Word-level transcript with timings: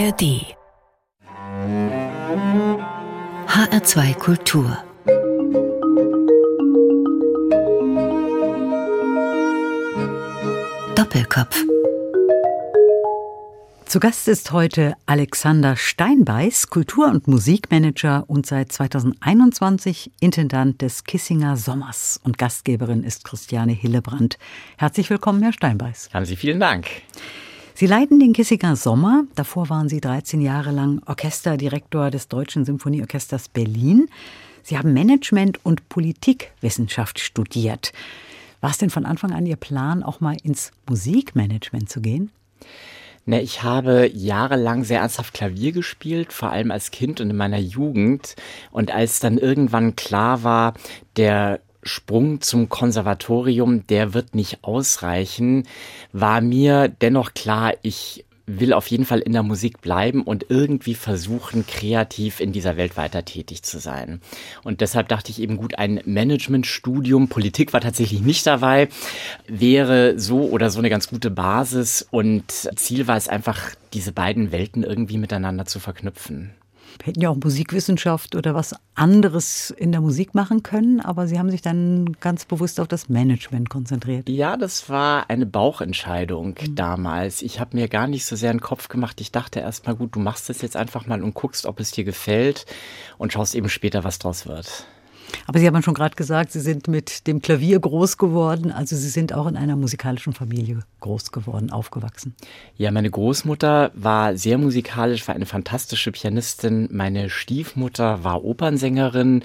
ARD 0.00 0.56
HR2 3.46 4.14
Kultur 4.14 4.78
Doppelkopf 10.94 11.64
zu 13.84 14.00
Gast 14.00 14.26
ist 14.28 14.52
heute 14.52 14.94
Alexander 15.04 15.76
Steinbeiß, 15.76 16.68
Kultur- 16.68 17.10
und 17.10 17.28
Musikmanager 17.28 18.24
und 18.26 18.46
seit 18.46 18.72
2021 18.72 20.12
Intendant 20.20 20.80
des 20.80 21.04
Kissinger 21.04 21.56
Sommers. 21.56 22.20
Und 22.22 22.38
Gastgeberin 22.38 23.02
ist 23.02 23.24
Christiane 23.24 23.72
Hillebrand. 23.72 24.38
Herzlich 24.78 25.10
willkommen, 25.10 25.42
Herr 25.42 25.52
Steinbeiß. 25.52 26.10
Haben 26.14 26.24
Sie 26.24 26.36
vielen 26.36 26.60
Dank. 26.60 26.86
Sie 27.80 27.86
leiten 27.86 28.20
den 28.20 28.34
Kissinger 28.34 28.76
Sommer. 28.76 29.24
Davor 29.36 29.70
waren 29.70 29.88
Sie 29.88 30.02
13 30.02 30.42
Jahre 30.42 30.70
lang 30.70 31.00
Orchesterdirektor 31.06 32.10
des 32.10 32.28
Deutschen 32.28 32.66
Symphonieorchesters 32.66 33.48
Berlin. 33.48 34.10
Sie 34.62 34.76
haben 34.76 34.92
Management 34.92 35.64
und 35.64 35.88
Politikwissenschaft 35.88 37.20
studiert. 37.20 37.94
War 38.60 38.68
es 38.68 38.76
denn 38.76 38.90
von 38.90 39.06
Anfang 39.06 39.32
an 39.32 39.46
Ihr 39.46 39.56
Plan, 39.56 40.02
auch 40.02 40.20
mal 40.20 40.36
ins 40.42 40.72
Musikmanagement 40.90 41.88
zu 41.88 42.02
gehen? 42.02 42.30
Ne, 43.24 43.40
ich 43.40 43.62
habe 43.62 44.10
jahrelang 44.12 44.84
sehr 44.84 45.00
ernsthaft 45.00 45.32
Klavier 45.32 45.72
gespielt, 45.72 46.34
vor 46.34 46.50
allem 46.50 46.72
als 46.72 46.90
Kind 46.90 47.22
und 47.22 47.30
in 47.30 47.36
meiner 47.36 47.60
Jugend. 47.60 48.36
Und 48.72 48.90
als 48.90 49.20
dann 49.20 49.38
irgendwann 49.38 49.96
klar 49.96 50.42
war, 50.42 50.74
der 51.16 51.60
Sprung 51.82 52.40
zum 52.40 52.68
Konservatorium, 52.68 53.86
der 53.86 54.14
wird 54.14 54.34
nicht 54.34 54.62
ausreichen, 54.62 55.66
war 56.12 56.40
mir 56.40 56.88
dennoch 56.88 57.34
klar, 57.34 57.74
ich 57.82 58.24
will 58.58 58.72
auf 58.72 58.86
jeden 58.88 59.04
Fall 59.04 59.20
in 59.20 59.32
der 59.32 59.42
Musik 59.42 59.80
bleiben 59.80 60.22
und 60.22 60.46
irgendwie 60.48 60.94
versuchen, 60.94 61.66
kreativ 61.66 62.40
in 62.40 62.52
dieser 62.52 62.76
Welt 62.76 62.96
weiter 62.96 63.24
tätig 63.24 63.62
zu 63.62 63.78
sein. 63.78 64.20
Und 64.64 64.80
deshalb 64.80 65.08
dachte 65.08 65.30
ich 65.30 65.40
eben 65.40 65.56
gut, 65.56 65.78
ein 65.78 66.00
Managementstudium, 66.04 67.28
Politik 67.28 67.72
war 67.72 67.80
tatsächlich 67.80 68.22
nicht 68.22 68.46
dabei, 68.46 68.88
wäre 69.46 70.18
so 70.18 70.48
oder 70.48 70.70
so 70.70 70.78
eine 70.78 70.90
ganz 70.90 71.08
gute 71.08 71.30
Basis. 71.30 72.06
Und 72.10 72.50
Ziel 72.50 73.06
war 73.06 73.16
es 73.16 73.28
einfach, 73.28 73.70
diese 73.92 74.12
beiden 74.12 74.52
Welten 74.52 74.82
irgendwie 74.82 75.18
miteinander 75.18 75.66
zu 75.66 75.78
verknüpfen 75.78 76.54
hätten 77.02 77.20
ja 77.20 77.30
auch 77.30 77.36
Musikwissenschaft 77.36 78.34
oder 78.34 78.54
was 78.54 78.74
anderes 78.94 79.70
in 79.70 79.92
der 79.92 80.00
Musik 80.00 80.34
machen 80.34 80.62
können, 80.62 81.00
aber 81.00 81.26
Sie 81.26 81.38
haben 81.38 81.50
sich 81.50 81.62
dann 81.62 82.16
ganz 82.20 82.44
bewusst 82.44 82.80
auf 82.80 82.88
das 82.88 83.08
Management 83.08 83.70
konzentriert. 83.70 84.28
Ja, 84.28 84.56
das 84.56 84.88
war 84.88 85.30
eine 85.30 85.46
Bauchentscheidung 85.46 86.56
mhm. 86.60 86.74
damals. 86.74 87.42
Ich 87.42 87.60
habe 87.60 87.76
mir 87.76 87.88
gar 87.88 88.06
nicht 88.06 88.26
so 88.26 88.36
sehr 88.36 88.50
einen 88.50 88.60
Kopf 88.60 88.88
gemacht. 88.88 89.20
Ich 89.20 89.32
dachte 89.32 89.60
erst 89.60 89.86
mal, 89.86 89.94
gut, 89.94 90.14
du 90.14 90.20
machst 90.20 90.48
das 90.48 90.62
jetzt 90.62 90.76
einfach 90.76 91.06
mal 91.06 91.22
und 91.22 91.34
guckst, 91.34 91.66
ob 91.66 91.80
es 91.80 91.90
dir 91.90 92.04
gefällt 92.04 92.66
und 93.18 93.32
schaust 93.32 93.54
eben 93.54 93.68
später, 93.68 94.04
was 94.04 94.18
draus 94.18 94.46
wird. 94.46 94.86
Aber 95.46 95.58
Sie 95.58 95.66
haben 95.66 95.82
schon 95.82 95.94
gerade 95.94 96.16
gesagt, 96.16 96.52
Sie 96.52 96.60
sind 96.60 96.88
mit 96.88 97.26
dem 97.26 97.42
Klavier 97.42 97.80
groß 97.80 98.16
geworden. 98.16 98.70
Also 98.72 98.96
Sie 98.96 99.08
sind 99.08 99.32
auch 99.32 99.46
in 99.46 99.56
einer 99.56 99.76
musikalischen 99.76 100.32
Familie 100.32 100.80
groß 101.00 101.32
geworden, 101.32 101.70
aufgewachsen. 101.70 102.34
Ja, 102.76 102.90
meine 102.90 103.10
Großmutter 103.10 103.90
war 103.94 104.36
sehr 104.36 104.58
musikalisch, 104.58 105.26
war 105.26 105.34
eine 105.34 105.46
fantastische 105.46 106.12
Pianistin. 106.12 106.88
Meine 106.92 107.30
Stiefmutter 107.30 108.22
war 108.24 108.44
Opernsängerin 108.44 109.42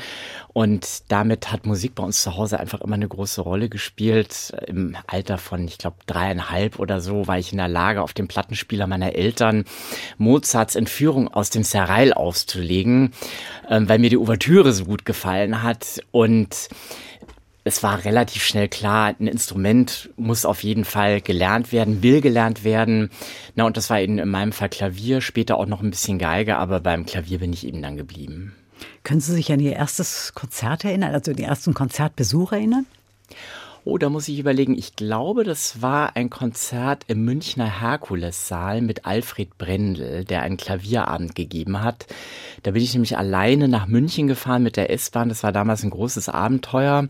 und 0.54 1.04
damit 1.10 1.52
hat 1.52 1.66
Musik 1.66 1.96
bei 1.96 2.04
uns 2.04 2.22
zu 2.22 2.38
Hause 2.38 2.60
einfach 2.60 2.82
immer 2.82 2.96
eine 2.96 3.08
große 3.08 3.42
Rolle 3.42 3.68
gespielt. 3.68 4.54
Im 4.68 4.96
Alter 5.08 5.38
von, 5.38 5.68
ich 5.68 5.78
glaube, 5.78 5.98
dreieinhalb 6.06 6.80
oder 6.80 7.02
so 7.02 7.28
war 7.28 7.38
ich 7.38 7.52
in 7.52 7.58
der 7.58 7.68
Lage, 7.68 8.02
auf 8.02 8.14
dem 8.14 8.28
Plattenspieler 8.28 8.88
meiner 8.88 9.16
Eltern 9.16 9.66
Mozarts 10.18 10.76
Entführung 10.76 11.28
aus 11.28 11.50
dem 11.50 11.64
Serail 11.64 12.14
auszulegen, 12.14 13.12
ähm, 13.70 13.90
weil 13.90 14.00
mir 14.00 14.10
die 14.10 14.18
Ouvertüre 14.18 14.72
so 14.72 14.86
gut 14.86 15.06
gefallen 15.06 15.62
hat. 15.62 15.75
Und 16.12 16.70
es 17.64 17.82
war 17.82 18.06
relativ 18.06 18.44
schnell 18.44 18.68
klar, 18.68 19.16
ein 19.20 19.28
Instrument 19.28 20.10
muss 20.18 20.46
auf 20.46 20.64
jeden 20.64 20.86
Fall 20.86 21.20
gelernt 21.20 21.72
werden, 21.72 22.04
will 22.04 22.22
gelernt 22.22 22.64
werden. 22.64 23.10
Na, 23.56 23.66
und 23.66 23.76
das 23.76 23.90
war 23.90 24.00
eben 24.00 24.20
in 24.20 24.30
meinem 24.30 24.52
Fall 24.52 24.70
Klavier, 24.70 25.20
später 25.20 25.58
auch 25.58 25.66
noch 25.66 25.82
ein 25.82 25.90
bisschen 25.90 26.20
Geige, 26.20 26.58
aber 26.58 26.80
beim 26.80 27.08
Klavier 27.08 27.40
bin 27.40 27.54
ich 27.54 27.66
eben 27.66 27.82
dann 27.82 27.98
geblieben. 27.98 28.56
Können 29.04 29.20
Sie 29.20 29.34
sich 29.34 29.52
an 29.52 29.60
Ihr 29.60 29.74
erstes 29.74 30.34
Konzert 30.36 30.86
erinnern, 30.86 31.14
also 31.14 31.34
den 31.34 31.46
ersten 31.46 31.74
Konzertbesuch 31.74 32.52
erinnern? 32.52 32.86
Oh, 33.88 34.00
da 34.00 34.10
muss 34.10 34.28
ich 34.28 34.40
überlegen. 34.40 34.76
Ich 34.76 34.96
glaube, 34.96 35.44
das 35.44 35.80
war 35.80 36.16
ein 36.16 36.32
Konzert 36.32 37.04
im 37.06 37.24
Münchner 37.24 37.82
Herkulessaal 37.82 38.82
mit 38.82 39.06
Alfred 39.06 39.60
Brendel, 39.60 40.26
der 40.26 40.42
einen 40.42 40.58
Klavierabend 40.58 41.36
gegeben 41.36 41.84
hat. 41.84 42.08
Da 42.64 42.72
bin 42.72 42.82
ich 42.82 42.94
nämlich 42.94 43.16
alleine 43.16 43.68
nach 43.68 43.86
München 43.86 44.26
gefahren 44.26 44.64
mit 44.64 44.76
der 44.76 44.90
S-Bahn. 44.90 45.30
Das 45.30 45.44
war 45.44 45.52
damals 45.52 45.84
ein 45.84 45.92
großes 45.92 46.30
Abenteuer. 46.30 47.06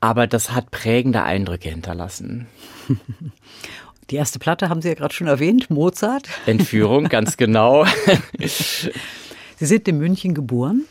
Aber 0.00 0.26
das 0.26 0.50
hat 0.50 0.72
prägende 0.72 1.22
Eindrücke 1.22 1.68
hinterlassen. 1.68 2.48
Die 4.10 4.16
erste 4.16 4.40
Platte 4.40 4.68
haben 4.68 4.82
Sie 4.82 4.88
ja 4.88 4.94
gerade 4.94 5.14
schon 5.14 5.28
erwähnt, 5.28 5.70
Mozart. 5.70 6.28
Entführung, 6.46 7.04
ganz 7.10 7.36
genau. 7.36 7.86
Sie 8.40 8.90
sind 9.66 9.86
in 9.86 9.98
München 9.98 10.34
geboren 10.34 10.84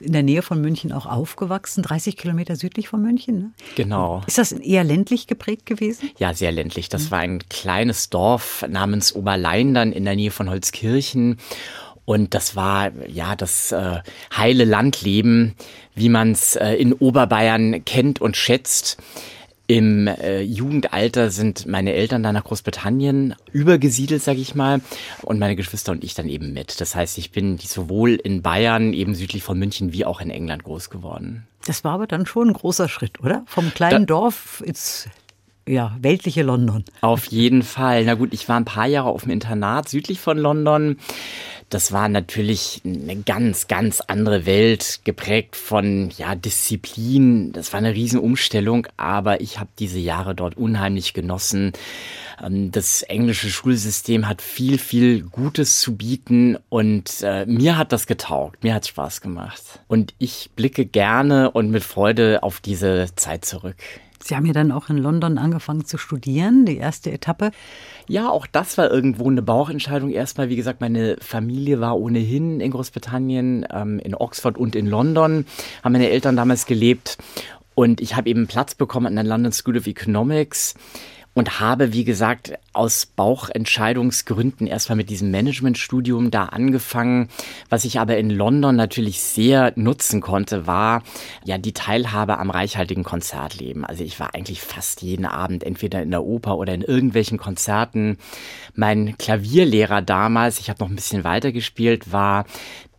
in 0.00 0.12
der 0.12 0.22
Nähe 0.22 0.42
von 0.42 0.60
München 0.60 0.92
auch 0.92 1.06
aufgewachsen, 1.06 1.82
30 1.82 2.16
Kilometer 2.16 2.56
südlich 2.56 2.88
von 2.88 3.02
München. 3.02 3.38
Ne? 3.38 3.50
Genau. 3.76 4.22
Ist 4.26 4.38
das 4.38 4.52
eher 4.52 4.84
ländlich 4.84 5.26
geprägt 5.26 5.66
gewesen? 5.66 6.10
Ja, 6.18 6.34
sehr 6.34 6.52
ländlich. 6.52 6.88
Das 6.88 7.06
mhm. 7.06 7.10
war 7.10 7.18
ein 7.20 7.38
kleines 7.48 8.10
Dorf 8.10 8.64
namens 8.68 9.14
Oberleindern 9.14 9.92
in 9.92 10.04
der 10.04 10.16
Nähe 10.16 10.30
von 10.30 10.50
Holzkirchen. 10.50 11.38
Und 12.04 12.34
das 12.34 12.56
war 12.56 12.90
ja 13.06 13.36
das 13.36 13.72
äh, 13.72 14.00
heile 14.36 14.64
Landleben, 14.64 15.54
wie 15.94 16.08
man 16.08 16.32
es 16.32 16.56
äh, 16.56 16.74
in 16.74 16.92
Oberbayern 16.92 17.84
kennt 17.84 18.20
und 18.20 18.36
schätzt. 18.36 18.98
Im 19.72 20.06
äh, 20.06 20.42
Jugendalter 20.42 21.30
sind 21.30 21.64
meine 21.66 21.94
Eltern 21.94 22.22
dann 22.22 22.34
nach 22.34 22.44
Großbritannien 22.44 23.34
übergesiedelt, 23.52 24.22
sage 24.22 24.38
ich 24.38 24.54
mal, 24.54 24.82
und 25.22 25.38
meine 25.38 25.56
Geschwister 25.56 25.92
und 25.92 26.04
ich 26.04 26.12
dann 26.12 26.28
eben 26.28 26.52
mit. 26.52 26.78
Das 26.82 26.94
heißt, 26.94 27.16
ich 27.16 27.32
bin 27.32 27.56
sowohl 27.56 28.16
in 28.16 28.42
Bayern, 28.42 28.92
eben 28.92 29.14
südlich 29.14 29.42
von 29.42 29.58
München, 29.58 29.94
wie 29.94 30.04
auch 30.04 30.20
in 30.20 30.28
England 30.28 30.64
groß 30.64 30.90
geworden. 30.90 31.46
Das 31.64 31.84
war 31.84 31.92
aber 31.94 32.06
dann 32.06 32.26
schon 32.26 32.48
ein 32.48 32.52
großer 32.52 32.86
Schritt, 32.86 33.20
oder? 33.20 33.44
Vom 33.46 33.72
kleinen 33.72 34.04
da 34.04 34.14
Dorf 34.14 34.62
ins 34.66 35.08
ja, 35.66 35.96
weltliche 35.98 36.42
London. 36.42 36.84
Auf 37.00 37.24
jeden 37.26 37.62
Fall. 37.62 38.04
Na 38.04 38.12
gut, 38.12 38.34
ich 38.34 38.50
war 38.50 38.58
ein 38.58 38.66
paar 38.66 38.88
Jahre 38.88 39.08
auf 39.08 39.22
dem 39.22 39.30
Internat 39.30 39.88
südlich 39.88 40.20
von 40.20 40.36
London 40.36 40.98
das 41.72 41.90
war 41.90 42.08
natürlich 42.10 42.82
eine 42.84 43.16
ganz, 43.16 43.66
ganz 43.66 44.02
andere 44.02 44.44
Welt, 44.44 45.00
geprägt 45.04 45.56
von 45.56 46.10
ja, 46.18 46.34
Disziplin. 46.34 47.52
Das 47.52 47.72
war 47.72 47.78
eine 47.78 47.94
Riesenumstellung, 47.94 48.86
aber 48.98 49.40
ich 49.40 49.58
habe 49.58 49.70
diese 49.78 49.98
Jahre 49.98 50.34
dort 50.34 50.56
unheimlich 50.56 51.14
genossen. 51.14 51.72
Ähm, 52.42 52.70
das 52.70 53.02
englische 53.02 53.48
Schulsystem 53.48 54.28
hat 54.28 54.42
viel, 54.42 54.76
viel 54.76 55.22
Gutes 55.22 55.80
zu 55.80 55.96
bieten 55.96 56.58
und 56.68 57.22
äh, 57.22 57.46
mir 57.46 57.78
hat 57.78 57.92
das 57.92 58.06
getaugt, 58.06 58.62
mir 58.62 58.74
hat 58.74 58.86
Spaß 58.86 59.22
gemacht. 59.22 59.62
Und 59.88 60.12
ich 60.18 60.50
blicke 60.54 60.84
gerne 60.84 61.50
und 61.52 61.70
mit 61.70 61.84
Freude 61.84 62.42
auf 62.42 62.60
diese 62.60 63.06
Zeit 63.16 63.46
zurück. 63.46 63.76
Sie 64.24 64.36
haben 64.36 64.46
ja 64.46 64.52
dann 64.52 64.72
auch 64.72 64.88
in 64.88 64.98
London 64.98 65.38
angefangen 65.38 65.84
zu 65.84 65.98
studieren, 65.98 66.64
die 66.64 66.76
erste 66.76 67.10
Etappe. 67.10 67.50
Ja, 68.08 68.30
auch 68.30 68.46
das 68.46 68.78
war 68.78 68.90
irgendwo 68.90 69.28
eine 69.28 69.42
Bauchentscheidung. 69.42 70.10
Erstmal, 70.10 70.48
wie 70.48 70.56
gesagt, 70.56 70.80
meine 70.80 71.16
Familie 71.20 71.80
war 71.80 71.98
ohnehin 71.98 72.60
in 72.60 72.70
Großbritannien, 72.70 73.66
ähm, 73.70 73.98
in 73.98 74.14
Oxford 74.14 74.58
und 74.58 74.76
in 74.76 74.86
London, 74.86 75.46
haben 75.82 75.92
meine 75.92 76.10
Eltern 76.10 76.36
damals 76.36 76.66
gelebt. 76.66 77.18
Und 77.74 78.00
ich 78.00 78.16
habe 78.16 78.28
eben 78.28 78.46
Platz 78.46 78.74
bekommen 78.74 79.06
an 79.06 79.14
der 79.14 79.24
London 79.24 79.52
School 79.52 79.76
of 79.76 79.86
Economics 79.86 80.74
und 81.34 81.60
habe, 81.60 81.92
wie 81.92 82.04
gesagt, 82.04 82.52
aus 82.72 83.06
Bauchentscheidungsgründen 83.06 84.66
erstmal 84.66 84.96
mit 84.96 85.10
diesem 85.10 85.30
Managementstudium 85.30 86.30
da 86.30 86.46
angefangen. 86.46 87.28
Was 87.70 87.84
ich 87.84 87.98
aber 88.00 88.18
in 88.18 88.30
London 88.30 88.76
natürlich 88.76 89.20
sehr 89.20 89.72
nutzen 89.76 90.20
konnte, 90.20 90.66
war 90.66 91.02
ja 91.44 91.58
die 91.58 91.72
Teilhabe 91.72 92.38
am 92.38 92.50
reichhaltigen 92.50 93.04
Konzertleben. 93.04 93.84
Also 93.84 94.04
ich 94.04 94.20
war 94.20 94.34
eigentlich 94.34 94.60
fast 94.60 95.02
jeden 95.02 95.24
Abend 95.26 95.64
entweder 95.64 96.02
in 96.02 96.10
der 96.10 96.24
Oper 96.24 96.58
oder 96.58 96.74
in 96.74 96.82
irgendwelchen 96.82 97.38
Konzerten. 97.38 98.18
Mein 98.74 99.16
Klavierlehrer 99.16 100.02
damals, 100.02 100.60
ich 100.60 100.68
habe 100.68 100.82
noch 100.82 100.90
ein 100.90 100.96
bisschen 100.96 101.24
weiter 101.24 101.52
gespielt, 101.52 102.12
war 102.12 102.44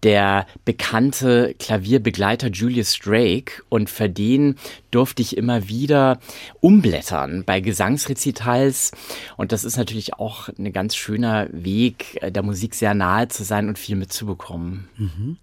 der 0.04 0.46
bekannte 0.66 1.56
Klavierbegleiter 1.58 2.50
Julius 2.50 3.00
Drake 3.00 3.64
und 3.70 3.90
für 3.90 4.10
den 4.10 4.56
durfte 4.94 5.22
ich 5.22 5.38
immer 5.38 5.68
wieder 5.68 6.20
umblättern 6.62 7.44
bei 7.46 7.60
Gesangsrezitals. 7.60 8.92
Und 9.38 9.52
das 9.52 9.64
ist 9.64 9.78
natürlich 9.78 10.16
auch 10.16 10.50
ein 10.50 10.72
ganz 10.74 10.96
schöner 10.96 11.48
Weg, 11.52 12.22
äh, 12.22 12.32
der 12.32 12.44
Musik 12.44 12.76
sehr 12.76 12.94
nahe 12.94 13.28
zu 13.28 13.44
sein 13.44 13.68
und 13.68 13.80
viel 13.80 13.96
mitzubekommen. 13.96 14.88
Mhm. 14.98 15.38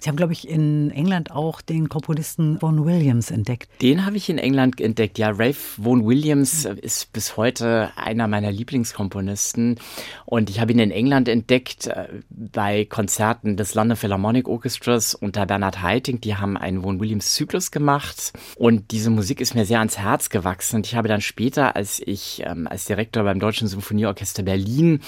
Sie 0.00 0.08
haben, 0.08 0.16
glaube 0.16 0.32
ich, 0.32 0.48
in 0.48 0.90
England 0.90 1.30
auch 1.30 1.60
den 1.60 1.88
Komponisten 1.88 2.60
Vaughan 2.60 2.84
Williams 2.84 3.30
entdeckt. 3.30 3.68
Den 3.82 4.06
habe 4.06 4.16
ich 4.16 4.28
in 4.28 4.38
England 4.38 4.80
entdeckt. 4.80 5.18
Ja, 5.18 5.30
Rafe 5.30 5.58
Vaughan 5.76 6.06
Williams 6.06 6.64
ist 6.64 7.12
bis 7.12 7.36
heute 7.36 7.90
einer 7.96 8.26
meiner 8.26 8.50
Lieblingskomponisten. 8.50 9.78
Und 10.24 10.50
ich 10.50 10.60
habe 10.60 10.72
ihn 10.72 10.78
in 10.78 10.90
England 10.90 11.28
entdeckt 11.28 11.86
äh, 11.86 12.08
bei 12.30 12.84
Konzerten 12.86 13.56
des 13.56 13.74
London 13.74 13.96
Philharmonic 13.96 14.48
Orchestras 14.48 15.14
unter 15.14 15.46
Bernard 15.46 15.82
Haitink. 15.82 16.22
Die 16.22 16.36
haben 16.36 16.56
einen 16.56 16.82
Vaughan 16.82 17.00
Williams 17.00 17.34
Zyklus 17.34 17.70
gemacht. 17.70 18.32
Und 18.56 18.89
diese 18.90 19.10
Musik 19.10 19.40
ist 19.40 19.54
mir 19.54 19.64
sehr 19.64 19.78
ans 19.78 19.98
Herz 19.98 20.30
gewachsen. 20.30 20.76
Und 20.76 20.86
ich 20.86 20.96
habe 20.96 21.08
dann 21.08 21.20
später, 21.20 21.76
als 21.76 22.00
ich 22.04 22.42
ähm, 22.44 22.66
als 22.66 22.86
Direktor 22.86 23.22
beim 23.22 23.38
Deutschen 23.38 23.68
Symphonieorchester 23.68 24.42
Berlin 24.42 25.00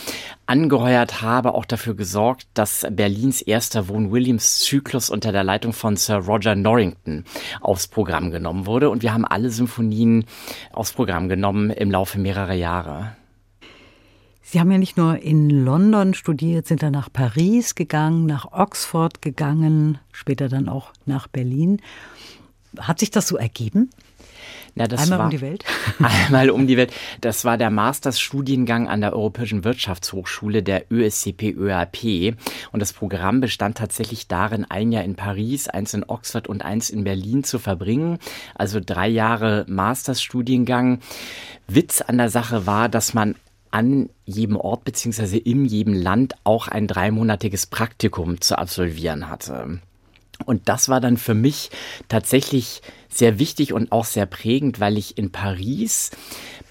angeheuert 0.47 1.23
habe, 1.23 1.55
auch 1.55 1.65
dafür 1.65 1.95
gesorgt, 1.95 2.47
dass 2.55 2.87
Berlins 2.91 3.43
erster 3.43 3.89
Vaughan 3.89 4.13
Williams 4.13 4.61
Zyklus 4.61 5.11
unter 5.11 5.33
der 5.33 5.45
Leitung 5.45 5.73
von 5.73 5.97
Sir 5.97 6.17
Roger 6.17 6.55
Norrington 6.55 7.25
aufs 7.61 7.89
Programm 7.89 8.31
genommen 8.31 8.67
wurde. 8.67 8.91
Und 8.91 9.03
wir 9.03 9.13
haben 9.13 9.25
alle 9.25 9.51
Symphonien 9.51 10.25
aufs 10.73 10.93
Programm 10.93 11.29
genommen 11.29 11.71
im 11.71 11.91
Laufe 11.91 12.19
mehrerer 12.19 12.55
Jahre. 12.55 13.17
Sie 14.45 14.61
haben 14.61 14.71
ja 14.71 14.79
nicht 14.79 14.99
nur 14.99 15.19
in 15.19 15.49
London 15.49 16.13
studiert, 16.13 16.67
sind 16.67 16.83
dann 16.83 16.93
nach 16.93 17.11
Paris 17.11 17.75
gegangen, 17.75 18.27
nach 18.27 18.53
Oxford 18.53 19.23
gegangen, 19.23 19.99
später 20.13 20.49
dann 20.49 20.69
auch 20.69 20.93
nach 21.07 21.27
Berlin. 21.27 21.81
Hat 22.79 22.99
sich 22.99 23.11
das 23.11 23.29
so 23.29 23.37
ergeben? 23.37 23.91
Na, 24.75 24.85
einmal 24.85 25.19
war, 25.19 25.25
um 25.27 25.31
die 25.31 25.41
Welt? 25.43 25.65
einmal 25.99 26.51
um 26.51 26.67
die 26.67 26.77
Welt. 26.79 26.93
Das 27.21 27.45
war 27.45 27.59
der 27.59 27.71
Masterstudiengang 27.71 28.89
an 28.89 29.03
der 29.03 29.13
Europäischen 29.13 29.65
Wirtschaftshochschule 29.65 30.63
der 30.63 30.91
ÖSCP 30.91 31.55
ÖAP. 31.55 32.37
Und 32.73 32.81
das 32.81 32.95
Programm 32.95 33.41
bestand 33.41 33.77
tatsächlich 33.77 34.29
darin, 34.29 34.65
ein 34.65 34.91
Jahr 34.91 35.05
in 35.05 35.15
Paris, 35.15 35.69
eins 35.69 35.93
in 35.93 36.05
Oxford 36.05 36.49
und 36.49 36.65
eins 36.65 36.89
in 36.89 37.05
Berlin 37.05 37.45
zu 37.45 37.59
verbringen. 37.59 38.19
Also 38.55 38.81
drei 38.85 39.09
Jahre 39.09 39.67
Masterstudiengang. 39.69 41.01
Witz 41.69 42.01
an 42.01 42.17
der 42.17 42.31
Sache 42.31 42.67
war, 42.67 42.89
dass 42.89 43.13
man 43.13 43.35
an 43.71 44.11
jedem 44.25 44.57
Ort 44.57 44.85
beziehungsweise 44.85 45.39
in 45.39 45.65
jedem 45.65 45.95
Land 45.95 46.35
auch 46.45 46.69
ein 46.69 46.87
dreimonatiges 46.87 47.67
Praktikum 47.67 48.41
zu 48.41 48.59
absolvieren 48.59 49.29
hatte. 49.29 49.81
Und 50.43 50.69
das 50.69 50.89
war 50.89 51.01
dann 51.01 51.17
für 51.17 51.35
mich 51.35 51.71
tatsächlich 52.09 52.83
sehr 53.09 53.39
wichtig 53.39 53.73
und 53.73 53.93
auch 53.93 54.05
sehr 54.05 54.27
prägend, 54.27 54.81
weil 54.81 54.97
ich 54.97 55.19
in 55.19 55.33
Paris 55.33 56.11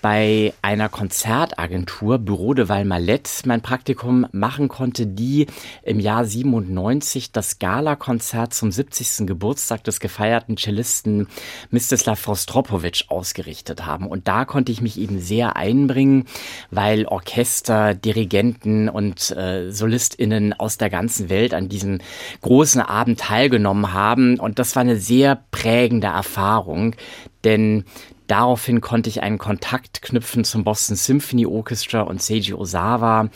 bei 0.02 0.54
einer 0.62 0.90
Konzertagentur 0.90 2.18
Bureau 2.18 2.54
de 2.54 2.68
Valmalet 2.68 3.30
mein 3.46 3.62
Praktikum 3.62 4.26
machen 4.32 4.68
konnte, 4.68 5.06
die 5.06 5.48
im 5.84 6.00
Jahr 6.00 6.26
97 6.26 7.32
das 7.32 7.60
Gala-Konzert 7.60 8.54
zum 8.54 8.72
70. 8.72 9.28
Geburtstag 9.28 9.84
des 9.84 10.00
gefeierten 10.00 10.58
Cellisten 10.58 11.28
Mstislav 11.70 12.28
Rostropovich 12.28 13.06
ausgerichtet 13.10 13.86
haben. 13.86 14.08
Und 14.08 14.28
da 14.28 14.46
konnte 14.46 14.72
ich 14.72 14.82
mich 14.82 15.00
eben 15.00 15.20
sehr 15.20 15.56
einbringen, 15.56 16.26
weil 16.72 17.06
Orchester, 17.06 17.94
Dirigenten 17.94 18.90
und 18.90 19.32
äh, 19.32 19.72
SolistInnen 19.72 20.54
aus 20.54 20.78
der 20.78 20.90
ganzen 20.90 21.30
Welt 21.30 21.54
an 21.54 21.70
diesem 21.70 22.00
großen 22.42 22.82
Abend 22.82 23.20
teilgenommen 23.20 23.94
haben. 23.94 24.40
Und 24.40 24.58
das 24.58 24.76
war 24.76 24.82
eine 24.82 24.98
sehr 24.98 25.44
prägende 25.52 26.08
Erfahrung, 26.08 26.96
denn 27.44 27.86
Daraufhin 28.32 28.80
konnte 28.80 29.10
ich 29.10 29.22
einen 29.24 29.38
Kontakt 29.38 30.02
knüpfen 30.02 30.46
zum 30.46 30.64
Boston 30.64 30.96
Symphony 30.96 31.46
Orchestra 31.46 32.00
und 32.00 32.22
Seiji 32.22 32.54
Osawa. 32.54 33.28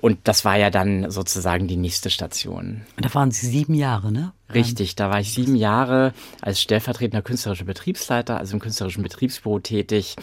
Und 0.00 0.20
das 0.22 0.44
war 0.44 0.56
ja 0.56 0.70
dann 0.70 1.10
sozusagen 1.10 1.66
die 1.66 1.76
nächste 1.76 2.08
Station. 2.08 2.82
Da 2.98 3.12
waren 3.14 3.32
Sie 3.32 3.48
sieben 3.48 3.74
Jahre, 3.74 4.12
ne? 4.12 4.32
Richtig, 4.54 4.94
da 4.94 5.10
war 5.10 5.18
ich 5.18 5.32
sieben 5.32 5.56
Jahre 5.56 6.14
als 6.40 6.60
stellvertretender 6.62 7.20
künstlerischer 7.20 7.64
Betriebsleiter, 7.64 8.36
also 8.36 8.54
im 8.54 8.60
künstlerischen 8.60 9.02
Betriebsbüro 9.02 9.58
tätig 9.58 10.14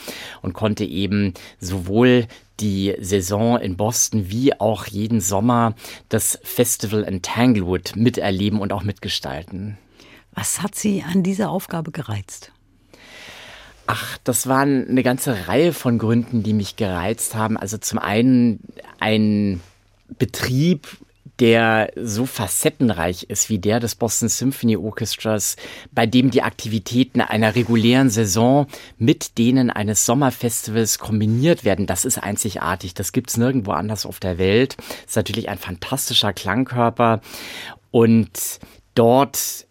und 0.42 0.54
konnte 0.54 0.86
eben 0.86 1.34
sowohl 1.60 2.28
die 2.62 2.96
Saison 3.02 3.60
in 3.60 3.76
Boston 3.76 4.30
wie 4.30 4.58
auch 4.62 4.86
jeden 4.86 5.20
Sommer 5.20 5.76
das 6.08 6.40
Festival 6.44 7.04
in 7.04 7.22
Tanglewood 7.22 7.98
miterleben 7.98 8.62
und 8.62 8.72
auch 8.72 8.84
mitgestalten. 8.84 9.78
Was 10.32 10.62
hat 10.62 10.74
Sie 10.74 11.04
an 11.04 11.22
dieser 11.22 11.50
Aufgabe 11.50 11.92
gereizt? 11.92 12.53
Ach, 13.86 14.18
das 14.24 14.48
waren 14.48 14.88
eine 14.88 15.04
ganze 15.04 15.48
Reihe 15.48 15.74
von 15.74 15.98
Gründen, 15.98 16.44
die 16.44 16.54
mich 16.54 16.76
gereizt 16.76 17.36
haben. 17.36 17.58
Also 17.58 17.78
zum 17.78 18.00
einen 18.00 18.60
ein 19.00 19.62
Betrieb, 20.18 20.88
der 21.40 21.92
so 21.96 22.26
facettenreich 22.26 23.24
ist 23.24 23.50
wie 23.50 23.58
der 23.58 23.80
des 23.80 23.96
Boston 23.96 24.30
Symphony 24.30 24.78
Orchestras, 24.78 25.56
bei 25.92 26.06
dem 26.06 26.30
die 26.30 26.44
Aktivitäten 26.44 27.22
einer 27.22 27.56
regulären 27.56 28.10
Saison 28.10 28.68
mit 28.98 29.38
denen 29.38 29.70
eines 29.70 30.06
Sommerfestivals 30.06 31.00
kombiniert 31.00 31.66
werden. 31.66 31.88
Das 31.88 32.06
ist 32.06 32.20
einzigartig. 32.20 32.94
Das 32.94 33.12
gibt's 33.12 33.38
nirgendwo 33.38 33.72
anders 33.72 34.06
auf 34.06 34.20
der 34.20 34.38
Welt. 34.38 34.78
Das 34.78 35.08
ist 35.08 35.16
natürlich 35.16 35.50
ein 35.50 35.58
fantastischer 35.58 36.34
Klangkörper. 36.34 37.22
Und 37.92 38.60
dort 38.96 39.66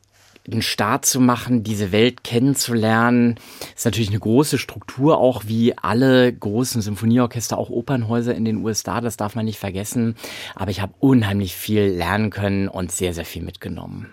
einen 0.50 0.62
Start 0.62 1.06
zu 1.06 1.20
machen, 1.20 1.62
diese 1.62 1.92
Welt 1.92 2.24
kennenzulernen. 2.24 3.36
Ist 3.76 3.84
natürlich 3.84 4.10
eine 4.10 4.18
große 4.18 4.58
Struktur, 4.58 5.18
auch 5.18 5.44
wie 5.46 5.76
alle 5.78 6.32
großen 6.32 6.82
Symphonieorchester, 6.82 7.58
auch 7.58 7.70
Opernhäuser 7.70 8.34
in 8.34 8.44
den 8.44 8.64
USA, 8.64 9.00
das 9.00 9.16
darf 9.16 9.34
man 9.34 9.44
nicht 9.44 9.58
vergessen. 9.58 10.16
Aber 10.54 10.70
ich 10.70 10.80
habe 10.80 10.94
unheimlich 10.98 11.54
viel 11.54 11.82
lernen 11.82 12.30
können 12.30 12.68
und 12.68 12.90
sehr, 12.90 13.14
sehr 13.14 13.24
viel 13.24 13.42
mitgenommen. 13.42 14.08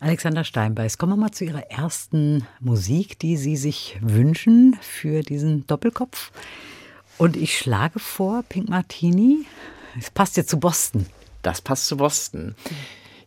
Alexander 0.00 0.44
Steinbeiß, 0.44 0.96
kommen 0.96 1.12
wir 1.12 1.16
mal 1.16 1.32
zu 1.32 1.44
Ihrer 1.44 1.72
ersten 1.72 2.46
Musik, 2.60 3.18
die 3.18 3.36
Sie 3.36 3.56
sich 3.56 3.98
wünschen 4.00 4.78
für 4.80 5.22
diesen 5.22 5.66
Doppelkopf. 5.66 6.30
Und 7.16 7.36
ich 7.36 7.58
schlage 7.58 7.98
vor, 7.98 8.44
Pink 8.48 8.68
Martini, 8.68 9.44
es 9.98 10.10
passt 10.10 10.36
ja 10.36 10.44
zu 10.44 10.60
Boston. 10.60 11.06
Das 11.42 11.60
passt 11.60 11.88
zu 11.88 11.96
Boston. 11.96 12.54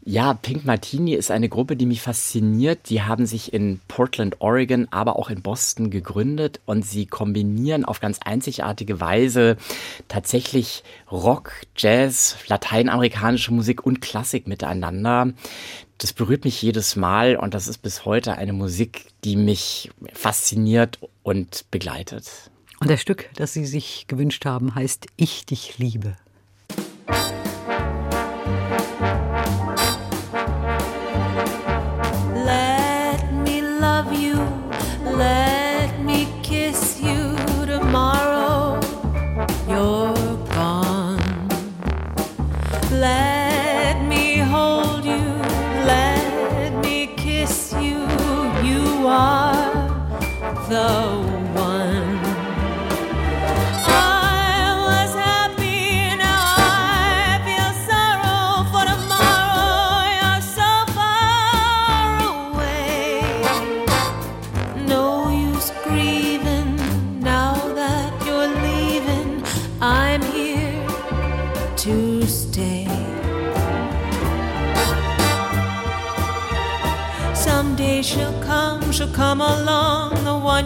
Ja, 0.04 0.34
Pink 0.34 0.66
Martini 0.66 1.14
ist 1.14 1.30
eine 1.30 1.48
Gruppe, 1.48 1.76
die 1.76 1.86
mich 1.86 2.02
fasziniert. 2.02 2.90
Die 2.90 3.04
haben 3.04 3.28
sich 3.28 3.54
in 3.54 3.80
Portland, 3.88 4.38
Oregon, 4.40 4.88
aber 4.90 5.16
auch 5.18 5.30
in 5.30 5.44
Boston 5.44 5.92
gegründet 5.92 6.60
und 6.66 6.84
sie 6.84 7.06
kombinieren 7.06 7.86
auf 7.86 8.00
ganz 8.00 8.20
einzigartige 8.26 9.00
Weise 9.00 9.58
tatsächlich 10.08 10.84
Rock, 11.12 11.54
Jazz, 11.78 12.36
lateinamerikanische 12.48 13.54
Musik 13.54 13.86
und 13.86 14.02
Klassik 14.02 14.48
miteinander. 14.48 15.34
Das 16.00 16.14
berührt 16.14 16.46
mich 16.46 16.60
jedes 16.64 16.96
Mal 16.96 17.36
und 17.36 17.54
das 17.54 17.68
ist 17.68 17.84
bis 17.84 18.04
heute 18.04 18.36
eine 18.38 18.54
Musik, 18.54 19.06
die 19.24 19.36
mich 19.36 19.92
fasziniert 20.14 20.98
und 21.22 21.66
begleitet. 21.70 22.50
Und 22.80 22.90
das 22.90 23.02
Stück, 23.02 23.30
das 23.36 23.54
Sie 23.54 23.68
sich 23.68 24.06
gewünscht 24.08 24.46
haben, 24.46 24.74
heißt 24.74 25.06
Ich 25.16 25.46
dich 25.46 25.78
liebe. 25.78 26.18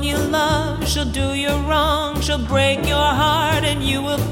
You 0.06 0.18
love. 0.18 0.88
She'll 0.88 1.06
do 1.06 1.34
you 1.34 1.50
wrong, 1.68 2.22
she'll 2.22 2.38
break 2.38 2.88
your 2.88 3.10
heart, 3.22 3.64
and 3.64 3.84
you 3.84 4.02
will 4.02 4.25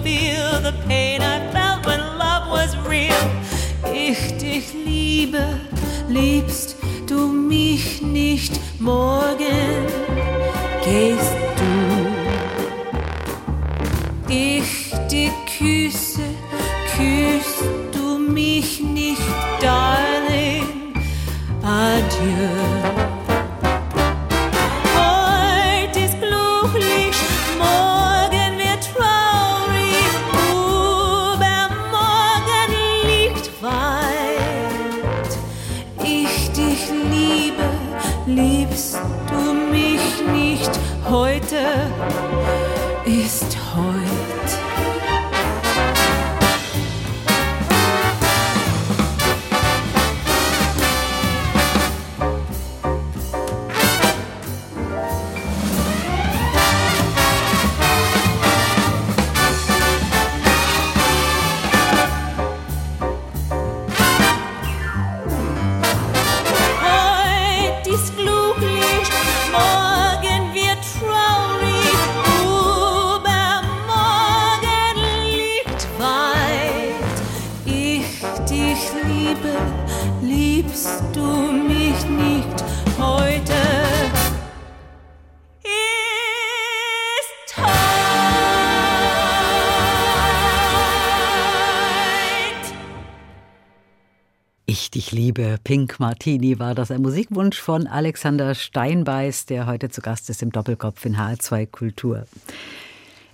Pink 95.64 95.98
Martini 96.00 96.60
war 96.60 96.76
das 96.76 96.92
ein 96.92 97.02
Musikwunsch 97.02 97.58
von 97.60 97.88
Alexander 97.88 98.54
Steinbeiß, 98.54 99.46
der 99.46 99.66
heute 99.66 99.90
zu 99.90 100.02
Gast 100.02 100.30
ist 100.30 100.44
im 100.44 100.52
Doppelkopf 100.52 101.06
in 101.06 101.16
HR2 101.16 101.68
Kultur. 101.68 102.26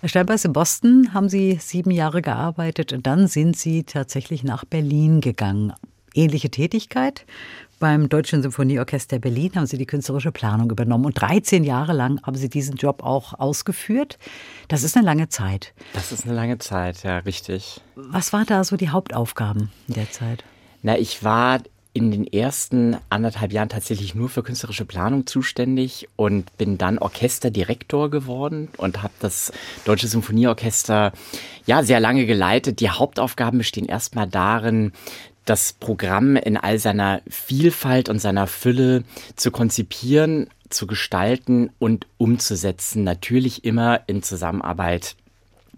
Herr 0.02 0.10
Steinbeiß, 0.10 0.46
in 0.46 0.54
Boston 0.54 1.14
haben 1.14 1.28
Sie 1.28 1.58
sieben 1.60 1.90
Jahre 1.90 2.22
gearbeitet 2.22 2.94
und 2.94 3.08
dann 3.08 3.28
sind 3.28 3.58
Sie 3.58 3.84
tatsächlich 3.84 4.44
nach 4.44 4.64
Berlin 4.64 5.22
gegangen. 5.22 5.74
Ähnliche 6.14 6.52
Tätigkeit. 6.52 7.26
Beim 7.80 8.10
Deutschen 8.10 8.44
Symphonieorchester 8.44 9.18
Berlin 9.18 9.54
haben 9.56 9.66
Sie 9.66 9.78
die 9.78 9.86
künstlerische 9.88 10.32
Planung 10.32 10.70
übernommen 10.70 11.06
und 11.06 11.20
13 11.20 11.64
Jahre 11.64 11.94
lang 11.94 12.22
haben 12.24 12.36
Sie 12.36 12.50
diesen 12.50 12.76
Job 12.76 13.04
auch 13.04 13.40
ausgeführt. 13.40 14.20
Das 14.68 14.84
ist 14.84 14.96
eine 14.96 15.06
lange 15.06 15.30
Zeit. 15.30 15.74
Das 15.94 16.12
ist 16.12 16.26
eine 16.26 16.36
lange 16.36 16.60
Zeit, 16.60 17.02
ja, 17.04 17.18
richtig. 17.20 17.82
Was 17.96 18.34
waren 18.34 18.46
da 18.46 18.64
so 18.64 18.78
die 18.78 18.90
Hauptaufgaben 18.90 19.72
in 19.88 19.94
der 19.96 20.12
Zeit? 20.12 20.44
Na, 20.84 20.98
ich 20.98 21.24
war 21.24 21.60
in 21.94 22.12
den 22.12 22.26
ersten 22.28 22.98
anderthalb 23.10 23.52
Jahren 23.52 23.70
tatsächlich 23.70 24.14
nur 24.14 24.30
für 24.30 24.44
künstlerische 24.44 24.86
Planung 24.86 25.26
zuständig 25.26 26.08
und 26.16 26.56
bin 26.58 26.78
dann 26.78 27.00
Orchesterdirektor 27.00 28.12
geworden 28.12 28.70
und 28.78 29.02
habe 29.02 29.14
das 29.20 29.52
Deutsche 29.86 30.08
Symphonieorchester 30.08 31.12
ja 31.66 31.84
sehr 31.84 32.00
lange 32.00 32.26
geleitet. 32.26 32.80
Die 32.80 32.90
Hauptaufgaben 32.90 33.58
bestehen 33.58 33.86
erstmal 33.86 34.28
darin, 34.28 34.92
das 35.46 35.74
Programm 35.74 36.36
in 36.36 36.58
all 36.58 36.78
seiner 36.78 37.22
Vielfalt 37.28 38.08
und 38.08 38.20
seiner 38.20 38.46
Fülle 38.46 39.04
zu 39.36 39.50
konzipieren, 39.50 40.48
zu 40.70 40.86
gestalten 40.86 41.72
und 41.80 42.06
umzusetzen. 42.20 43.04
Natürlich 43.04 43.66
immer 43.66 44.02
in 44.06 44.22
Zusammenarbeit 44.22 45.16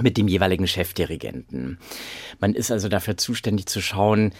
mit 0.01 0.17
dem 0.17 0.27
jeweiligen 0.27 0.67
Chefdirigenten. 0.67 1.77
Man 2.39 2.53
ist 2.53 2.71
also 2.71 2.89
dafür 2.89 3.17
zuständig 3.17 3.67
zu 3.67 3.81
schauen, 3.81 4.33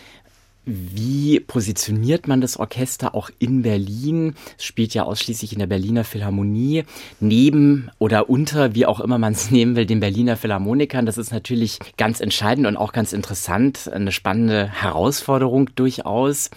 wie 0.66 1.40
positioniert 1.40 2.28
man 2.28 2.40
das 2.40 2.58
Orchester 2.58 3.16
auch 3.16 3.32
in 3.40 3.64
Berlin? 3.64 4.36
Es 4.60 4.66
spielt 4.66 4.94
ja 4.94 5.04
ausschließlich 5.04 5.54
in 5.54 5.60
der 5.60 5.66
Berliner 5.66 6.04
Philharmonie, 6.04 6.84
neben 7.20 7.90
oder 7.98 8.30
unter, 8.30 8.76
wie 8.76 8.86
auch 8.86 9.00
immer 9.00 9.18
man 9.18 9.34
es 9.34 9.50
nehmen 9.52 9.76
will, 9.76 9.88
den 9.88 10.00
Berliner 10.00 10.38
Philharmonikern. 10.38 11.08
Das 11.08 11.18
ist 11.18 11.32
natürlich 11.32 11.80
ganz 11.98 12.20
entscheidend 12.20 12.68
und 12.68 12.78
auch 12.78 12.94
ganz 12.94 13.12
interessant, 13.12 13.90
eine 13.92 14.12
spannende 14.12 14.68
Herausforderung 14.68 15.72
durchaus. 15.76 16.52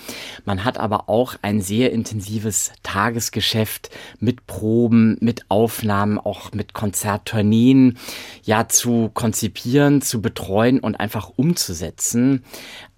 Man 0.44 0.64
hat 0.64 0.76
aber 0.76 1.08
auch 1.08 1.37
ein 1.40 1.62
sehr 1.62 1.90
intensives 1.90 2.73
Tagesgeschäft 2.82 3.88
mit 4.20 4.46
Proben, 4.46 5.16
mit 5.20 5.46
Aufnahmen, 5.49 6.18
auch 6.18 6.52
mit 6.52 6.75
Konzerttourneen, 6.75 7.96
ja, 8.42 8.68
zu 8.68 9.11
konzipieren, 9.14 10.02
zu 10.02 10.20
betreuen 10.20 10.80
und 10.80 10.96
einfach 10.96 11.30
umzusetzen. 11.37 12.44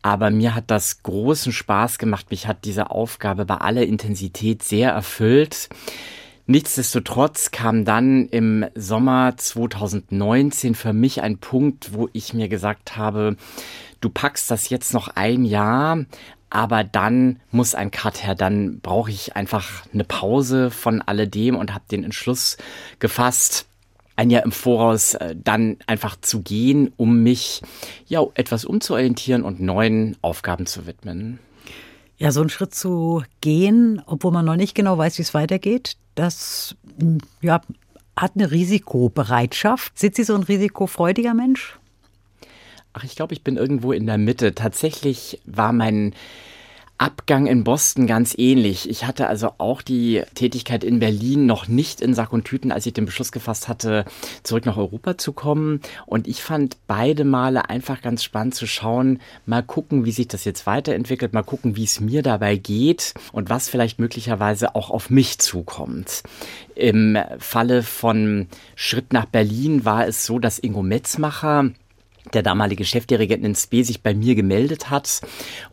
Aber 0.06 0.30
mir 0.30 0.54
hat 0.54 0.70
das 0.70 1.02
großen 1.02 1.50
Spaß 1.50 1.98
gemacht. 1.98 2.30
Mich 2.30 2.46
hat 2.46 2.64
diese 2.64 2.92
Aufgabe 2.92 3.44
bei 3.44 3.56
aller 3.56 3.82
Intensität 3.82 4.62
sehr 4.62 4.92
erfüllt. 4.92 5.68
Nichtsdestotrotz 6.46 7.50
kam 7.50 7.84
dann 7.84 8.28
im 8.28 8.64
Sommer 8.76 9.36
2019 9.36 10.76
für 10.76 10.92
mich 10.92 11.22
ein 11.22 11.38
Punkt, 11.38 11.92
wo 11.92 12.08
ich 12.12 12.34
mir 12.34 12.46
gesagt 12.46 12.96
habe, 12.96 13.36
du 14.00 14.08
packst 14.08 14.48
das 14.48 14.68
jetzt 14.68 14.94
noch 14.94 15.08
ein 15.08 15.44
Jahr, 15.44 16.04
aber 16.50 16.84
dann 16.84 17.40
muss 17.50 17.74
ein 17.74 17.90
Cut 17.90 18.22
her, 18.22 18.36
dann 18.36 18.78
brauche 18.78 19.10
ich 19.10 19.34
einfach 19.34 19.86
eine 19.92 20.04
Pause 20.04 20.70
von 20.70 21.02
alledem 21.02 21.56
und 21.56 21.74
habe 21.74 21.86
den 21.90 22.04
Entschluss 22.04 22.58
gefasst, 23.00 23.66
ein 24.16 24.30
Jahr 24.30 24.42
im 24.44 24.52
Voraus 24.52 25.14
äh, 25.14 25.36
dann 25.36 25.76
einfach 25.86 26.16
zu 26.20 26.42
gehen, 26.42 26.92
um 26.96 27.22
mich 27.22 27.62
ja 28.06 28.24
etwas 28.34 28.64
umzuorientieren 28.64 29.42
und 29.42 29.60
neuen 29.60 30.16
Aufgaben 30.22 30.66
zu 30.66 30.86
widmen. 30.86 31.38
Ja, 32.18 32.32
so 32.32 32.40
einen 32.40 32.50
Schritt 32.50 32.74
zu 32.74 33.22
gehen, 33.42 34.02
obwohl 34.06 34.32
man 34.32 34.46
noch 34.46 34.56
nicht 34.56 34.74
genau 34.74 34.96
weiß, 34.96 35.18
wie 35.18 35.22
es 35.22 35.34
weitergeht, 35.34 35.96
das 36.14 36.74
ja, 37.42 37.60
hat 38.16 38.32
eine 38.34 38.50
Risikobereitschaft. 38.50 39.98
Sind 39.98 40.14
Sie 40.14 40.24
so 40.24 40.34
ein 40.34 40.42
risikofreudiger 40.42 41.34
Mensch? 41.34 41.78
Ach, 42.94 43.04
ich 43.04 43.14
glaube, 43.14 43.34
ich 43.34 43.44
bin 43.44 43.58
irgendwo 43.58 43.92
in 43.92 44.06
der 44.06 44.16
Mitte. 44.16 44.54
Tatsächlich 44.54 45.42
war 45.44 45.74
mein 45.74 46.14
Abgang 46.98 47.46
in 47.46 47.62
Boston 47.62 48.06
ganz 48.06 48.34
ähnlich. 48.38 48.88
Ich 48.88 49.04
hatte 49.04 49.26
also 49.26 49.52
auch 49.58 49.82
die 49.82 50.22
Tätigkeit 50.34 50.82
in 50.82 50.98
Berlin 50.98 51.44
noch 51.44 51.68
nicht 51.68 52.00
in 52.00 52.14
Sack 52.14 52.32
und 52.32 52.44
Tüten, 52.44 52.72
als 52.72 52.86
ich 52.86 52.94
den 52.94 53.04
Beschluss 53.04 53.32
gefasst 53.32 53.68
hatte, 53.68 54.06
zurück 54.42 54.64
nach 54.64 54.78
Europa 54.78 55.18
zu 55.18 55.32
kommen. 55.32 55.80
Und 56.06 56.26
ich 56.26 56.42
fand 56.42 56.78
beide 56.86 57.24
Male 57.24 57.68
einfach 57.68 58.00
ganz 58.00 58.24
spannend 58.24 58.54
zu 58.54 58.66
schauen, 58.66 59.20
mal 59.44 59.62
gucken, 59.62 60.06
wie 60.06 60.12
sich 60.12 60.28
das 60.28 60.44
jetzt 60.44 60.66
weiterentwickelt, 60.66 61.34
mal 61.34 61.42
gucken, 61.42 61.76
wie 61.76 61.84
es 61.84 62.00
mir 62.00 62.22
dabei 62.22 62.56
geht 62.56 63.12
und 63.32 63.50
was 63.50 63.68
vielleicht 63.68 63.98
möglicherweise 63.98 64.74
auch 64.74 64.90
auf 64.90 65.10
mich 65.10 65.38
zukommt. 65.38 66.22
Im 66.74 67.18
Falle 67.38 67.82
von 67.82 68.48
Schritt 68.74 69.12
nach 69.12 69.26
Berlin 69.26 69.84
war 69.84 70.06
es 70.06 70.24
so, 70.24 70.38
dass 70.38 70.58
Ingo 70.58 70.82
Metzmacher 70.82 71.70
der 72.34 72.42
damalige 72.42 72.84
Chefdirigent 72.84 73.44
in 73.44 73.54
SPE 73.54 73.84
sich 73.84 74.02
bei 74.02 74.14
mir 74.14 74.34
gemeldet 74.34 74.90
hat 74.90 75.20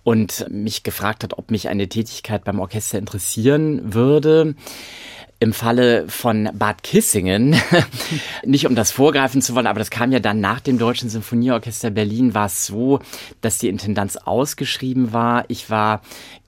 und 0.04 0.46
mich 0.50 0.84
gefragt 0.84 1.24
hat, 1.24 1.38
ob 1.38 1.52
mich 1.52 1.70
eine 1.70 1.90
Tätigkeit 1.90 2.44
beim 2.44 2.60
Orchester 2.60 2.98
interessieren 2.98 3.94
würde 3.94 4.56
im 5.44 5.52
Falle 5.52 6.08
von 6.08 6.50
Bad 6.54 6.84
Kissingen, 6.84 7.54
nicht 8.46 8.66
um 8.66 8.76
das 8.76 8.92
vorgreifen 8.92 9.42
zu 9.42 9.54
wollen, 9.56 9.68
aber 9.68 9.80
das 9.80 9.90
kam 9.90 10.14
ja 10.14 10.20
dann 10.20 10.40
nach 10.40 10.62
dem 10.62 10.78
Deutschen 10.78 11.10
Sinfonieorchester 11.10 11.90
Berlin, 11.90 12.34
war 12.34 12.46
es 12.46 12.66
so, 12.66 13.00
dass 13.42 13.58
die 13.58 13.68
Intendanz 13.68 14.16
ausgeschrieben 14.16 15.12
war. 15.12 15.44
Ich 15.50 15.70
war 15.70 16.02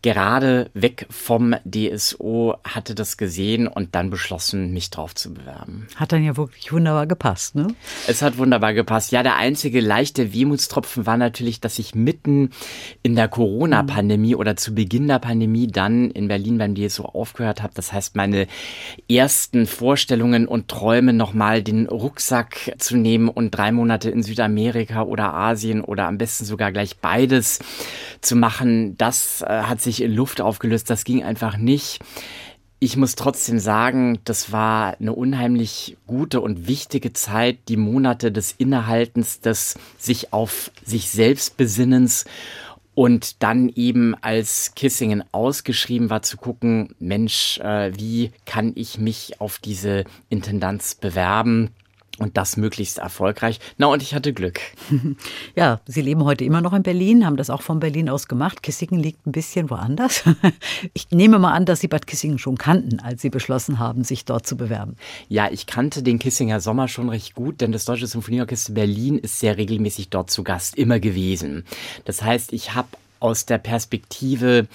gerade 0.05 0.69
weg 0.75 1.07
vom 1.09 1.55
DSO, 1.65 2.57
hatte 2.63 2.93
das 2.93 3.17
gesehen 3.17 3.67
und 3.67 3.95
dann 3.95 4.11
beschlossen, 4.11 4.71
mich 4.71 4.91
drauf 4.91 5.15
zu 5.15 5.33
bewerben. 5.33 5.87
Hat 5.95 6.11
dann 6.11 6.23
ja 6.23 6.37
wirklich 6.37 6.71
wunderbar 6.71 7.07
gepasst, 7.07 7.55
ne? 7.55 7.69
Es 8.05 8.21
hat 8.21 8.37
wunderbar 8.37 8.75
gepasst. 8.75 9.11
Ja, 9.11 9.23
der 9.23 9.37
einzige 9.37 9.81
leichte 9.81 10.31
Wehmutstropfen 10.31 11.07
war 11.07 11.17
natürlich, 11.17 11.59
dass 11.59 11.79
ich 11.79 11.95
mitten 11.95 12.51
in 13.01 13.15
der 13.15 13.27
Corona-Pandemie 13.27 14.35
oder 14.35 14.55
zu 14.55 14.75
Beginn 14.75 15.07
der 15.07 15.17
Pandemie 15.17 15.65
dann 15.65 16.11
in 16.11 16.27
Berlin 16.27 16.59
beim 16.59 16.75
DSO 16.75 17.05
aufgehört 17.05 17.63
habe. 17.63 17.73
Das 17.73 17.91
heißt, 17.91 18.15
meine 18.15 18.45
ersten 19.09 19.65
Vorstellungen 19.65 20.47
und 20.47 20.67
Träumen 20.67 21.17
nochmal 21.17 21.63
den 21.63 21.87
Rucksack 21.87 22.75
zu 22.77 22.95
nehmen 22.95 23.27
und 23.27 23.49
drei 23.57 23.71
Monate 23.71 24.11
in 24.11 24.21
Südamerika 24.21 25.01
oder 25.01 25.33
Asien 25.33 25.81
oder 25.81 26.05
am 26.05 26.19
besten 26.19 26.45
sogar 26.45 26.71
gleich 26.71 26.97
beides 26.97 27.57
zu 28.21 28.35
machen, 28.35 28.97
das 28.97 29.41
äh, 29.41 29.63
hat 29.63 29.81
sich 29.81 29.94
in 30.01 30.13
Luft 30.13 30.41
aufgelöst. 30.41 30.89
Das 30.89 31.03
ging 31.03 31.23
einfach 31.23 31.57
nicht. 31.57 31.99
Ich 32.79 32.97
muss 32.97 33.15
trotzdem 33.15 33.57
sagen, 33.57 34.19
das 34.25 34.51
war 34.51 34.97
eine 34.99 35.13
unheimlich 35.13 35.97
gute 36.07 36.41
und 36.41 36.67
wichtige 36.67 37.13
Zeit, 37.13 37.57
die 37.69 37.77
Monate 37.77 38.31
des 38.31 38.51
Innehaltens, 38.51 39.39
des 39.39 39.75
sich 39.97 40.33
auf 40.33 40.71
sich 40.83 41.09
selbst 41.09 41.57
besinnens 41.57 42.25
und 42.95 43.43
dann 43.43 43.69
eben 43.69 44.15
als 44.21 44.73
Kissingen 44.75 45.23
ausgeschrieben 45.31 46.09
war 46.09 46.21
zu 46.21 46.37
gucken, 46.37 46.95
Mensch, 46.99 47.59
äh, 47.59 47.91
wie 47.97 48.31
kann 48.45 48.71
ich 48.75 48.97
mich 48.97 49.39
auf 49.41 49.59
diese 49.59 50.05
Intendanz 50.29 50.95
bewerben? 50.95 51.71
Und 52.17 52.37
das 52.37 52.55
möglichst 52.55 52.97
erfolgreich. 52.97 53.59
Na, 53.77 53.87
und 53.87 54.01
ich 54.01 54.13
hatte 54.13 54.33
Glück. 54.33 54.59
Ja, 55.55 55.79
Sie 55.85 56.01
leben 56.01 56.23
heute 56.23 56.43
immer 56.43 56.61
noch 56.61 56.73
in 56.73 56.83
Berlin, 56.83 57.25
haben 57.25 57.37
das 57.37 57.49
auch 57.49 57.61
von 57.61 57.79
Berlin 57.79 58.09
aus 58.09 58.27
gemacht. 58.27 58.61
Kissingen 58.63 59.01
liegt 59.01 59.25
ein 59.25 59.31
bisschen 59.31 59.69
woanders. 59.69 60.23
Ich 60.93 61.09
nehme 61.11 61.39
mal 61.39 61.53
an, 61.53 61.65
dass 61.65 61.79
Sie 61.79 61.87
Bad 61.87 62.07
Kissingen 62.07 62.37
schon 62.37 62.57
kannten, 62.57 62.99
als 62.99 63.21
Sie 63.21 63.29
beschlossen 63.29 63.79
haben, 63.79 64.03
sich 64.03 64.25
dort 64.25 64.45
zu 64.45 64.57
bewerben. 64.57 64.95
Ja, 65.29 65.49
ich 65.51 65.65
kannte 65.65 66.03
den 66.03 66.19
Kissinger 66.19 66.59
Sommer 66.59 66.87
schon 66.87 67.09
recht 67.09 67.35
gut, 67.35 67.61
denn 67.61 67.71
das 67.71 67.85
Deutsche 67.85 68.07
Symphonieorchester 68.07 68.73
Berlin 68.73 69.17
ist 69.17 69.39
sehr 69.39 69.57
regelmäßig 69.57 70.09
dort 70.09 70.29
zu 70.29 70.43
Gast, 70.43 70.77
immer 70.77 70.99
gewesen. 70.99 71.65
Das 72.05 72.21
heißt, 72.21 72.53
ich 72.53 72.73
habe 72.73 72.87
aus 73.25 73.47
der 73.47 73.57
Perspektive 73.57 74.67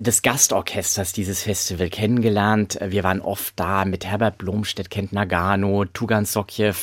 des 0.00 0.22
Gastorchesters 0.22 1.12
dieses 1.12 1.44
Festival 1.44 1.88
kennengelernt. 1.88 2.76
Wir 2.84 3.04
waren 3.04 3.20
oft 3.20 3.54
da 3.54 3.84
mit 3.84 4.04
Herbert 4.04 4.38
Blomstedt, 4.38 4.90
Kent 4.90 5.12
Nagano, 5.12 5.84
Tugan 5.84 6.24
Sokjew 6.24 6.74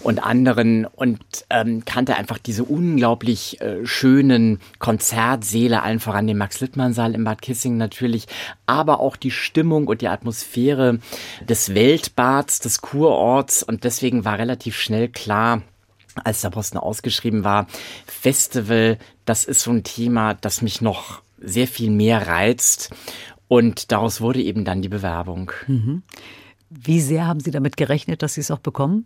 und 0.00 0.20
anderen 0.20 0.84
und 0.84 1.20
ähm, 1.48 1.84
kannte 1.84 2.16
einfach 2.16 2.38
diese 2.38 2.64
unglaublich 2.64 3.60
äh, 3.60 3.86
schönen 3.86 4.58
Konzertsäle, 4.80 5.82
einfach 5.82 6.14
an 6.14 6.26
dem 6.26 6.38
Max-Littmann-Saal 6.38 7.14
im 7.14 7.22
Bad 7.22 7.40
Kissing 7.40 7.76
natürlich, 7.76 8.26
aber 8.66 8.98
auch 8.98 9.14
die 9.16 9.30
Stimmung 9.30 9.86
und 9.86 10.00
die 10.00 10.08
Atmosphäre 10.08 10.98
des 11.48 11.76
Weltbads, 11.76 12.58
des 12.58 12.80
Kurorts 12.80 13.62
und 13.62 13.84
deswegen 13.84 14.24
war 14.24 14.40
relativ 14.40 14.76
schnell 14.76 15.06
klar, 15.08 15.62
als 16.24 16.40
der 16.40 16.50
Posten 16.50 16.78
ausgeschrieben 16.78 17.44
war, 17.44 17.66
Festival, 18.06 18.98
das 19.24 19.44
ist 19.44 19.60
so 19.60 19.70
ein 19.70 19.84
Thema, 19.84 20.34
das 20.34 20.62
mich 20.62 20.80
noch 20.80 21.22
sehr 21.38 21.66
viel 21.66 21.90
mehr 21.90 22.26
reizt. 22.26 22.90
Und 23.48 23.92
daraus 23.92 24.20
wurde 24.20 24.40
eben 24.40 24.64
dann 24.64 24.82
die 24.82 24.88
Bewerbung. 24.88 25.52
Mhm. 25.66 26.02
Wie 26.70 27.00
sehr 27.00 27.26
haben 27.26 27.40
Sie 27.40 27.50
damit 27.50 27.76
gerechnet, 27.76 28.22
dass 28.22 28.34
Sie 28.34 28.40
es 28.40 28.50
auch 28.50 28.60
bekommen? 28.60 29.04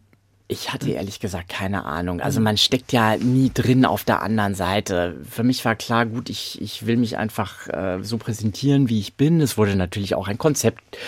Ich 0.48 0.72
hatte 0.72 0.90
ehrlich 0.90 1.18
gesagt 1.18 1.48
keine 1.48 1.86
Ahnung. 1.86 2.20
Also 2.20 2.40
man 2.40 2.56
steckt 2.56 2.92
ja 2.92 3.16
nie 3.16 3.50
drin 3.52 3.84
auf 3.84 4.04
der 4.04 4.22
anderen 4.22 4.54
Seite. 4.54 5.16
Für 5.28 5.42
mich 5.42 5.64
war 5.64 5.74
klar, 5.74 6.06
gut, 6.06 6.30
ich, 6.30 6.62
ich 6.62 6.86
will 6.86 6.96
mich 6.96 7.16
einfach 7.16 7.66
äh, 7.66 7.98
so 8.02 8.16
präsentieren, 8.16 8.88
wie 8.88 9.00
ich 9.00 9.14
bin. 9.14 9.40
Es 9.40 9.58
wurde 9.58 9.74
natürlich 9.74 10.14
auch 10.14 10.28
ein 10.28 10.38
Konzept 10.38 10.98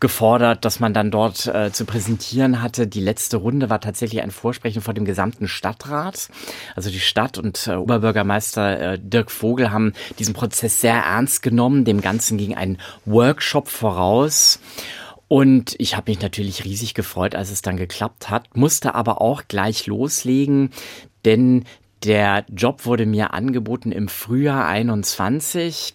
gefordert, 0.00 0.64
das 0.64 0.80
man 0.80 0.94
dann 0.94 1.12
dort 1.12 1.46
äh, 1.46 1.70
zu 1.70 1.84
präsentieren 1.84 2.60
hatte. 2.60 2.88
Die 2.88 3.00
letzte 3.00 3.36
Runde 3.36 3.70
war 3.70 3.80
tatsächlich 3.80 4.20
ein 4.20 4.32
Vorsprechen 4.32 4.82
vor 4.82 4.94
dem 4.94 5.04
gesamten 5.04 5.46
Stadtrat. 5.46 6.28
Also 6.74 6.90
die 6.90 6.98
Stadt 6.98 7.38
und 7.38 7.68
äh, 7.68 7.76
Oberbürgermeister 7.76 8.94
äh, 8.94 8.98
Dirk 8.98 9.30
Vogel 9.30 9.70
haben 9.70 9.92
diesen 10.18 10.34
Prozess 10.34 10.80
sehr 10.80 10.96
ernst 10.96 11.42
genommen. 11.42 11.84
Dem 11.84 12.00
Ganzen 12.00 12.36
ging 12.36 12.56
ein 12.56 12.78
Workshop 13.04 13.68
voraus. 13.68 14.58
Und 15.28 15.76
ich 15.78 15.94
habe 15.94 16.10
mich 16.10 16.20
natürlich 16.20 16.64
riesig 16.64 16.94
gefreut, 16.94 17.34
als 17.34 17.50
es 17.50 17.62
dann 17.62 17.76
geklappt 17.76 18.30
hat, 18.30 18.56
musste 18.56 18.94
aber 18.94 19.20
auch 19.20 19.42
gleich 19.46 19.86
loslegen, 19.86 20.70
denn 21.24 21.64
der 22.04 22.46
Job 22.48 22.86
wurde 22.86 23.06
mir 23.06 23.34
angeboten 23.34 23.90
im 23.90 24.08
Frühjahr 24.08 24.66
21 24.66 25.92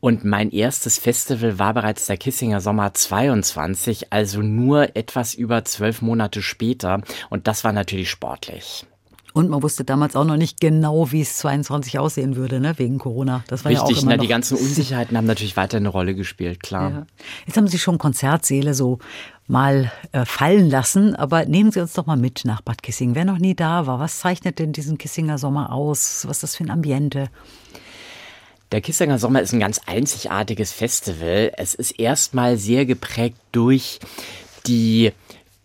und 0.00 0.24
mein 0.24 0.50
erstes 0.50 0.98
Festival 0.98 1.58
war 1.58 1.74
bereits 1.74 2.06
der 2.06 2.16
Kissinger 2.16 2.60
Sommer 2.60 2.92
22, 2.92 4.12
also 4.12 4.42
nur 4.42 4.96
etwas 4.96 5.34
über 5.34 5.64
zwölf 5.64 6.02
Monate 6.02 6.42
später 6.42 7.02
und 7.30 7.46
das 7.46 7.62
war 7.62 7.72
natürlich 7.72 8.10
sportlich. 8.10 8.84
Und 9.34 9.50
man 9.50 9.64
wusste 9.64 9.82
damals 9.82 10.14
auch 10.14 10.24
noch 10.24 10.36
nicht 10.36 10.60
genau, 10.60 11.10
wie 11.10 11.20
es 11.20 11.38
22 11.38 11.98
aussehen 11.98 12.36
würde, 12.36 12.60
ne, 12.60 12.78
wegen 12.78 12.98
Corona. 12.98 13.42
Das 13.48 13.64
war 13.64 13.72
Richtig, 13.72 13.88
ja 13.90 13.96
auch 13.96 14.02
immer 14.02 14.12
ne, 14.12 14.18
die 14.18 14.28
ganzen 14.28 14.56
Unsicherheiten 14.56 15.16
haben 15.16 15.26
natürlich 15.26 15.56
weiter 15.56 15.76
eine 15.78 15.88
Rolle 15.88 16.14
gespielt, 16.14 16.62
klar. 16.62 16.90
Ja. 16.90 17.06
Jetzt 17.44 17.56
haben 17.56 17.66
Sie 17.66 17.80
schon 17.80 17.98
Konzertsäle 17.98 18.74
so 18.74 19.00
mal 19.48 19.90
äh, 20.12 20.24
fallen 20.24 20.70
lassen, 20.70 21.16
aber 21.16 21.46
nehmen 21.46 21.72
Sie 21.72 21.80
uns 21.80 21.94
doch 21.94 22.06
mal 22.06 22.16
mit 22.16 22.42
nach 22.44 22.60
Bad 22.60 22.84
Kissing. 22.84 23.16
Wer 23.16 23.24
noch 23.24 23.38
nie 23.38 23.56
da 23.56 23.88
war, 23.88 23.98
was 23.98 24.20
zeichnet 24.20 24.60
denn 24.60 24.72
diesen 24.72 24.98
Kissinger 24.98 25.36
Sommer 25.36 25.72
aus? 25.72 26.24
Was 26.28 26.36
ist 26.36 26.42
das 26.44 26.56
für 26.56 26.62
ein 26.62 26.70
Ambiente? 26.70 27.28
Der 28.70 28.82
Kissinger 28.82 29.18
Sommer 29.18 29.42
ist 29.42 29.52
ein 29.52 29.58
ganz 29.58 29.80
einzigartiges 29.86 30.70
Festival. 30.70 31.50
Es 31.56 31.74
ist 31.74 31.90
erstmal 31.98 32.56
sehr 32.56 32.86
geprägt 32.86 33.38
durch 33.50 33.98
die 34.68 35.10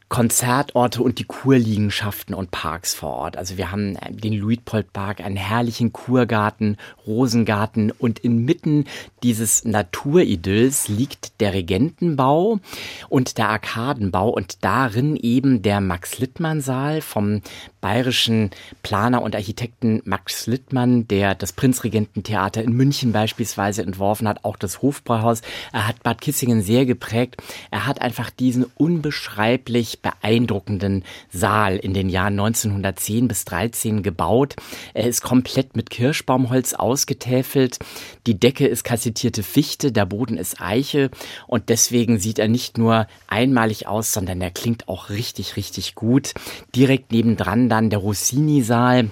Konzertorte 0.09 1.03
und 1.03 1.19
die 1.19 1.23
Kurliegenschaften 1.23 2.33
und 2.33 2.49
Parks 2.49 2.95
vor 2.95 3.11
Ort. 3.13 3.37
Also 3.37 3.57
wir 3.57 3.71
haben 3.71 3.95
äh, 3.95 4.11
den 4.11 4.33
Luitpoldpark, 4.33 5.21
einen 5.21 5.37
herrlichen 5.37 5.93
Kurgarten, 5.93 6.77
Rosengarten 7.05 7.91
und 7.91 8.19
inmitten 8.19 8.85
dieses 9.21 9.65
Naturidylls 9.65 10.87
liegt 10.87 11.39
der 11.39 11.53
Regentenbau 11.53 12.59
und 13.07 13.37
der 13.37 13.49
Arkadenbau 13.49 14.29
und 14.29 14.65
darin 14.65 15.15
eben 15.15 15.61
der 15.61 15.79
Max-Littmann-Saal 15.79 17.01
vom 17.01 17.41
bayerischen 17.81 18.49
Planer 18.83 19.21
und 19.21 19.35
Architekten 19.35 20.01
Max 20.05 20.47
Littmann, 20.47 21.07
der 21.07 21.35
das 21.35 21.53
Prinzregententheater 21.53 22.63
in 22.63 22.73
München 22.73 23.11
beispielsweise 23.11 23.83
entworfen 23.83 24.27
hat, 24.27 24.43
auch 24.43 24.57
das 24.57 24.81
Hofbräuhaus. 24.81 25.41
Er 25.71 25.87
hat 25.87 26.03
Bad 26.03 26.21
Kissingen 26.21 26.61
sehr 26.61 26.85
geprägt. 26.85 27.37
Er 27.71 27.85
hat 27.85 28.01
einfach 28.01 28.29
diesen 28.29 28.65
unbeschreiblich 28.75 29.98
beeindruckenden 30.01 31.03
Saal 31.31 31.77
in 31.77 31.93
den 31.93 32.09
Jahren 32.09 32.39
1910 32.39 33.27
bis 33.27 33.45
13 33.45 34.03
gebaut. 34.03 34.55
Er 34.93 35.07
ist 35.07 35.21
komplett 35.21 35.75
mit 35.75 35.89
Kirschbaumholz 35.89 36.73
ausgetäfelt. 36.73 37.79
Die 38.27 38.39
Decke 38.39 38.67
ist 38.67 38.83
kassettierte 38.83 39.43
Fichte, 39.43 39.91
der 39.91 40.05
Boden 40.05 40.37
ist 40.37 40.61
Eiche 40.61 41.09
und 41.47 41.69
deswegen 41.69 42.19
sieht 42.19 42.39
er 42.39 42.47
nicht 42.47 42.77
nur 42.77 43.07
einmalig 43.27 43.87
aus, 43.87 44.13
sondern 44.13 44.41
er 44.41 44.51
klingt 44.51 44.87
auch 44.87 45.09
richtig, 45.09 45.55
richtig 45.55 45.95
gut. 45.95 46.33
Direkt 46.75 47.11
nebendran 47.11 47.69
dann 47.69 47.89
der 47.89 47.99
Rossini-Saal, 47.99 49.09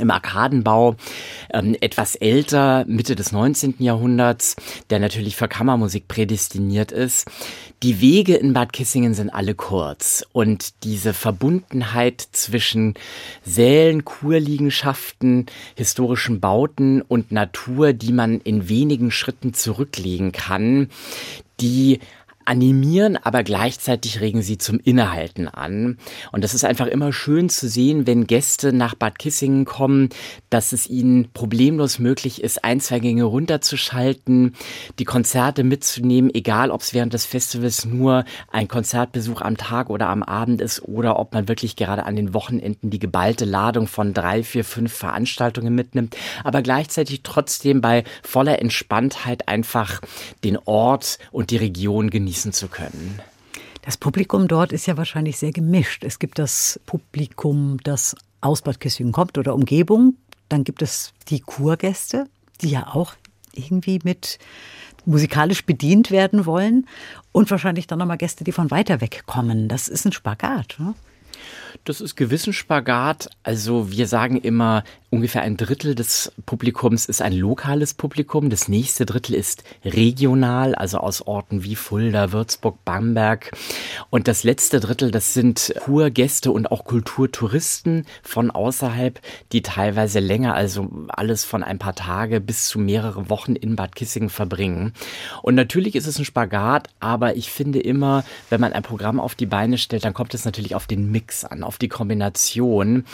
im 0.00 0.10
Arkadenbau, 0.10 0.96
ähm, 1.52 1.76
etwas 1.80 2.14
älter, 2.14 2.84
Mitte 2.86 3.14
des 3.14 3.32
19. 3.32 3.76
Jahrhunderts, 3.78 4.56
der 4.90 4.98
natürlich 4.98 5.36
für 5.36 5.48
Kammermusik 5.48 6.08
prädestiniert 6.08 6.92
ist. 6.92 7.30
Die 7.82 8.00
Wege 8.00 8.36
in 8.36 8.52
Bad 8.52 8.72
Kissingen 8.72 9.14
sind 9.14 9.30
alle 9.30 9.54
kurz 9.54 10.24
und 10.32 10.84
diese 10.84 11.12
Verbundenheit 11.12 12.20
zwischen 12.32 12.94
Sälen, 13.44 14.04
Kurliegenschaften, 14.04 15.46
historischen 15.74 16.38
Bauten 16.38 17.02
und 17.02 17.32
Natur, 17.32 17.92
die 17.92 18.12
man 18.12 18.40
in 18.40 18.68
wenigen 18.68 19.10
Schritten 19.10 19.52
zurücklegen 19.52 20.30
kann, 20.30 20.90
die 21.60 22.00
animieren, 22.44 23.16
aber 23.16 23.42
gleichzeitig 23.42 24.20
regen 24.20 24.42
sie 24.42 24.58
zum 24.58 24.78
Innehalten 24.80 25.48
an. 25.48 25.98
Und 26.32 26.44
das 26.44 26.54
ist 26.54 26.64
einfach 26.64 26.86
immer 26.86 27.12
schön 27.12 27.48
zu 27.48 27.68
sehen, 27.68 28.06
wenn 28.06 28.26
Gäste 28.26 28.72
nach 28.72 28.94
Bad 28.94 29.18
Kissingen 29.18 29.64
kommen, 29.64 30.08
dass 30.50 30.72
es 30.72 30.88
ihnen 30.88 31.30
problemlos 31.32 31.98
möglich 31.98 32.42
ist, 32.42 32.64
ein, 32.64 32.80
zwei 32.80 32.98
Gänge 32.98 33.24
runterzuschalten, 33.24 34.54
die 34.98 35.04
Konzerte 35.04 35.64
mitzunehmen, 35.64 36.30
egal 36.34 36.70
ob 36.70 36.82
es 36.82 36.92
während 36.94 37.14
des 37.14 37.24
Festivals 37.24 37.84
nur 37.84 38.24
ein 38.50 38.68
Konzertbesuch 38.68 39.40
am 39.40 39.56
Tag 39.56 39.88
oder 39.90 40.08
am 40.08 40.22
Abend 40.22 40.60
ist 40.60 40.82
oder 40.82 41.18
ob 41.18 41.32
man 41.32 41.48
wirklich 41.48 41.76
gerade 41.76 42.04
an 42.04 42.16
den 42.16 42.34
Wochenenden 42.34 42.90
die 42.90 42.98
geballte 42.98 43.44
Ladung 43.44 43.86
von 43.86 44.14
drei, 44.14 44.42
vier, 44.42 44.64
fünf 44.64 44.92
Veranstaltungen 44.92 45.74
mitnimmt, 45.74 46.16
aber 46.44 46.62
gleichzeitig 46.62 47.22
trotzdem 47.22 47.80
bei 47.80 48.04
voller 48.22 48.58
Entspanntheit 48.60 49.48
einfach 49.48 50.00
den 50.44 50.58
Ort 50.64 51.18
und 51.30 51.50
die 51.50 51.56
Region 51.56 52.10
genießen 52.10 52.31
genießen 52.32 52.52
zu 52.52 52.68
können. 52.68 53.20
Das 53.82 53.98
Publikum 53.98 54.48
dort 54.48 54.72
ist 54.72 54.86
ja 54.86 54.96
wahrscheinlich 54.96 55.36
sehr 55.36 55.52
gemischt. 55.52 56.02
Es 56.02 56.18
gibt 56.18 56.38
das 56.38 56.80
Publikum, 56.86 57.76
das 57.84 58.16
aus 58.40 58.62
Bad 58.62 58.80
Kissingen 58.80 59.12
kommt 59.12 59.36
oder 59.36 59.54
Umgebung. 59.54 60.16
Dann 60.48 60.64
gibt 60.64 60.80
es 60.80 61.12
die 61.28 61.40
Kurgäste, 61.40 62.26
die 62.62 62.70
ja 62.70 62.86
auch 62.86 63.14
irgendwie 63.52 63.98
mit 64.02 64.38
musikalisch 65.04 65.66
bedient 65.66 66.10
werden 66.10 66.46
wollen. 66.46 66.86
Und 67.32 67.50
wahrscheinlich 67.50 67.86
dann 67.86 67.98
nochmal 67.98 68.18
Gäste, 68.18 68.44
die 68.44 68.52
von 68.52 68.70
weiter 68.70 69.02
weg 69.02 69.24
kommen. 69.26 69.68
Das 69.68 69.88
ist 69.88 70.06
ein 70.06 70.12
Spagat. 70.12 70.76
Ne? 70.78 70.94
Das 71.84 72.00
ist 72.00 72.16
gewissen 72.16 72.54
Spagat. 72.54 73.28
Also 73.42 73.90
wir 73.90 74.06
sagen 74.06 74.36
immer, 74.36 74.84
ungefähr 75.12 75.42
ein 75.42 75.58
Drittel 75.58 75.94
des 75.94 76.32
Publikums 76.46 77.04
ist 77.04 77.20
ein 77.20 77.34
lokales 77.34 77.92
Publikum, 77.92 78.48
das 78.48 78.68
nächste 78.68 79.04
Drittel 79.04 79.34
ist 79.34 79.62
regional, 79.84 80.74
also 80.74 80.96
aus 80.98 81.20
Orten 81.20 81.64
wie 81.64 81.76
Fulda, 81.76 82.32
Würzburg, 82.32 82.82
Bamberg. 82.86 83.52
Und 84.08 84.26
das 84.26 84.42
letzte 84.42 84.80
Drittel, 84.80 85.10
das 85.10 85.34
sind 85.34 85.74
Kurgäste 85.80 86.50
und 86.50 86.70
auch 86.70 86.84
Kulturtouristen 86.84 88.06
von 88.22 88.50
außerhalb, 88.50 89.20
die 89.52 89.60
teilweise 89.60 90.18
länger, 90.18 90.54
also 90.54 90.90
alles 91.08 91.44
von 91.44 91.62
ein 91.62 91.78
paar 91.78 91.94
Tage 91.94 92.40
bis 92.40 92.64
zu 92.64 92.78
mehrere 92.78 93.28
Wochen 93.28 93.54
in 93.54 93.76
Bad 93.76 93.94
Kissingen 93.94 94.30
verbringen. 94.30 94.94
Und 95.42 95.54
natürlich 95.54 95.94
ist 95.94 96.06
es 96.06 96.18
ein 96.18 96.24
Spagat, 96.24 96.88
aber 97.00 97.36
ich 97.36 97.50
finde 97.50 97.80
immer, 97.80 98.24
wenn 98.48 98.62
man 98.62 98.72
ein 98.72 98.82
Programm 98.82 99.20
auf 99.20 99.34
die 99.34 99.44
Beine 99.44 99.76
stellt, 99.76 100.06
dann 100.06 100.14
kommt 100.14 100.32
es 100.32 100.46
natürlich 100.46 100.74
auf 100.74 100.86
den 100.86 101.10
Mix 101.10 101.44
an, 101.44 101.62
auf 101.64 101.76
die 101.76 101.88
Kombination. 101.88 103.04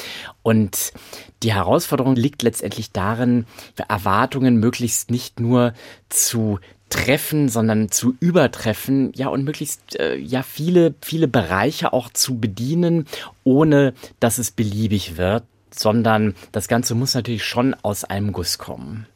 Und 0.49 0.95
die 1.43 1.53
Herausforderung 1.53 2.17
liegt 2.17 2.43
letztendlich 2.43 2.91
darin, 2.91 3.45
Erwartungen 3.87 4.57
möglichst 4.57 5.11
nicht 5.11 5.41
nur 5.41 5.75
zu 6.09 6.59
treffen, 6.89 7.51
sondern 7.51 7.91
zu 7.91 8.17
übertreffen, 8.19 9.13
ja, 9.15 9.29
und 9.29 9.45
möglichst 9.45 9.97
äh, 9.97 10.17
ja 10.17 10.43
viele, 10.43 10.95
viele 11.03 11.29
Bereiche 11.29 11.93
auch 11.93 12.09
zu 12.09 12.39
bedienen, 12.39 13.05
ohne 13.45 13.93
dass 14.21 14.39
es 14.39 14.51
beliebig 14.51 15.19
wird, 15.19 15.45
sondern 15.71 16.35
das 16.51 16.67
Ganze 16.67 16.95
muss 16.95 17.13
natürlich 17.13 17.45
schon 17.45 17.75
aus 17.83 18.05
einem 18.05 18.33
Guss 18.33 18.57
kommen. 18.57 19.07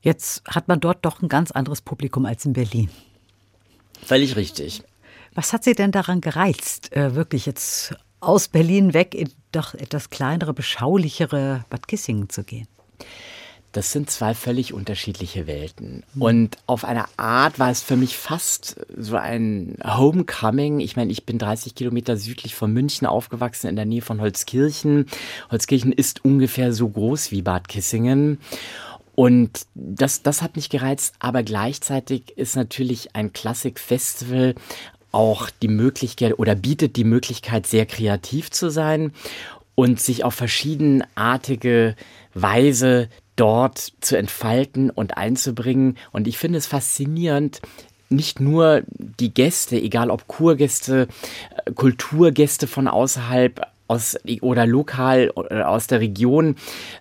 Jetzt 0.00 0.42
hat 0.48 0.66
man 0.66 0.80
dort 0.80 1.04
doch 1.04 1.22
ein 1.22 1.28
ganz 1.28 1.52
anderes 1.52 1.80
Publikum 1.80 2.26
als 2.26 2.44
in 2.44 2.54
Berlin. 2.54 2.90
Völlig 4.04 4.34
richtig. 4.34 4.82
Was 5.32 5.52
hat 5.52 5.62
Sie 5.62 5.76
denn 5.76 5.92
daran 5.92 6.20
gereizt, 6.20 6.92
äh, 6.96 7.14
wirklich 7.14 7.46
jetzt 7.46 7.94
aus 8.18 8.48
Berlin 8.48 8.94
weg 8.94 9.14
in 9.14 9.30
doch 9.54 9.74
etwas 9.74 10.10
kleinere, 10.10 10.54
beschaulichere 10.54 11.64
Bad 11.70 11.88
Kissingen 11.88 12.28
zu 12.28 12.44
gehen? 12.44 12.68
Das 13.74 13.90
sind 13.90 14.08
zwei 14.08 14.34
völlig 14.34 14.72
unterschiedliche 14.72 15.48
Welten. 15.48 16.04
Und 16.16 16.58
auf 16.66 16.84
eine 16.84 17.06
Art 17.16 17.58
war 17.58 17.72
es 17.72 17.82
für 17.82 17.96
mich 17.96 18.16
fast 18.16 18.76
so 18.96 19.16
ein 19.16 19.76
Homecoming. 19.84 20.78
Ich 20.78 20.94
meine, 20.94 21.10
ich 21.10 21.26
bin 21.26 21.38
30 21.38 21.74
Kilometer 21.74 22.16
südlich 22.16 22.54
von 22.54 22.72
München 22.72 23.04
aufgewachsen, 23.04 23.66
in 23.66 23.74
der 23.74 23.84
Nähe 23.84 24.00
von 24.00 24.20
Holzkirchen. 24.20 25.06
Holzkirchen 25.50 25.90
ist 25.90 26.24
ungefähr 26.24 26.72
so 26.72 26.88
groß 26.88 27.32
wie 27.32 27.42
Bad 27.42 27.66
Kissingen. 27.66 28.38
Und 29.16 29.66
das, 29.74 30.22
das 30.22 30.42
hat 30.42 30.56
mich 30.56 30.70
gereizt, 30.70 31.14
aber 31.20 31.42
gleichzeitig 31.42 32.36
ist 32.36 32.56
natürlich 32.56 33.14
ein 33.14 33.32
Klassik-Festival 33.32 34.54
auch 35.14 35.48
die 35.50 35.68
Möglichkeit 35.68 36.38
oder 36.38 36.54
bietet 36.54 36.96
die 36.96 37.04
Möglichkeit, 37.04 37.66
sehr 37.66 37.86
kreativ 37.86 38.50
zu 38.50 38.70
sein 38.70 39.12
und 39.74 40.00
sich 40.00 40.24
auf 40.24 40.34
verschiedenartige 40.34 41.96
Weise 42.34 43.08
dort 43.36 43.92
zu 44.00 44.16
entfalten 44.16 44.90
und 44.90 45.16
einzubringen. 45.16 45.96
Und 46.12 46.28
ich 46.28 46.38
finde 46.38 46.58
es 46.58 46.66
faszinierend, 46.66 47.60
nicht 48.08 48.38
nur 48.38 48.82
die 48.88 49.32
Gäste, 49.32 49.76
egal 49.76 50.10
ob 50.10 50.28
Kurgäste, 50.28 51.08
äh, 51.64 51.72
Kulturgäste 51.72 52.66
von 52.66 52.86
außerhalb, 52.86 53.66
aus 53.86 54.16
oder 54.40 54.66
lokal 54.66 55.30
oder 55.30 55.68
aus 55.68 55.86
der 55.86 56.00
Region 56.00 56.56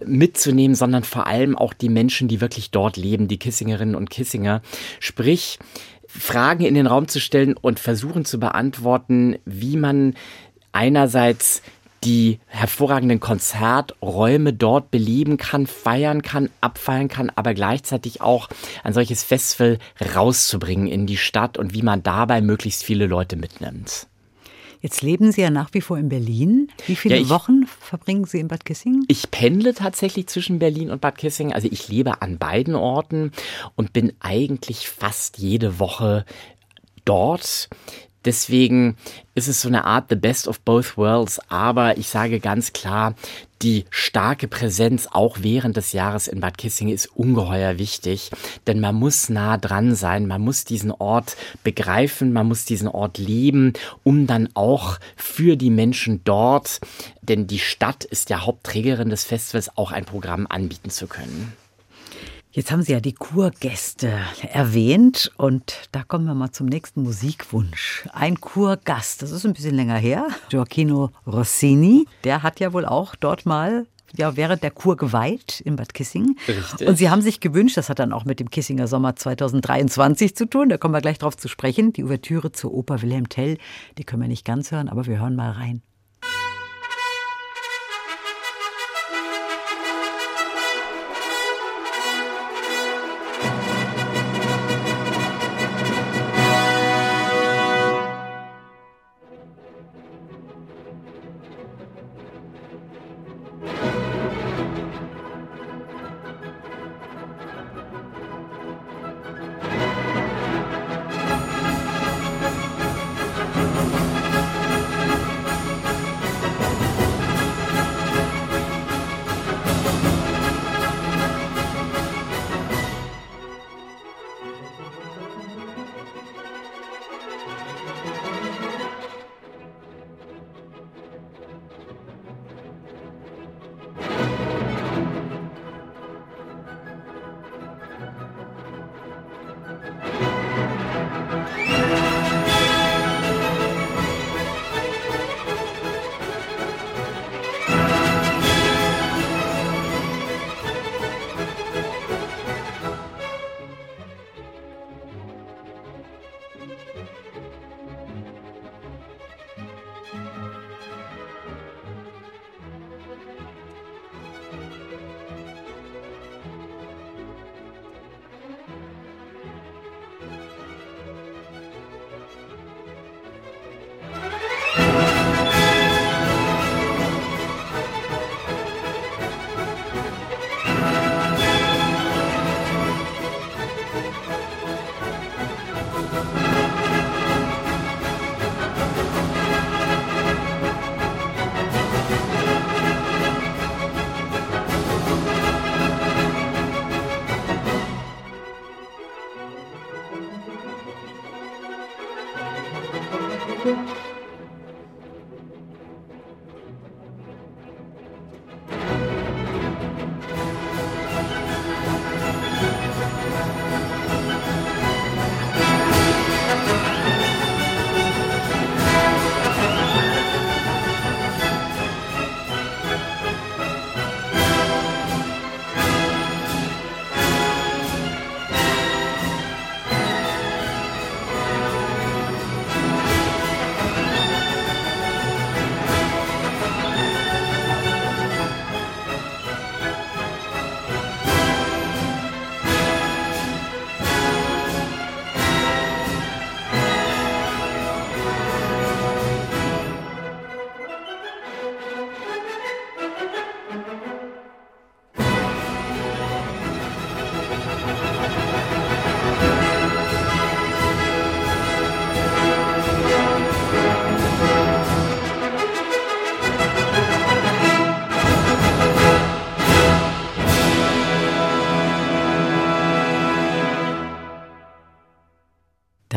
mitzunehmen, 0.06 0.76
sondern 0.76 1.04
vor 1.04 1.28
allem 1.28 1.58
auch 1.58 1.74
die 1.74 1.88
Menschen, 1.88 2.28
die 2.28 2.42
wirklich 2.42 2.72
dort 2.72 2.98
leben, 2.98 3.30
die 3.30 3.38
Kissingerinnen 3.38 3.96
und 3.96 4.10
Kissinger. 4.10 4.62
Sprich, 5.00 5.60
Fragen 6.18 6.66
in 6.66 6.76
den 6.76 6.88
Raum 6.88 7.08
zu 7.08 7.20
stellen 7.20 7.56
und 7.60 7.80
versuchen 7.80 8.24
zu 8.26 8.40
beantworten, 8.40 9.38
wie 9.46 9.78
man 9.78 10.14
einerseits 10.72 11.62
die 12.04 12.40
hervorragenden 12.48 13.20
Konzerträume 13.20 14.54
dort 14.54 14.92
beleben 14.92 15.38
kann, 15.38 15.68
feiern 15.68 16.22
kann, 16.22 16.50
abfeiern 16.62 17.08
kann, 17.08 17.32
aber 17.34 17.54
gleichzeitig 17.54 18.22
auch 18.22 18.50
ein 18.84 18.94
solches 18.94 19.24
Festival 19.24 19.80
rauszubringen 20.14 20.88
in 20.88 21.08
die 21.08 21.18
Stadt 21.18 21.58
und 21.58 21.74
wie 21.74 21.82
man 21.82 22.04
dabei 22.04 22.42
möglichst 22.42 22.84
viele 22.84 23.08
Leute 23.08 23.38
mitnimmt. 23.38 24.08
Jetzt 24.84 25.02
leben 25.02 25.32
Sie 25.32 25.40
ja 25.40 25.50
nach 25.50 25.74
wie 25.74 25.80
vor 25.80 25.98
in 25.98 26.10
Berlin. 26.10 26.68
Wie 26.88 26.98
viele 26.98 27.16
ja, 27.16 27.22
ich, 27.22 27.30
Wochen 27.30 27.66
verbringen 27.80 28.26
Sie 28.26 28.42
in 28.42 28.50
Bad 28.50 28.66
Kissingen? 28.66 29.06
Ich 29.08 29.32
pendle 29.32 29.74
tatsächlich 29.74 30.28
zwischen 30.28 30.60
Berlin 30.60 30.92
und 30.92 31.00
Bad 31.00 31.18
Kissingen. 31.18 31.54
Also 31.54 31.70
ich 31.72 31.88
lebe 31.88 32.22
an 32.22 32.38
beiden 32.38 32.76
Orten 32.76 33.32
und 33.76 33.94
bin 33.94 34.12
eigentlich 34.20 34.90
fast 34.90 35.38
jede 35.38 35.80
Woche 35.80 36.26
dort. 37.06 37.70
Deswegen 38.26 38.98
ist 39.36 39.48
es 39.48 39.62
so 39.62 39.68
eine 39.68 39.86
Art 39.86 40.06
The 40.10 40.16
Best 40.16 40.48
of 40.48 40.60
Both 40.62 40.98
Worlds. 40.98 41.40
Aber 41.50 41.98
ich 41.98 42.08
sage 42.08 42.40
ganz 42.40 42.74
klar, 42.74 43.16
die 43.64 43.86
starke 43.90 44.48
Präsenz 44.48 45.08
auch 45.12 45.38
während 45.42 45.78
des 45.78 45.94
Jahres 45.94 46.28
in 46.28 46.42
Bad 46.42 46.58
Kissingen 46.58 46.94
ist 46.94 47.08
ungeheuer 47.16 47.78
wichtig, 47.78 48.30
denn 48.68 48.82
man 48.82 48.96
muss 48.96 49.30
nah 49.30 49.58
dran 49.58 49.96
sein, 49.96 50.28
man 50.28 50.42
muss 50.42 50.66
diesen 50.66 50.92
Ort 50.92 51.38
begreifen, 51.64 52.34
man 52.34 52.48
muss 52.48 52.66
diesen 52.66 52.90
Ort 52.90 53.18
leben, 53.18 53.74
um 54.04 54.28
dann 54.28 54.50
auch 54.54 55.00
für 55.16 55.56
die 55.56 55.70
Menschen 55.70 56.22
dort, 56.26 56.82
denn 57.22 57.48
die 57.48 57.60
Stadt 57.60 58.04
ist 58.04 58.30
ja 58.30 58.46
Hauptträgerin 58.46 59.10
des 59.10 59.24
Festivals, 59.24 59.78
auch 59.78 59.94
ein 59.94 60.04
Programm 60.04 60.46
anbieten 60.50 60.90
zu 60.90 61.08
können. 61.08 61.54
Jetzt 62.56 62.72
haben 62.72 62.84
Sie 62.84 62.92
ja 62.92 63.00
die 63.00 63.14
Kurgäste 63.14 64.14
erwähnt 64.44 65.32
und 65.38 65.90
da 65.92 66.04
kommen 66.04 66.26
wir 66.26 66.36
mal 66.36 66.52
zum 66.52 66.68
nächsten 66.68 67.02
Musikwunsch. 67.02 68.08
Ein 68.14 68.40
Kurgast, 68.40 69.24
das 69.24 69.32
ist 69.32 69.44
ein 69.44 69.54
bisschen 69.54 69.74
länger 69.74 69.98
her, 69.98 70.28
Gioacchino 70.50 71.10
Rossini, 71.26 72.06
der 72.24 72.44
hat 72.44 72.60
ja 72.60 72.72
wohl 72.72 72.86
auch 72.86 73.16
dort 73.16 73.48
mal 73.48 73.88
ja, 74.16 74.38
während 74.38 74.62
der 74.62 74.70
Kur 74.70 74.98
geweiht 74.98 75.62
in 75.62 75.78
Bad 75.78 75.96
Kissing. 75.96 76.38
Richtig. 76.48 76.88
Und 76.88 76.98
Sie 76.98 77.10
haben 77.10 77.24
sich 77.24 77.40
gewünscht, 77.40 77.76
das 77.76 77.90
hat 77.90 77.98
dann 77.98 78.14
auch 78.14 78.26
mit 78.26 78.40
dem 78.40 78.52
Kissinger 78.52 78.86
Sommer 78.86 79.16
2023 79.16 80.36
zu 80.36 80.48
tun, 80.48 80.70
da 80.70 80.78
kommen 80.78 80.94
wir 80.94 81.02
gleich 81.02 81.18
drauf 81.18 81.36
zu 81.36 81.48
sprechen, 81.48 81.92
die 81.92 82.04
Ouvertüre 82.04 82.52
zur 82.52 82.72
Oper 82.72 83.02
Wilhelm 83.02 83.30
Tell, 83.30 83.58
die 83.98 84.04
können 84.04 84.22
wir 84.22 84.30
nicht 84.30 84.46
ganz 84.46 84.72
hören, 84.72 84.90
aber 84.90 85.08
wir 85.08 85.20
hören 85.20 85.36
mal 85.36 85.54
rein. 85.54 85.82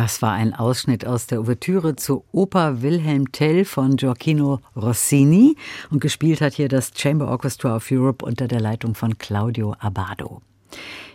Das 0.07 0.23
war 0.23 0.35
ein 0.35 0.55
Ausschnitt 0.55 1.05
aus 1.05 1.27
der 1.27 1.40
Ouvertüre 1.40 1.97
zur 1.97 2.23
Oper 2.31 2.81
Wilhelm 2.81 3.33
Tell 3.33 3.64
von 3.64 3.97
Gioacchino 3.97 4.61
Rossini 4.77 5.57
und 5.90 5.99
gespielt 5.99 6.40
hat 6.40 6.55
hier 6.55 6.69
das 6.69 6.92
Chamber 6.95 7.27
Orchestra 7.27 7.75
of 7.75 7.90
Europe 7.90 8.25
unter 8.25 8.47
der 8.47 8.61
Leitung 8.61 8.95
von 8.95 9.19
Claudio 9.19 9.75
Abado. 9.81 10.42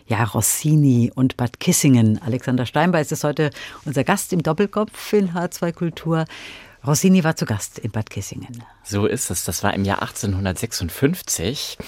Ja, 0.06 0.24
Rossini 0.24 1.10
und 1.14 1.38
Bad 1.38 1.58
Kissingen. 1.58 2.20
Alexander 2.20 2.66
Steinbeiß 2.66 3.12
ist 3.12 3.24
heute 3.24 3.48
unser 3.86 4.04
Gast 4.04 4.30
im 4.34 4.42
Doppelkopf 4.42 5.14
in 5.14 5.30
H2 5.30 5.72
Kultur. 5.72 6.26
Rossini 6.86 7.24
war 7.24 7.34
zu 7.34 7.46
Gast 7.46 7.78
in 7.78 7.92
Bad 7.92 8.10
Kissingen. 8.10 8.62
So 8.84 9.06
ist 9.06 9.30
es. 9.30 9.44
Das 9.44 9.62
war 9.62 9.74
im 9.74 9.84
Jahr 9.84 10.02
1856. 10.02 11.78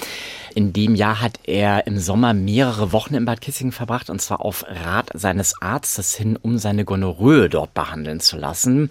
In 0.54 0.72
dem 0.72 0.94
Jahr 0.94 1.20
hat 1.20 1.40
er 1.42 1.88
im 1.88 1.98
Sommer 1.98 2.32
mehrere 2.32 2.92
Wochen 2.92 3.14
in 3.14 3.24
Bad 3.24 3.40
Kissingen 3.40 3.72
verbracht 3.72 4.08
und 4.08 4.22
zwar 4.22 4.40
auf 4.40 4.64
Rat 4.68 5.10
seines 5.12 5.60
Arztes 5.60 6.14
hin, 6.14 6.38
um 6.40 6.58
seine 6.58 6.84
Gonorrhoe 6.84 7.48
dort 7.48 7.74
behandeln 7.74 8.20
zu 8.20 8.36
lassen. 8.36 8.90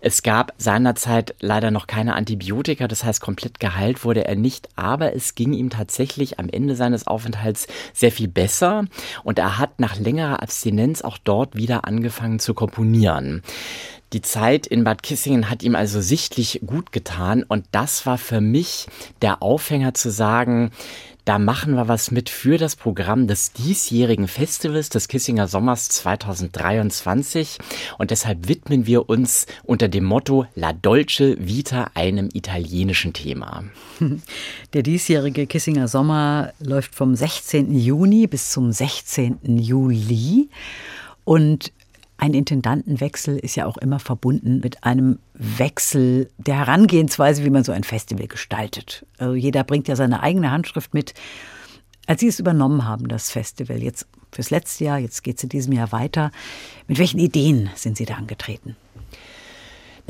Es 0.00 0.22
gab 0.22 0.54
seinerzeit 0.56 1.34
leider 1.40 1.72
noch 1.72 1.88
keine 1.88 2.14
Antibiotika, 2.14 2.86
das 2.86 3.02
heißt 3.02 3.20
komplett 3.20 3.58
geheilt 3.58 4.04
wurde 4.04 4.24
er 4.24 4.36
nicht, 4.36 4.68
aber 4.76 5.16
es 5.16 5.34
ging 5.34 5.52
ihm 5.52 5.70
tatsächlich 5.70 6.38
am 6.38 6.48
Ende 6.48 6.76
seines 6.76 7.08
Aufenthalts 7.08 7.66
sehr 7.92 8.12
viel 8.12 8.28
besser 8.28 8.84
und 9.24 9.40
er 9.40 9.58
hat 9.58 9.80
nach 9.80 9.98
längerer 9.98 10.40
Abstinenz 10.40 11.02
auch 11.02 11.18
dort 11.18 11.56
wieder 11.56 11.86
angefangen 11.86 12.38
zu 12.38 12.54
komponieren. 12.54 13.42
Die 14.12 14.22
Zeit 14.22 14.66
in 14.66 14.82
Bad 14.82 15.04
Kissingen 15.04 15.50
hat 15.50 15.62
ihm 15.62 15.76
also 15.76 16.00
sichtlich 16.00 16.62
gut 16.66 16.90
getan 16.90 17.39
und 17.44 17.64
das 17.72 18.06
war 18.06 18.18
für 18.18 18.40
mich 18.40 18.86
der 19.22 19.42
Aufhänger 19.42 19.94
zu 19.94 20.10
sagen, 20.10 20.70
da 21.24 21.38
machen 21.38 21.74
wir 21.74 21.86
was 21.86 22.10
mit 22.10 22.30
für 22.30 22.58
das 22.58 22.76
Programm 22.76 23.26
des 23.26 23.52
diesjährigen 23.52 24.26
Festivals 24.26 24.88
des 24.88 25.06
Kissinger 25.06 25.48
Sommers 25.48 25.88
2023 25.90 27.58
und 27.98 28.10
deshalb 28.10 28.48
widmen 28.48 28.86
wir 28.86 29.08
uns 29.08 29.46
unter 29.62 29.88
dem 29.88 30.04
Motto 30.04 30.46
La 30.54 30.72
Dolce 30.72 31.36
Vita 31.38 31.90
einem 31.94 32.30
italienischen 32.32 33.12
Thema. 33.12 33.64
Der 34.72 34.82
diesjährige 34.82 35.46
Kissinger 35.46 35.88
Sommer 35.88 36.52
läuft 36.58 36.94
vom 36.94 37.14
16. 37.14 37.78
Juni 37.78 38.26
bis 38.26 38.50
zum 38.50 38.72
16. 38.72 39.58
Juli 39.58 40.48
und 41.24 41.72
ein 42.20 42.34
Intendantenwechsel 42.34 43.38
ist 43.38 43.56
ja 43.56 43.64
auch 43.64 43.78
immer 43.78 43.98
verbunden 43.98 44.60
mit 44.60 44.84
einem 44.84 45.18
Wechsel 45.32 46.28
der 46.36 46.58
Herangehensweise, 46.58 47.44
wie 47.44 47.50
man 47.50 47.64
so 47.64 47.72
ein 47.72 47.82
Festival 47.82 48.26
gestaltet. 48.26 49.06
Also 49.16 49.34
jeder 49.34 49.64
bringt 49.64 49.88
ja 49.88 49.96
seine 49.96 50.22
eigene 50.22 50.50
Handschrift 50.50 50.92
mit. 50.92 51.14
Als 52.06 52.20
Sie 52.20 52.28
es 52.28 52.38
übernommen 52.38 52.84
haben, 52.84 53.08
das 53.08 53.30
Festival, 53.30 53.82
jetzt 53.82 54.06
fürs 54.32 54.50
letzte 54.50 54.84
Jahr, 54.84 54.98
jetzt 54.98 55.22
geht 55.22 55.38
es 55.38 55.44
in 55.44 55.48
diesem 55.48 55.72
Jahr 55.72 55.92
weiter, 55.92 56.30
mit 56.88 56.98
welchen 56.98 57.18
Ideen 57.18 57.70
sind 57.74 57.96
Sie 57.96 58.04
da 58.04 58.14
angetreten? 58.14 58.76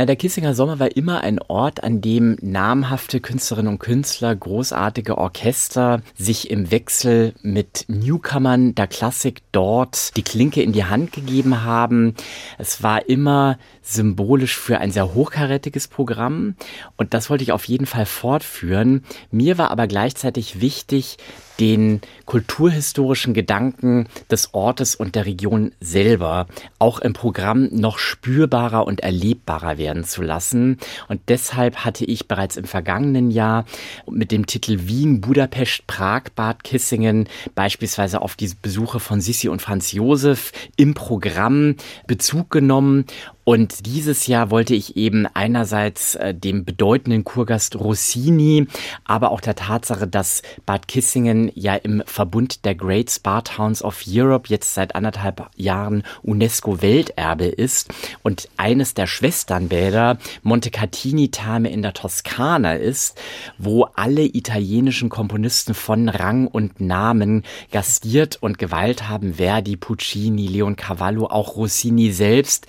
Na, 0.00 0.06
der 0.06 0.16
Kissinger 0.16 0.54
Sommer 0.54 0.78
war 0.78 0.96
immer 0.96 1.20
ein 1.20 1.38
Ort, 1.40 1.84
an 1.84 2.00
dem 2.00 2.38
namhafte 2.40 3.20
Künstlerinnen 3.20 3.70
und 3.70 3.80
Künstler, 3.80 4.34
großartige 4.34 5.18
Orchester 5.18 6.00
sich 6.16 6.50
im 6.50 6.70
Wechsel 6.70 7.34
mit 7.42 7.84
Newcomern 7.88 8.74
der 8.74 8.86
Klassik 8.86 9.42
dort 9.52 10.16
die 10.16 10.22
Klinke 10.22 10.62
in 10.62 10.72
die 10.72 10.86
Hand 10.86 11.12
gegeben 11.12 11.64
haben. 11.64 12.14
Es 12.56 12.82
war 12.82 13.10
immer 13.10 13.58
symbolisch 13.82 14.56
für 14.56 14.78
ein 14.78 14.90
sehr 14.90 15.12
hochkarätiges 15.12 15.88
Programm 15.88 16.54
und 16.96 17.12
das 17.12 17.28
wollte 17.28 17.44
ich 17.44 17.52
auf 17.52 17.66
jeden 17.66 17.84
Fall 17.84 18.06
fortführen. 18.06 19.04
Mir 19.30 19.58
war 19.58 19.70
aber 19.70 19.86
gleichzeitig 19.86 20.62
wichtig, 20.62 21.18
den 21.60 22.00
kulturhistorischen 22.24 23.34
Gedanken 23.34 24.08
des 24.30 24.54
Ortes 24.54 24.94
und 24.94 25.14
der 25.14 25.26
Region 25.26 25.72
selber 25.80 26.46
auch 26.78 26.98
im 26.98 27.12
Programm 27.12 27.68
noch 27.70 27.98
spürbarer 27.98 28.86
und 28.86 29.00
erlebbarer 29.00 29.76
werden 29.78 30.04
zu 30.04 30.22
lassen. 30.22 30.78
Und 31.08 31.20
deshalb 31.28 31.84
hatte 31.84 32.04
ich 32.04 32.26
bereits 32.26 32.56
im 32.56 32.64
vergangenen 32.64 33.30
Jahr 33.30 33.66
mit 34.10 34.32
dem 34.32 34.46
Titel 34.46 34.78
Wien, 34.86 35.20
Budapest, 35.20 35.86
Prag, 35.86 36.24
Bad 36.34 36.64
Kissingen 36.64 37.28
beispielsweise 37.54 38.22
auf 38.22 38.36
die 38.36 38.50
Besuche 38.60 38.98
von 38.98 39.20
Sissi 39.20 39.48
und 39.48 39.60
Franz 39.60 39.92
Josef 39.92 40.52
im 40.76 40.94
Programm 40.94 41.76
Bezug 42.06 42.50
genommen 42.50 43.04
und 43.50 43.84
dieses 43.84 44.28
Jahr 44.28 44.52
wollte 44.52 44.76
ich 44.76 44.96
eben 44.96 45.26
einerseits 45.26 46.14
äh, 46.14 46.32
dem 46.32 46.64
bedeutenden 46.64 47.24
Kurgast 47.24 47.74
Rossini, 47.74 48.68
aber 49.02 49.32
auch 49.32 49.40
der 49.40 49.56
Tatsache, 49.56 50.06
dass 50.06 50.42
Bad 50.66 50.86
Kissingen 50.86 51.50
ja 51.56 51.74
im 51.74 52.00
Verbund 52.06 52.64
der 52.64 52.76
Great 52.76 53.10
Spa 53.10 53.40
Towns 53.40 53.82
of 53.82 54.04
Europe 54.06 54.48
jetzt 54.48 54.74
seit 54.74 54.94
anderthalb 54.94 55.50
Jahren 55.56 56.04
UNESCO-Welterbe 56.22 57.46
ist 57.46 57.92
und 58.22 58.48
eines 58.56 58.94
der 58.94 59.08
Schwesternbäder 59.08 60.18
Montecatini 60.44 61.32
Therme 61.32 61.70
in 61.70 61.82
der 61.82 61.92
Toskana 61.92 62.74
ist, 62.74 63.20
wo 63.58 63.82
alle 63.96 64.26
italienischen 64.26 65.08
Komponisten 65.08 65.74
von 65.74 66.08
Rang 66.08 66.46
und 66.46 66.80
Namen 66.80 67.42
gastiert 67.72 68.38
und 68.40 68.58
geweilt 68.58 69.08
haben. 69.08 69.34
Verdi, 69.34 69.76
Puccini, 69.76 70.46
Leon 70.46 70.76
Cavallo, 70.76 71.26
auch 71.26 71.56
Rossini 71.56 72.12
selbst. 72.12 72.68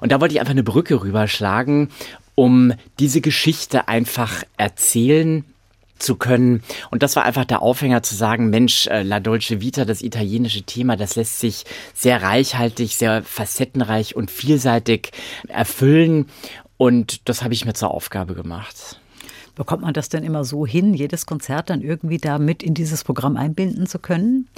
Und 0.00 0.13
da 0.14 0.20
wollte 0.20 0.34
ich 0.34 0.40
einfach 0.40 0.52
eine 0.52 0.62
Brücke 0.62 1.02
rüberschlagen, 1.02 1.88
um 2.36 2.72
diese 3.00 3.20
Geschichte 3.20 3.88
einfach 3.88 4.44
erzählen 4.56 5.44
zu 5.98 6.14
können. 6.14 6.62
Und 6.92 7.02
das 7.02 7.16
war 7.16 7.24
einfach 7.24 7.44
der 7.44 7.62
Aufhänger 7.62 8.04
zu 8.04 8.14
sagen, 8.14 8.48
Mensch, 8.48 8.86
äh, 8.86 9.02
La 9.02 9.18
Dolce 9.18 9.60
Vita, 9.60 9.84
das 9.84 10.02
italienische 10.02 10.62
Thema, 10.62 10.96
das 10.96 11.16
lässt 11.16 11.40
sich 11.40 11.64
sehr 11.94 12.22
reichhaltig, 12.22 12.94
sehr 12.94 13.24
facettenreich 13.24 14.14
und 14.14 14.30
vielseitig 14.30 15.10
erfüllen. 15.48 16.26
Und 16.76 17.28
das 17.28 17.42
habe 17.42 17.54
ich 17.54 17.64
mir 17.64 17.74
zur 17.74 17.90
Aufgabe 17.90 18.34
gemacht. 18.34 19.00
Bekommt 19.54 19.82
man 19.82 19.94
das 19.94 20.08
denn 20.08 20.24
immer 20.24 20.44
so 20.44 20.66
hin, 20.66 20.94
jedes 20.94 21.26
Konzert 21.26 21.70
dann 21.70 21.80
irgendwie 21.80 22.18
da 22.18 22.38
mit 22.38 22.62
in 22.62 22.74
dieses 22.74 23.04
Programm 23.04 23.36
einbinden 23.36 23.86
zu 23.86 24.00
können? 24.00 24.48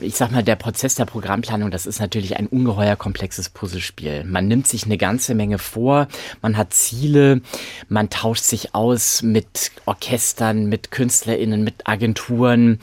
Ich 0.00 0.16
sag 0.16 0.30
mal, 0.30 0.42
der 0.42 0.56
Prozess 0.56 0.94
der 0.94 1.06
Programmplanung, 1.06 1.70
das 1.70 1.86
ist 1.86 2.00
natürlich 2.00 2.36
ein 2.36 2.48
ungeheuer 2.48 2.96
komplexes 2.96 3.48
Puzzlespiel. 3.48 4.24
Man 4.24 4.48
nimmt 4.48 4.66
sich 4.66 4.84
eine 4.84 4.98
ganze 4.98 5.34
Menge 5.34 5.58
vor, 5.58 6.06
man 6.42 6.58
hat 6.58 6.74
Ziele, 6.74 7.40
man 7.88 8.10
tauscht 8.10 8.44
sich 8.44 8.74
aus 8.74 9.22
mit 9.22 9.72
Orchestern, 9.86 10.66
mit 10.66 10.90
KünstlerInnen, 10.90 11.64
mit 11.64 11.86
Agenturen 11.88 12.78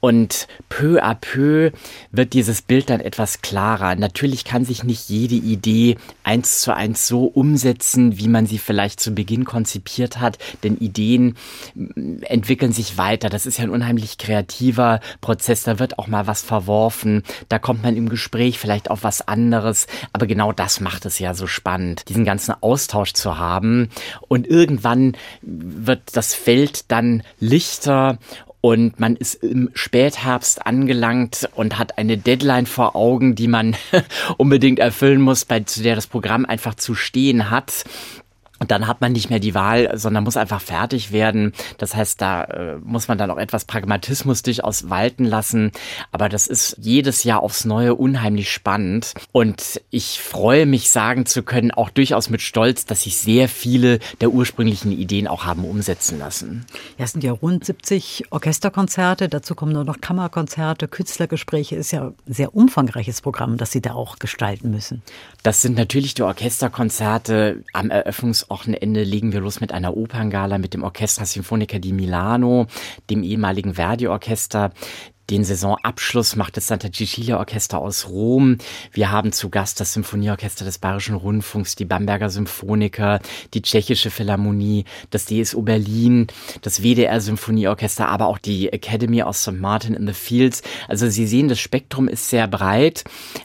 und 0.00 0.48
peu 0.68 1.02
à 1.02 1.14
peu 1.14 1.72
wird 2.10 2.32
dieses 2.32 2.62
Bild 2.62 2.90
dann 2.90 3.00
etwas 3.00 3.42
klarer. 3.42 3.94
Natürlich 3.94 4.44
kann 4.44 4.64
sich 4.64 4.82
nicht 4.82 5.08
jede 5.08 5.34
Idee 5.34 5.96
eins 6.24 6.60
zu 6.60 6.74
eins 6.74 7.06
so 7.06 7.24
umsetzen, 7.24 8.18
wie 8.18 8.28
man 8.28 8.46
sie 8.46 8.58
vielleicht 8.58 9.00
zu 9.00 9.12
Beginn 9.12 9.44
konzipiert 9.44 10.18
hat, 10.18 10.38
denn 10.62 10.78
Ideen 10.78 11.36
mm, 11.74 12.22
entwickeln 12.22 12.72
sich 12.72 12.96
weiter. 12.96 13.28
Das 13.28 13.46
ist 13.46 13.58
ja 13.58 13.64
ein 13.64 13.70
unheimlich 13.70 14.16
kreativer 14.16 15.00
Prozess. 15.20 15.62
Da 15.64 15.78
wird 15.78 15.98
auch 15.98 16.06
mal 16.06 16.26
was 16.26 16.42
verworfen. 16.42 17.22
Da 17.48 17.58
kommt 17.58 17.82
man 17.82 17.96
im 17.96 18.08
Gespräch 18.08 18.58
vielleicht 18.58 18.90
auf 18.90 19.04
was 19.04 19.26
anderes. 19.28 19.86
Aber 20.14 20.26
genau 20.26 20.52
das 20.52 20.80
macht 20.80 21.04
es 21.04 21.18
ja 21.18 21.34
so 21.34 21.46
spannend, 21.46 22.08
diesen 22.08 22.24
ganzen 22.24 22.54
Austausch 22.60 23.12
zu 23.12 23.38
haben. 23.38 23.90
Und 24.28 24.46
irgendwann 24.46 25.16
wird 25.42 26.02
das 26.14 26.34
Feld 26.34 26.90
dann 26.90 27.22
lichter 27.38 28.18
und 28.60 29.00
man 29.00 29.16
ist 29.16 29.34
im 29.42 29.70
Spätherbst 29.74 30.66
angelangt 30.66 31.48
und 31.54 31.78
hat 31.78 31.98
eine 31.98 32.18
Deadline 32.18 32.66
vor 32.66 32.94
Augen, 32.94 33.34
die 33.34 33.48
man 33.48 33.76
unbedingt 34.36 34.78
erfüllen 34.78 35.20
muss, 35.20 35.44
bei 35.44 35.60
der 35.60 35.94
das 35.94 36.06
Programm 36.06 36.44
einfach 36.44 36.74
zu 36.74 36.94
stehen 36.94 37.50
hat. 37.50 37.84
Und 38.60 38.70
dann 38.70 38.86
hat 38.86 39.00
man 39.00 39.12
nicht 39.12 39.30
mehr 39.30 39.40
die 39.40 39.54
Wahl, 39.54 39.90
sondern 39.94 40.24
muss 40.24 40.36
einfach 40.36 40.60
fertig 40.60 41.12
werden. 41.12 41.52
Das 41.78 41.96
heißt, 41.96 42.20
da 42.20 42.44
äh, 42.44 42.76
muss 42.84 43.08
man 43.08 43.16
dann 43.16 43.30
auch 43.30 43.38
etwas 43.38 43.64
Pragmatismus 43.64 44.42
durchaus 44.42 44.90
walten 44.90 45.24
lassen. 45.24 45.72
Aber 46.12 46.28
das 46.28 46.46
ist 46.46 46.76
jedes 46.78 47.24
Jahr 47.24 47.42
aufs 47.42 47.64
Neue 47.64 47.94
unheimlich 47.94 48.52
spannend. 48.52 49.14
Und 49.32 49.80
ich 49.88 50.20
freue 50.20 50.66
mich 50.66 50.90
sagen 50.90 51.24
zu 51.24 51.42
können, 51.42 51.70
auch 51.70 51.88
durchaus 51.88 52.28
mit 52.28 52.42
Stolz, 52.42 52.84
dass 52.84 53.04
sich 53.04 53.16
sehr 53.16 53.48
viele 53.48 53.98
der 54.20 54.30
ursprünglichen 54.30 54.92
Ideen 54.92 55.26
auch 55.26 55.46
haben 55.46 55.64
umsetzen 55.64 56.18
lassen. 56.18 56.66
Ja, 56.98 57.06
es 57.06 57.12
sind 57.12 57.24
ja 57.24 57.32
rund 57.32 57.64
70 57.64 58.24
Orchesterkonzerte. 58.30 59.30
Dazu 59.30 59.54
kommen 59.54 59.72
nur 59.72 59.84
noch 59.84 60.02
Kammerkonzerte, 60.02 60.86
Künstlergespräche. 60.86 61.76
Ist 61.76 61.92
ja 61.92 62.08
ein 62.08 62.14
sehr 62.26 62.54
umfangreiches 62.54 63.22
Programm, 63.22 63.56
das 63.56 63.72
Sie 63.72 63.80
da 63.80 63.94
auch 63.94 64.18
gestalten 64.18 64.70
müssen. 64.70 65.02
Das 65.42 65.62
sind 65.62 65.76
natürlich 65.76 66.14
die 66.14 66.22
Orchesterkonzerte 66.22 67.64
am 67.72 67.90
Eröffnungs 67.90 68.50
Wochenende 68.50 69.04
legen 69.04 69.32
wir 69.32 69.40
los 69.40 69.60
mit 69.60 69.72
einer 69.72 69.96
Operngala 69.96 70.58
mit 70.58 70.74
dem 70.74 70.82
Orchestra 70.82 71.24
Sinfonica 71.24 71.78
di 71.78 71.92
Milano, 71.92 72.66
dem 73.08 73.22
ehemaligen 73.22 73.74
Verdi-Orchester. 73.74 74.72
Den 75.30 75.44
Saisonabschluss 75.44 76.34
macht 76.34 76.56
das 76.56 76.66
Santa 76.66 76.90
Cecilia 76.92 77.38
Orchester 77.38 77.78
aus 77.78 78.08
Rom. 78.08 78.58
Wir 78.92 79.12
haben 79.12 79.30
zu 79.30 79.48
Gast 79.48 79.78
das 79.78 79.92
Symphonieorchester 79.92 80.64
des 80.64 80.78
Bayerischen 80.78 81.14
Rundfunks, 81.14 81.76
die 81.76 81.84
Bamberger 81.84 82.28
Symphoniker, 82.28 83.20
die 83.54 83.62
Tschechische 83.62 84.10
Philharmonie, 84.10 84.86
das 85.10 85.26
DSO 85.26 85.62
Berlin, 85.62 86.26
das 86.62 86.82
WDR 86.82 87.20
Symphonieorchester, 87.20 88.08
aber 88.08 88.26
auch 88.26 88.38
die 88.38 88.72
Academy 88.72 89.22
aus 89.22 89.42
St. 89.42 89.52
Martin 89.52 89.94
in 89.94 90.06
the 90.06 90.12
Fields. 90.12 90.62
Also 90.88 91.08
Sie 91.08 91.28
sehen, 91.28 91.48
das 91.48 91.60
Spektrum 91.60 92.08
ist 92.08 92.28
sehr 92.28 92.48
breit, 92.48 93.04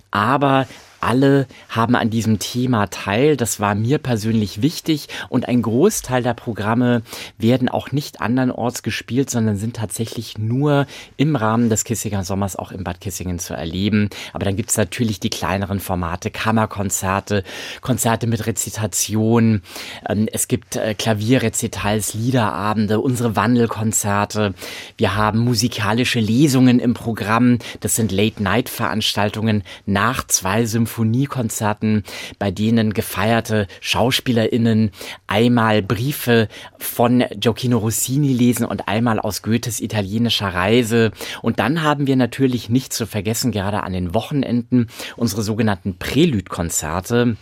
aber 0.10 0.67
alle 1.06 1.46
haben 1.70 1.96
an 1.96 2.10
diesem 2.10 2.39
Thema 2.39 2.88
teil. 2.88 3.38
Das 3.38 3.60
war 3.60 3.76
mir 3.76 4.00
persönlich 4.00 4.63
wichtig 4.63 5.08
und 5.30 5.48
ein 5.48 5.62
Großteil 5.62 6.24
der 6.24 6.34
Programme 6.34 7.04
werden 7.38 7.70
auch 7.70 7.91
nicht 7.91 8.22
andernorts 8.22 8.82
gespielt, 8.82 9.30
sondern 9.30 9.58
sind 9.58 9.76
tatsächlich 9.76 10.38
nur 10.39 10.88
im 11.18 11.36
Rahmen 11.36 11.70
des 11.70 11.84
Kissinger 11.84 12.24
Sommers 12.24 12.56
auch 12.56 12.72
im 12.72 12.84
Bad 12.84 13.02
Kissingen 13.02 13.38
zu 13.38 13.54
erleben. 13.54 14.10
Aber 14.34 14.46
dann 14.46 14.56
gibt's 14.56 14.78
natürlich 14.78 15.20
die 15.20 15.30
kleineren 15.30 15.80
Formate, 15.80 16.32
Kammerkonzerte, 16.32 17.44
Konzerte 17.82 18.26
mit 18.26 18.48
Rezitation, 18.48 19.62
ähm, 20.10 20.28
es 20.32 20.48
gibt 20.48 20.76
äh, 20.76 20.96
Klavierrezitals, 20.96 22.15
Liederabende, 22.15 23.00
unsere 23.00 23.36
Wandelkonzerte. 23.36 24.56
Wir 24.98 25.15
haben 25.15 25.39
musikalische 25.39 26.20
Lesungen 26.20 26.80
im 26.80 26.96
Programm. 26.96 27.60
Das 27.82 27.96
sind 27.96 28.12
Late-Night-Veranstaltungen 28.12 29.63
nach 29.86 30.26
zwei 30.26 30.65
Symphoniekonzerten, 30.95 32.03
bei 32.39 32.51
denen 32.51 32.93
gefeierte 32.93 33.67
SchauspielerInnen 33.81 34.91
einmal 35.27 35.81
Briefe 35.81 36.47
von 36.77 37.23
Gioacchino 37.36 37.77
Rossini 37.77 38.34
lesen 38.34 38.65
und 38.65 38.88
einmal 38.88 39.19
aus 39.19 39.41
Goethes 39.41 39.81
italienischer 39.81 40.47
Reise. 40.47 41.12
Und 41.41 41.60
dann 41.60 41.84
haben 41.84 42.08
wir 42.08 42.15
natürlich 42.15 42.69
nicht 42.69 42.93
zu 42.93 43.05
vergessen, 43.05 43.51
gerade 43.51 43.84
an 43.84 43.91
den 43.91 44.13
Wochenenden, 44.13 44.88
unsere 45.17 45.43
sogenannten 45.43 45.97
Präludkonzerte. 45.97 47.36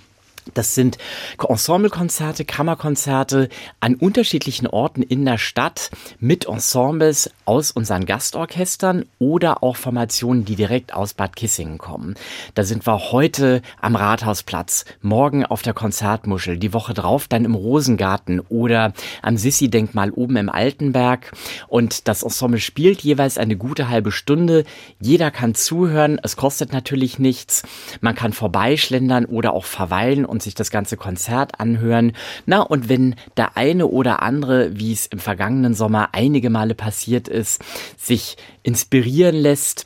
Das 0.54 0.76
sind 0.76 0.98
Ensemblekonzerte, 1.38 2.46
Kammerkonzerte 2.46 3.50
an 3.80 3.96
unterschiedlichen 3.96 4.68
Orten 4.68 5.02
in 5.02 5.26
der 5.26 5.38
Stadt 5.38 5.92
mit 6.20 6.46
Ensembles 6.46 7.32
aus 7.46 7.72
unseren 7.72 8.06
Gastorchestern 8.06 9.06
oder 9.20 9.64
auch 9.64 9.76
Formationen, 9.76 10.46
die 10.46 10.56
direkt 10.56 10.94
aus 10.94 11.14
Bad 11.14 11.36
Kissingen 11.36 11.78
kommen. 11.78 12.16
Da 12.56 12.64
sind 12.64 12.86
wir 12.88 13.12
heute 13.12 13.62
am 13.82 13.96
Rathausplatz, 13.96 14.86
morgen 15.02 15.46
auf 15.46 15.62
der 15.62 15.74
Konzertmuschel, 15.74 16.58
die 16.58 16.74
Woche 16.74 16.94
drauf 16.94 17.28
dann 17.28 17.46
im 17.46 17.56
Rosengarten 17.56 18.40
oder 18.40 18.94
am 19.22 19.38
Sissi-Denkmal 19.38 20.12
oben 20.12 20.38
im 20.38 20.50
Altenberg. 20.50 21.32
Und 21.68 22.08
das 22.08 22.24
Ensemble 22.24 22.60
spielt 22.60 23.02
jeweils 23.02 23.38
eine 23.38 23.58
gute 23.58 23.90
halbe 23.90 24.12
Stunde. 24.12 24.66
Jeder 25.00 25.32
kann 25.32 25.56
zuhören, 25.56 26.20
es 26.22 26.36
kostet 26.36 26.72
natürlich 26.74 27.20
nichts. 27.20 27.64
Man 28.02 28.16
kann 28.16 28.34
vorbeischlendern 28.34 29.26
oder 29.26 29.54
auch 29.54 29.66
verweilen 29.66 30.26
und 30.34 30.44
sich 30.44 30.56
das 30.56 30.72
ganze 30.72 30.98
Konzert 30.98 31.60
anhören. 31.60 32.12
Na, 32.46 32.62
und 32.62 32.90
wenn 32.90 33.16
der 33.38 33.56
eine 33.56 33.88
oder 33.88 34.22
andere, 34.22 34.78
wie 34.78 34.92
es 34.92 35.06
im 35.06 35.20
vergangenen 35.20 35.76
Sommer 35.76 36.10
einige 36.12 36.50
Male 36.50 36.76
passiert 36.76 37.30
ist, 37.30 37.62
sich 37.98 38.36
inspirieren 38.64 39.36
lässt 39.36 39.86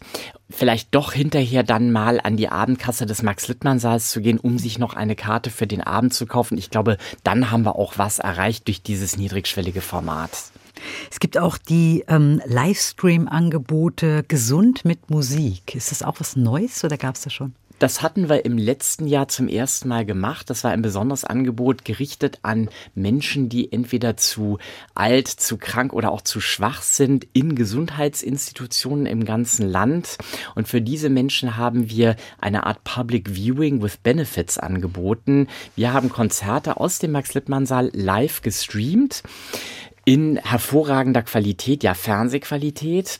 vielleicht 0.49 0.95
doch 0.95 1.11
hinterher 1.11 1.63
dann 1.63 1.91
mal 1.91 2.21
an 2.21 2.37
die 2.37 2.47
Abendkasse 2.47 3.05
des 3.05 3.21
Max-Littmann-Saals 3.21 4.11
zu 4.11 4.21
gehen, 4.21 4.39
um 4.39 4.57
sich 4.57 4.79
noch 4.79 4.93
eine 4.93 5.15
Karte 5.15 5.49
für 5.49 5.67
den 5.67 5.81
Abend 5.81 6.13
zu 6.13 6.25
kaufen. 6.25 6.57
Ich 6.57 6.69
glaube, 6.69 6.97
dann 7.23 7.51
haben 7.51 7.63
wir 7.63 7.75
auch 7.75 7.97
was 7.97 8.19
erreicht 8.19 8.67
durch 8.67 8.81
dieses 8.81 9.17
niedrigschwellige 9.17 9.81
Format. 9.81 10.31
Es 11.11 11.19
gibt 11.19 11.37
auch 11.37 11.57
die 11.57 12.05
ähm, 12.07 12.41
Livestream-Angebote 12.45 14.23
Gesund 14.27 14.85
mit 14.85 15.09
Musik. 15.09 15.75
Ist 15.75 15.91
das 15.91 16.03
auch 16.03 16.19
was 16.19 16.35
Neues 16.35 16.83
oder 16.83 16.97
gab 16.97 17.15
es 17.15 17.21
das 17.21 17.33
schon? 17.33 17.53
Das 17.79 18.01
hatten 18.01 18.27
wir 18.27 18.43
im 18.43 18.57
letzten 18.57 19.07
Jahr 19.07 19.27
zum 19.27 19.47
ersten 19.47 19.87
Mal 19.87 20.05
gemacht. 20.05 20.49
Das 20.49 20.63
war 20.63 20.71
ein 20.71 20.81
besonderes 20.81 21.23
Angebot 21.23 21.85
gerichtet 21.85 22.39
an 22.41 22.69
Menschen, 22.95 23.49
die 23.49 23.71
entweder 23.71 24.17
zu 24.17 24.57
alt, 24.95 25.27
zu 25.27 25.57
krank 25.57 25.93
oder 25.93 26.11
auch 26.11 26.21
zu 26.21 26.41
schwach 26.41 26.81
sind 26.81 27.27
in 27.33 27.55
Gesundheitsinstitutionen 27.55 29.05
im 29.05 29.25
ganzen 29.25 29.69
Land. 29.69 30.17
Und 30.55 30.67
für 30.67 30.81
diese 30.81 31.09
Menschen 31.09 31.57
haben 31.57 31.89
wir 31.89 32.15
eine 32.39 32.65
Art 32.65 32.83
Public 32.83 33.29
Viewing 33.35 33.81
with 33.81 33.97
Benefits 33.97 34.57
angeboten. 34.57 35.47
Wir 35.75 35.93
haben 35.93 36.09
Konzerte 36.09 36.77
aus 36.77 36.97
dem 36.97 37.11
Max-Littmann-Saal 37.11 37.91
live 37.93 38.41
gestreamt 38.41 39.21
in 40.07 40.37
hervorragender 40.37 41.21
Qualität, 41.21 41.83
ja 41.83 41.93
Fernsehqualität. 41.93 43.19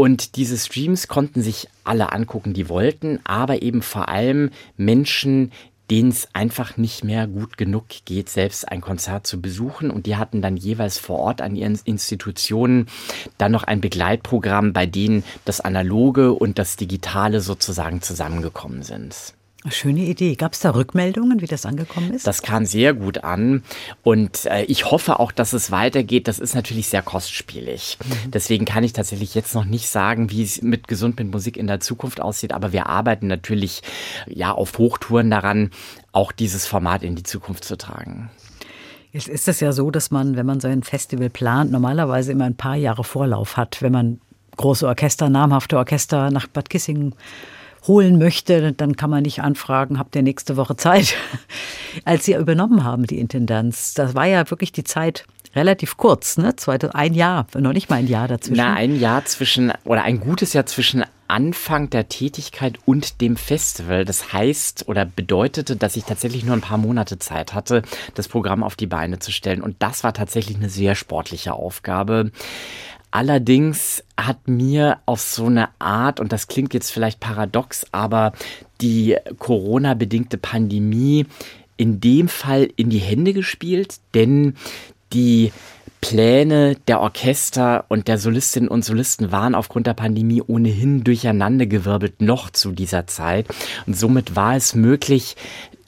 Und 0.00 0.36
diese 0.36 0.56
Streams 0.56 1.08
konnten 1.08 1.42
sich 1.42 1.68
alle 1.84 2.10
angucken, 2.10 2.54
die 2.54 2.70
wollten, 2.70 3.20
aber 3.24 3.60
eben 3.60 3.82
vor 3.82 4.08
allem 4.08 4.48
Menschen, 4.78 5.52
denen 5.90 6.08
es 6.08 6.26
einfach 6.32 6.78
nicht 6.78 7.04
mehr 7.04 7.26
gut 7.26 7.58
genug 7.58 7.84
geht, 8.06 8.30
selbst 8.30 8.66
ein 8.66 8.80
Konzert 8.80 9.26
zu 9.26 9.42
besuchen. 9.42 9.90
Und 9.90 10.06
die 10.06 10.16
hatten 10.16 10.40
dann 10.40 10.56
jeweils 10.56 10.96
vor 10.96 11.18
Ort 11.18 11.42
an 11.42 11.54
ihren 11.54 11.78
Institutionen 11.84 12.86
dann 13.36 13.52
noch 13.52 13.64
ein 13.64 13.82
Begleitprogramm, 13.82 14.72
bei 14.72 14.86
denen 14.86 15.22
das 15.44 15.60
Analoge 15.60 16.32
und 16.32 16.58
das 16.58 16.76
Digitale 16.76 17.42
sozusagen 17.42 18.00
zusammengekommen 18.00 18.82
sind. 18.82 19.34
Schöne 19.68 20.00
Idee. 20.00 20.36
Gab 20.36 20.54
es 20.54 20.60
da 20.60 20.70
Rückmeldungen, 20.70 21.42
wie 21.42 21.46
das 21.46 21.66
angekommen 21.66 22.14
ist? 22.14 22.26
Das 22.26 22.40
kam 22.40 22.64
sehr 22.64 22.94
gut 22.94 23.24
an 23.24 23.62
und 24.02 24.46
äh, 24.46 24.62
ich 24.64 24.90
hoffe 24.90 25.20
auch, 25.20 25.32
dass 25.32 25.52
es 25.52 25.70
weitergeht. 25.70 26.28
Das 26.28 26.38
ist 26.38 26.54
natürlich 26.54 26.88
sehr 26.88 27.02
kostspielig. 27.02 27.98
Mhm. 28.02 28.30
Deswegen 28.30 28.64
kann 28.64 28.84
ich 28.84 28.94
tatsächlich 28.94 29.34
jetzt 29.34 29.54
noch 29.54 29.66
nicht 29.66 29.90
sagen, 29.90 30.30
wie 30.30 30.42
es 30.42 30.62
mit 30.62 30.88
Gesund 30.88 31.18
mit 31.18 31.30
Musik 31.30 31.58
in 31.58 31.66
der 31.66 31.80
Zukunft 31.80 32.22
aussieht, 32.22 32.52
aber 32.52 32.72
wir 32.72 32.86
arbeiten 32.86 33.26
natürlich 33.26 33.82
ja 34.26 34.52
auf 34.52 34.78
Hochtouren 34.78 35.30
daran, 35.30 35.70
auch 36.12 36.32
dieses 36.32 36.66
Format 36.66 37.02
in 37.02 37.14
die 37.14 37.22
Zukunft 37.22 37.64
zu 37.64 37.76
tragen. 37.76 38.30
Jetzt 39.12 39.28
ist 39.28 39.46
es 39.46 39.60
ja 39.60 39.72
so, 39.72 39.90
dass 39.90 40.10
man, 40.10 40.36
wenn 40.36 40.46
man 40.46 40.60
so 40.60 40.68
ein 40.68 40.82
Festival 40.82 41.28
plant, 41.28 41.70
normalerweise 41.70 42.32
immer 42.32 42.44
ein 42.44 42.56
paar 42.56 42.76
Jahre 42.76 43.04
Vorlauf 43.04 43.58
hat, 43.58 43.82
wenn 43.82 43.92
man 43.92 44.20
große 44.56 44.86
Orchester, 44.86 45.28
namhafte 45.28 45.76
Orchester 45.76 46.30
nach 46.30 46.46
Bad 46.46 46.70
Kissingen 46.70 47.14
holen 47.86 48.18
möchte, 48.18 48.72
dann 48.72 48.96
kann 48.96 49.10
man 49.10 49.22
nicht 49.22 49.42
anfragen, 49.42 49.98
habt 49.98 50.14
ihr 50.16 50.22
nächste 50.22 50.56
Woche 50.56 50.76
Zeit? 50.76 51.14
Als 52.04 52.24
Sie 52.24 52.34
übernommen 52.34 52.84
haben, 52.84 53.06
die 53.06 53.18
Intendanz, 53.18 53.94
das 53.94 54.14
war 54.14 54.26
ja 54.26 54.48
wirklich 54.50 54.72
die 54.72 54.84
Zeit 54.84 55.24
relativ 55.54 55.96
kurz, 55.96 56.38
ne? 56.38 56.54
Ein 56.92 57.14
Jahr, 57.14 57.46
noch 57.58 57.72
nicht 57.72 57.90
mal 57.90 57.96
ein 57.96 58.06
Jahr 58.06 58.28
dazwischen. 58.28 58.56
Na, 58.56 58.74
ein 58.74 58.98
Jahr 58.98 59.24
zwischen, 59.24 59.72
oder 59.84 60.02
ein 60.04 60.20
gutes 60.20 60.52
Jahr 60.52 60.66
zwischen 60.66 61.04
Anfang 61.26 61.90
der 61.90 62.08
Tätigkeit 62.08 62.78
und 62.86 63.20
dem 63.20 63.36
Festival. 63.36 64.04
Das 64.04 64.32
heißt 64.32 64.88
oder 64.88 65.04
bedeutete, 65.04 65.76
dass 65.76 65.96
ich 65.96 66.04
tatsächlich 66.04 66.44
nur 66.44 66.54
ein 66.54 66.60
paar 66.60 66.78
Monate 66.78 67.18
Zeit 67.18 67.54
hatte, 67.54 67.82
das 68.14 68.28
Programm 68.28 68.62
auf 68.62 68.76
die 68.76 68.86
Beine 68.86 69.18
zu 69.18 69.32
stellen. 69.32 69.62
Und 69.62 69.76
das 69.80 70.04
war 70.04 70.12
tatsächlich 70.12 70.56
eine 70.56 70.68
sehr 70.68 70.94
sportliche 70.94 71.54
Aufgabe. 71.54 72.32
Allerdings 73.10 74.04
hat 74.16 74.46
mir 74.46 74.98
auf 75.06 75.20
so 75.20 75.46
eine 75.46 75.68
Art, 75.78 76.20
und 76.20 76.32
das 76.32 76.46
klingt 76.46 76.74
jetzt 76.74 76.90
vielleicht 76.90 77.20
paradox, 77.20 77.86
aber 77.92 78.32
die 78.80 79.16
Corona-bedingte 79.38 80.38
Pandemie 80.38 81.26
in 81.76 82.00
dem 82.00 82.28
Fall 82.28 82.68
in 82.76 82.90
die 82.90 82.98
Hände 82.98 83.32
gespielt, 83.32 83.96
denn 84.14 84.54
die 85.12 85.52
Pläne 86.00 86.76
der 86.88 87.00
Orchester 87.00 87.84
und 87.88 88.08
der 88.08 88.16
Solistinnen 88.16 88.68
und 88.68 88.84
Solisten 88.84 89.32
waren 89.32 89.54
aufgrund 89.54 89.86
der 89.86 89.94
Pandemie 89.94 90.42
ohnehin 90.42 91.04
durcheinandergewirbelt 91.04 92.22
noch 92.22 92.50
zu 92.50 92.72
dieser 92.72 93.06
Zeit. 93.06 93.46
Und 93.86 93.98
somit 93.98 94.34
war 94.34 94.56
es 94.56 94.74
möglich, 94.74 95.36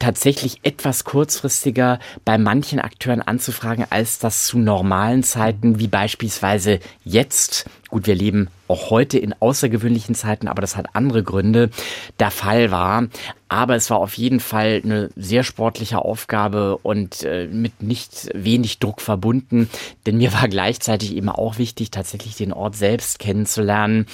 tatsächlich 0.03 0.59
etwas 0.65 1.05
kurzfristiger 1.05 2.01
bei 2.25 2.37
manchen 2.37 2.81
Akteuren 2.81 3.23
anzufragen, 3.23 3.87
als 3.89 4.19
das 4.19 4.47
zu 4.47 4.59
normalen 4.59 5.23
Zeiten, 5.23 5.79
wie 5.79 5.87
beispielsweise 5.87 6.81
jetzt 7.05 7.67
gut, 7.93 8.07
wir 8.07 8.14
leben 8.14 8.49
auch 8.68 8.88
heute 8.90 9.18
in 9.18 9.34
außergewöhnlichen 9.38 10.14
Zeiten, 10.14 10.49
aber 10.49 10.62
das 10.62 10.76
hat 10.76 10.97
andere 10.97 11.22
Gründe, 11.22 11.68
der 12.18 12.30
Fall 12.30 12.70
war. 12.70 13.07
Aber 13.49 13.76
es 13.76 13.90
war 13.90 13.99
auf 13.99 14.14
jeden 14.14 14.40
Fall 14.40 14.80
eine 14.82 15.11
sehr 15.14 15.45
sportliche 15.45 15.99
Aufgabe 15.99 16.78
und 16.78 17.22
äh, 17.22 17.47
mit 17.49 17.82
nicht 17.82 18.30
wenig 18.32 18.78
Druck 18.78 19.03
verbunden, 19.03 19.68
denn 20.07 20.16
mir 20.16 20.32
war 20.32 20.49
gleichzeitig 20.49 21.14
eben 21.14 21.28
auch 21.28 21.59
wichtig, 21.59 21.90
tatsächlich 21.90 22.34
den 22.34 22.55
Ort 22.55 22.76
selbst 22.76 23.18
kennenzulernen 23.18 24.07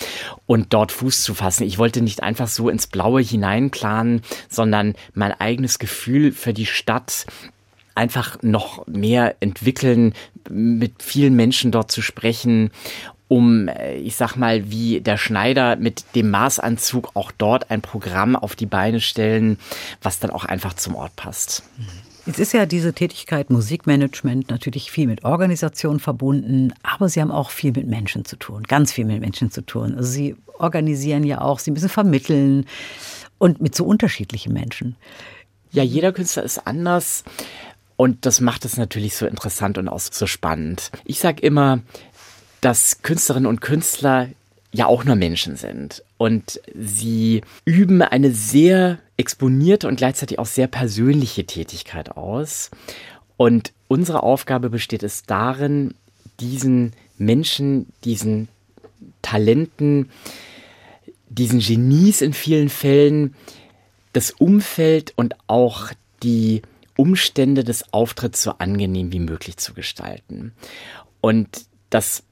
und 0.47 0.75
dort 0.75 0.91
Fuß 0.91 1.23
zu 1.23 1.35
fassen. 1.35 1.65
Ich 1.65 1.79
wollte 1.79 2.03
nicht 2.03 2.25
einfach 2.25 2.49
so 2.49 2.69
ins 2.69 2.89
Blaue 2.89 3.23
hineinplanen, 3.23 4.23
sondern 4.49 4.95
mein 5.15 5.33
eigenes 5.33 5.79
Gefühl 5.79 6.33
für 6.33 6.53
die 6.53 6.67
Stadt 6.67 7.27
einfach 7.95 8.43
noch 8.43 8.87
mehr 8.89 9.37
entwickeln, 9.39 10.15
mit 10.51 11.03
vielen 11.03 11.35
Menschen 11.35 11.71
dort 11.71 11.93
zu 11.93 12.03
sprechen 12.03 12.71
um, 13.29 13.69
äh, 13.69 13.97
ich 13.97 14.17
sag 14.17 14.37
mal, 14.37 14.71
wie 14.71 15.01
der 15.01 15.17
Schneider 15.17 15.77
mit 15.77 16.05
dem 16.15 16.31
Maßanzug 16.31 17.11
auch 17.15 17.31
dort 17.31 17.71
ein 17.71 17.83
Programm 17.83 18.35
auf 18.35 18.57
die 18.57 18.67
Beine 18.67 19.01
stellen, 19.01 19.59
was 20.03 20.19
dann 20.19 20.31
auch 20.31 20.45
einfach 20.45 20.75
zum 20.75 20.95
Ort 20.95 21.15
passt. 21.17 21.63
Jetzt 22.27 22.41
ist 22.41 22.53
ja 22.53 22.67
diese 22.67 22.93
Tätigkeit 22.93 23.49
Musikmanagement 23.49 24.51
natürlich 24.51 24.91
viel 24.91 25.07
mit 25.07 25.25
Organisation 25.25 26.01
verbunden, 26.01 26.75
aber 26.83 27.09
Sie 27.09 27.21
haben 27.21 27.31
auch 27.31 27.51
viel 27.51 27.73
mit 27.73 27.87
Menschen 27.87 28.25
zu 28.25 28.37
tun, 28.37 28.65
ganz 28.65 28.93
viel 28.93 29.07
mit 29.07 29.21
Menschen 29.21 29.51
zu 29.51 29.63
tun. 29.63 29.95
Also 29.95 30.11
Sie 30.11 30.37
organisieren 30.59 31.25
ja 31.25 31.41
auch, 31.41 31.59
Sie 31.59 31.71
müssen 31.71 31.89
vermitteln 31.89 32.67
und 33.39 33.61
mit 33.63 33.75
so 33.75 33.85
unterschiedlichen 33.85 34.53
Menschen. 34.53 34.97
Ja, 35.71 35.83
jeder 35.83 36.13
Künstler 36.13 36.43
ist 36.43 36.67
anders. 36.67 37.25
Und 38.01 38.27
das 38.27 38.41
macht 38.41 38.65
es 38.65 38.77
natürlich 38.77 39.17
so 39.17 39.27
interessant 39.27 39.77
und 39.77 39.89
auch 39.89 39.99
so 39.99 40.27
spannend. 40.29 40.93
Ich 41.05 41.19
sage 41.19 41.43
immer, 41.43 41.81
dass 42.61 43.03
Künstlerinnen 43.03 43.47
und 43.47 43.61
Künstler 43.61 44.29
ja 44.73 44.87
auch 44.87 45.05
nur 45.05 45.17
Menschen 45.17 45.57
sind. 45.57 46.03
Und 46.17 46.61
sie 46.75 47.43
üben 47.65 48.03
eine 48.03 48.33
sehr 48.33 48.99
exponierte 49.17 49.89
und 49.89 49.97
gleichzeitig 49.97 50.39
auch 50.39 50.47
sehr 50.47 50.67
persönliche 50.67 51.47
Tätigkeit 51.47 52.17
aus. 52.17 52.71
Und 53.37 53.73
unsere 53.89 54.23
Aufgabe 54.23 54.71
besteht 54.71 55.03
es 55.03 55.23
darin, 55.23 55.95
diesen 56.41 56.93
Menschen, 57.17 57.93
diesen 58.05 58.49
Talenten, 59.23 60.11
diesen 61.29 61.61
Genies 61.61 62.21
in 62.21 62.33
vielen 62.33 62.69
Fällen 62.69 63.35
das 64.13 64.31
Umfeld 64.31 65.13
und 65.17 65.35
auch 65.47 65.91
die 66.23 66.63
Umstände 66.97 67.63
des 67.63 67.93
Auftritts 67.93 68.43
so 68.43 68.53
angenehm 68.59 69.13
wie 69.13 69.21
möglich 69.21 69.57
zu 69.57 69.75
gestalten. 69.75 70.53
Und 71.21 71.67
das 71.91 72.23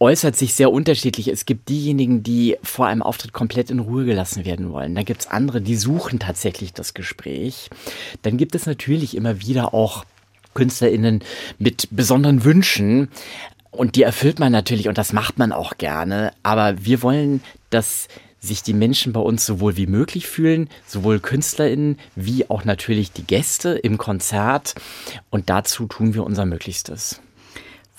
äußert 0.00 0.34
sich 0.34 0.54
sehr 0.54 0.72
unterschiedlich. 0.72 1.28
Es 1.28 1.44
gibt 1.44 1.68
diejenigen, 1.68 2.22
die 2.22 2.56
vor 2.62 2.86
einem 2.86 3.02
Auftritt 3.02 3.32
komplett 3.32 3.70
in 3.70 3.78
Ruhe 3.78 4.06
gelassen 4.06 4.44
werden 4.44 4.72
wollen. 4.72 4.94
Dann 4.94 5.04
gibt 5.04 5.20
es 5.20 5.26
andere, 5.28 5.60
die 5.60 5.76
suchen 5.76 6.18
tatsächlich 6.18 6.72
das 6.72 6.94
Gespräch. 6.94 7.68
Dann 8.22 8.38
gibt 8.38 8.54
es 8.54 8.66
natürlich 8.66 9.14
immer 9.14 9.40
wieder 9.40 9.74
auch 9.74 10.04
KünstlerInnen 10.54 11.22
mit 11.58 11.88
besonderen 11.90 12.44
Wünschen. 12.44 13.08
Und 13.70 13.94
die 13.94 14.02
erfüllt 14.02 14.40
man 14.40 14.50
natürlich 14.50 14.88
und 14.88 14.98
das 14.98 15.12
macht 15.12 15.38
man 15.38 15.52
auch 15.52 15.78
gerne. 15.78 16.32
Aber 16.42 16.84
wir 16.84 17.02
wollen, 17.02 17.42
dass 17.68 18.08
sich 18.40 18.62
die 18.62 18.72
Menschen 18.72 19.12
bei 19.12 19.20
uns 19.20 19.44
sowohl 19.44 19.76
wie 19.76 19.86
möglich 19.86 20.26
fühlen, 20.26 20.70
sowohl 20.86 21.20
KünstlerInnen 21.20 21.98
wie 22.16 22.48
auch 22.48 22.64
natürlich 22.64 23.12
die 23.12 23.24
Gäste 23.24 23.70
im 23.70 23.98
Konzert. 23.98 24.74
Und 25.28 25.50
dazu 25.50 25.86
tun 25.86 26.14
wir 26.14 26.24
unser 26.24 26.46
Möglichstes. 26.46 27.20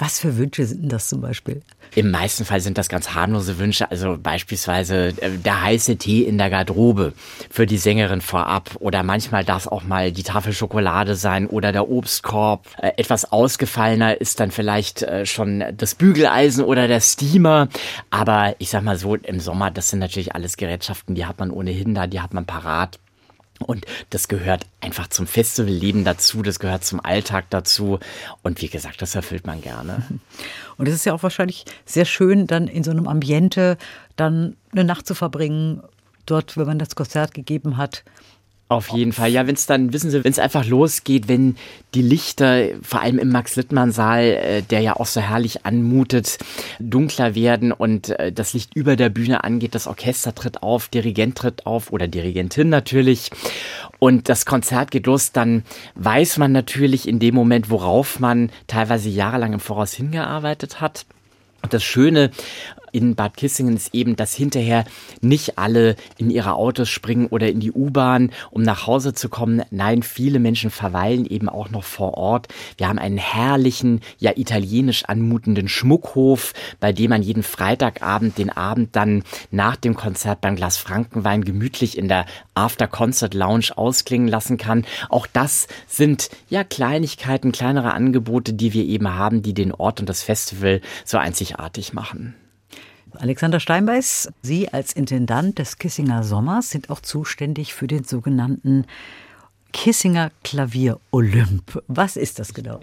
Was 0.01 0.19
für 0.19 0.35
Wünsche 0.35 0.65
sind 0.65 0.91
das 0.91 1.09
zum 1.09 1.21
Beispiel? 1.21 1.61
Im 1.93 2.09
meisten 2.09 2.43
Fall 2.43 2.59
sind 2.59 2.79
das 2.79 2.89
ganz 2.89 3.13
harmlose 3.13 3.59
Wünsche, 3.59 3.91
also 3.91 4.17
beispielsweise 4.17 5.09
äh, 5.21 5.37
der 5.37 5.61
heiße 5.61 5.97
Tee 5.97 6.23
in 6.23 6.39
der 6.39 6.49
Garderobe 6.49 7.13
für 7.51 7.67
die 7.67 7.77
Sängerin 7.77 8.21
vorab 8.21 8.71
oder 8.79 9.03
manchmal 9.03 9.45
darf 9.45 9.67
auch 9.67 9.83
mal 9.83 10.11
die 10.11 10.23
Tafel 10.23 10.53
Schokolade 10.53 11.13
sein 11.13 11.45
oder 11.45 11.71
der 11.71 11.87
Obstkorb. 11.87 12.65
Äh, 12.81 12.93
etwas 12.97 13.31
ausgefallener 13.31 14.19
ist 14.19 14.39
dann 14.39 14.49
vielleicht 14.49 15.03
äh, 15.03 15.27
schon 15.27 15.63
das 15.77 15.93
Bügeleisen 15.93 16.65
oder 16.65 16.87
der 16.87 16.99
Steamer, 16.99 17.67
aber 18.09 18.55
ich 18.57 18.71
sag 18.71 18.81
mal 18.81 18.97
so, 18.97 19.13
im 19.13 19.39
Sommer, 19.39 19.69
das 19.69 19.91
sind 19.91 19.99
natürlich 19.99 20.33
alles 20.33 20.57
Gerätschaften, 20.57 21.13
die 21.13 21.27
hat 21.27 21.37
man 21.37 21.51
ohnehin 21.51 21.93
da, 21.93 22.07
die 22.07 22.21
hat 22.21 22.33
man 22.33 22.47
parat. 22.47 22.97
Und 23.61 23.85
das 24.09 24.27
gehört 24.27 24.65
einfach 24.79 25.07
zum 25.07 25.27
Festivalleben 25.27 26.03
dazu, 26.03 26.41
das 26.41 26.59
gehört 26.59 26.83
zum 26.83 26.99
Alltag 27.03 27.45
dazu. 27.49 27.99
Und 28.41 28.61
wie 28.61 28.69
gesagt, 28.69 29.01
das 29.01 29.15
erfüllt 29.15 29.45
man 29.45 29.61
gerne. 29.61 30.03
Und 30.77 30.87
es 30.87 30.95
ist 30.95 31.05
ja 31.05 31.13
auch 31.13 31.23
wahrscheinlich 31.23 31.65
sehr 31.85 32.05
schön, 32.05 32.47
dann 32.47 32.67
in 32.67 32.83
so 32.83 32.91
einem 32.91 33.07
Ambiente 33.07 33.77
dann 34.15 34.55
eine 34.71 34.83
Nacht 34.83 35.07
zu 35.07 35.13
verbringen, 35.13 35.81
dort, 36.25 36.57
wenn 36.57 36.65
man 36.65 36.79
das 36.79 36.95
Konzert 36.95 37.33
gegeben 37.33 37.77
hat. 37.77 38.03
Auf 38.71 38.87
jeden 38.87 39.11
Fall. 39.11 39.29
Ja, 39.29 39.47
wenn 39.47 39.55
es 39.55 39.65
dann, 39.65 39.91
wissen 39.91 40.11
Sie, 40.11 40.23
wenn 40.23 40.31
es 40.31 40.39
einfach 40.39 40.65
losgeht, 40.65 41.27
wenn 41.27 41.57
die 41.93 42.01
Lichter, 42.01 42.67
vor 42.81 43.01
allem 43.01 43.19
im 43.19 43.27
Max-Littmann-Saal, 43.27 44.23
äh, 44.23 44.61
der 44.61 44.79
ja 44.79 44.95
auch 44.95 45.07
so 45.07 45.19
herrlich 45.19 45.65
anmutet, 45.65 46.37
dunkler 46.79 47.35
werden 47.35 47.73
und 47.73 48.17
äh, 48.17 48.31
das 48.31 48.53
Licht 48.53 48.73
über 48.73 48.95
der 48.95 49.09
Bühne 49.09 49.43
angeht, 49.43 49.75
das 49.75 49.87
Orchester 49.87 50.33
tritt 50.33 50.63
auf, 50.63 50.87
Dirigent 50.87 51.37
tritt 51.37 51.65
auf 51.65 51.91
oder 51.91 52.07
Dirigentin 52.07 52.69
natürlich 52.69 53.29
und 53.99 54.29
das 54.29 54.45
Konzert 54.45 54.89
geht 54.89 55.05
los, 55.05 55.33
dann 55.33 55.65
weiß 55.95 56.37
man 56.37 56.53
natürlich 56.53 57.09
in 57.09 57.19
dem 57.19 57.35
Moment, 57.35 57.69
worauf 57.69 58.21
man 58.21 58.51
teilweise 58.67 59.09
jahrelang 59.09 59.51
im 59.51 59.59
Voraus 59.59 59.91
hingearbeitet 59.91 60.79
hat. 60.79 61.05
Und 61.61 61.73
das 61.73 61.83
Schöne 61.83 62.31
in 62.91 63.15
Bad 63.15 63.37
Kissingen 63.37 63.75
ist 63.75 63.93
eben, 63.93 64.15
dass 64.15 64.33
hinterher 64.33 64.85
nicht 65.21 65.57
alle 65.57 65.95
in 66.17 66.29
ihre 66.29 66.53
Autos 66.53 66.89
springen 66.89 67.27
oder 67.27 67.49
in 67.49 67.59
die 67.59 67.71
U-Bahn, 67.71 68.31
um 68.49 68.61
nach 68.61 68.87
Hause 68.87 69.13
zu 69.13 69.29
kommen. 69.29 69.61
Nein, 69.71 70.03
viele 70.03 70.39
Menschen 70.39 70.71
verweilen 70.71 71.25
eben 71.25 71.49
auch 71.49 71.69
noch 71.69 71.83
vor 71.83 72.15
Ort. 72.15 72.47
Wir 72.77 72.87
haben 72.87 72.99
einen 72.99 73.17
herrlichen, 73.17 74.01
ja 74.19 74.31
italienisch 74.35 75.05
anmutenden 75.05 75.67
Schmuckhof, 75.67 76.53
bei 76.79 76.93
dem 76.93 77.09
man 77.09 77.23
jeden 77.23 77.43
Freitagabend 77.43 78.37
den 78.37 78.49
Abend 78.49 78.95
dann 78.95 79.23
nach 79.51 79.75
dem 79.75 79.95
Konzert 79.95 80.41
beim 80.41 80.55
Glas 80.55 80.77
Frankenwein 80.77 81.43
gemütlich 81.43 81.97
in 81.97 82.07
der 82.07 82.25
After-Concert 82.55 83.33
Lounge 83.33 83.69
ausklingen 83.75 84.27
lassen 84.27 84.57
kann. 84.57 84.85
Auch 85.09 85.27
das 85.27 85.67
sind 85.87 86.29
ja 86.49 86.63
Kleinigkeiten, 86.63 87.51
kleinere 87.51 87.93
Angebote, 87.93 88.53
die 88.53 88.73
wir 88.73 88.85
eben 88.85 89.15
haben, 89.15 89.41
die 89.41 89.53
den 89.53 89.71
Ort 89.71 89.99
und 89.99 90.09
das 90.09 90.23
Festival 90.23 90.81
so 91.05 91.17
einzigartig 91.17 91.93
machen. 91.93 92.35
Alexander 93.19 93.59
Steinbeiß, 93.59 94.31
Sie 94.41 94.69
als 94.69 94.93
Intendant 94.93 95.59
des 95.59 95.77
Kissinger 95.77 96.23
Sommers 96.23 96.69
sind 96.69 96.89
auch 96.89 97.01
zuständig 97.01 97.73
für 97.73 97.87
den 97.87 98.03
sogenannten 98.03 98.85
Kissinger 99.71 100.31
Klavier 100.43 100.99
Olymp. 101.11 101.81
Was 101.87 102.15
ist 102.15 102.39
das 102.39 102.53
genau? 102.53 102.79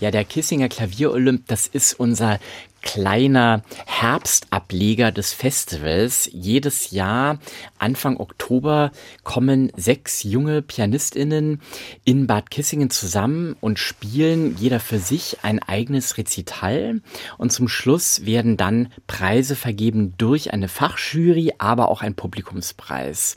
Ja, 0.00 0.10
der 0.10 0.24
Kissinger 0.24 0.68
Klavier 0.68 1.12
Olymp, 1.12 1.46
das 1.46 1.66
ist 1.66 1.98
unser 1.98 2.38
kleiner 2.82 3.62
Herbstableger 3.86 5.12
des 5.12 5.32
Festivals. 5.32 6.28
Jedes 6.32 6.90
Jahr, 6.90 7.38
Anfang 7.78 8.18
Oktober, 8.18 8.90
kommen 9.22 9.70
sechs 9.76 10.24
junge 10.24 10.62
PianistInnen 10.62 11.60
in 12.04 12.26
Bad 12.26 12.50
Kissingen 12.50 12.90
zusammen 12.90 13.56
und 13.60 13.78
spielen 13.78 14.56
jeder 14.58 14.80
für 14.80 14.98
sich 14.98 15.38
ein 15.42 15.60
eigenes 15.60 16.18
Rezital. 16.18 17.00
Und 17.38 17.52
zum 17.52 17.68
Schluss 17.68 18.26
werden 18.26 18.56
dann 18.56 18.92
Preise 19.06 19.56
vergeben 19.56 20.14
durch 20.18 20.52
eine 20.52 20.68
Fachjury, 20.68 21.52
aber 21.58 21.88
auch 21.88 22.02
ein 22.02 22.14
Publikumspreis. 22.14 23.36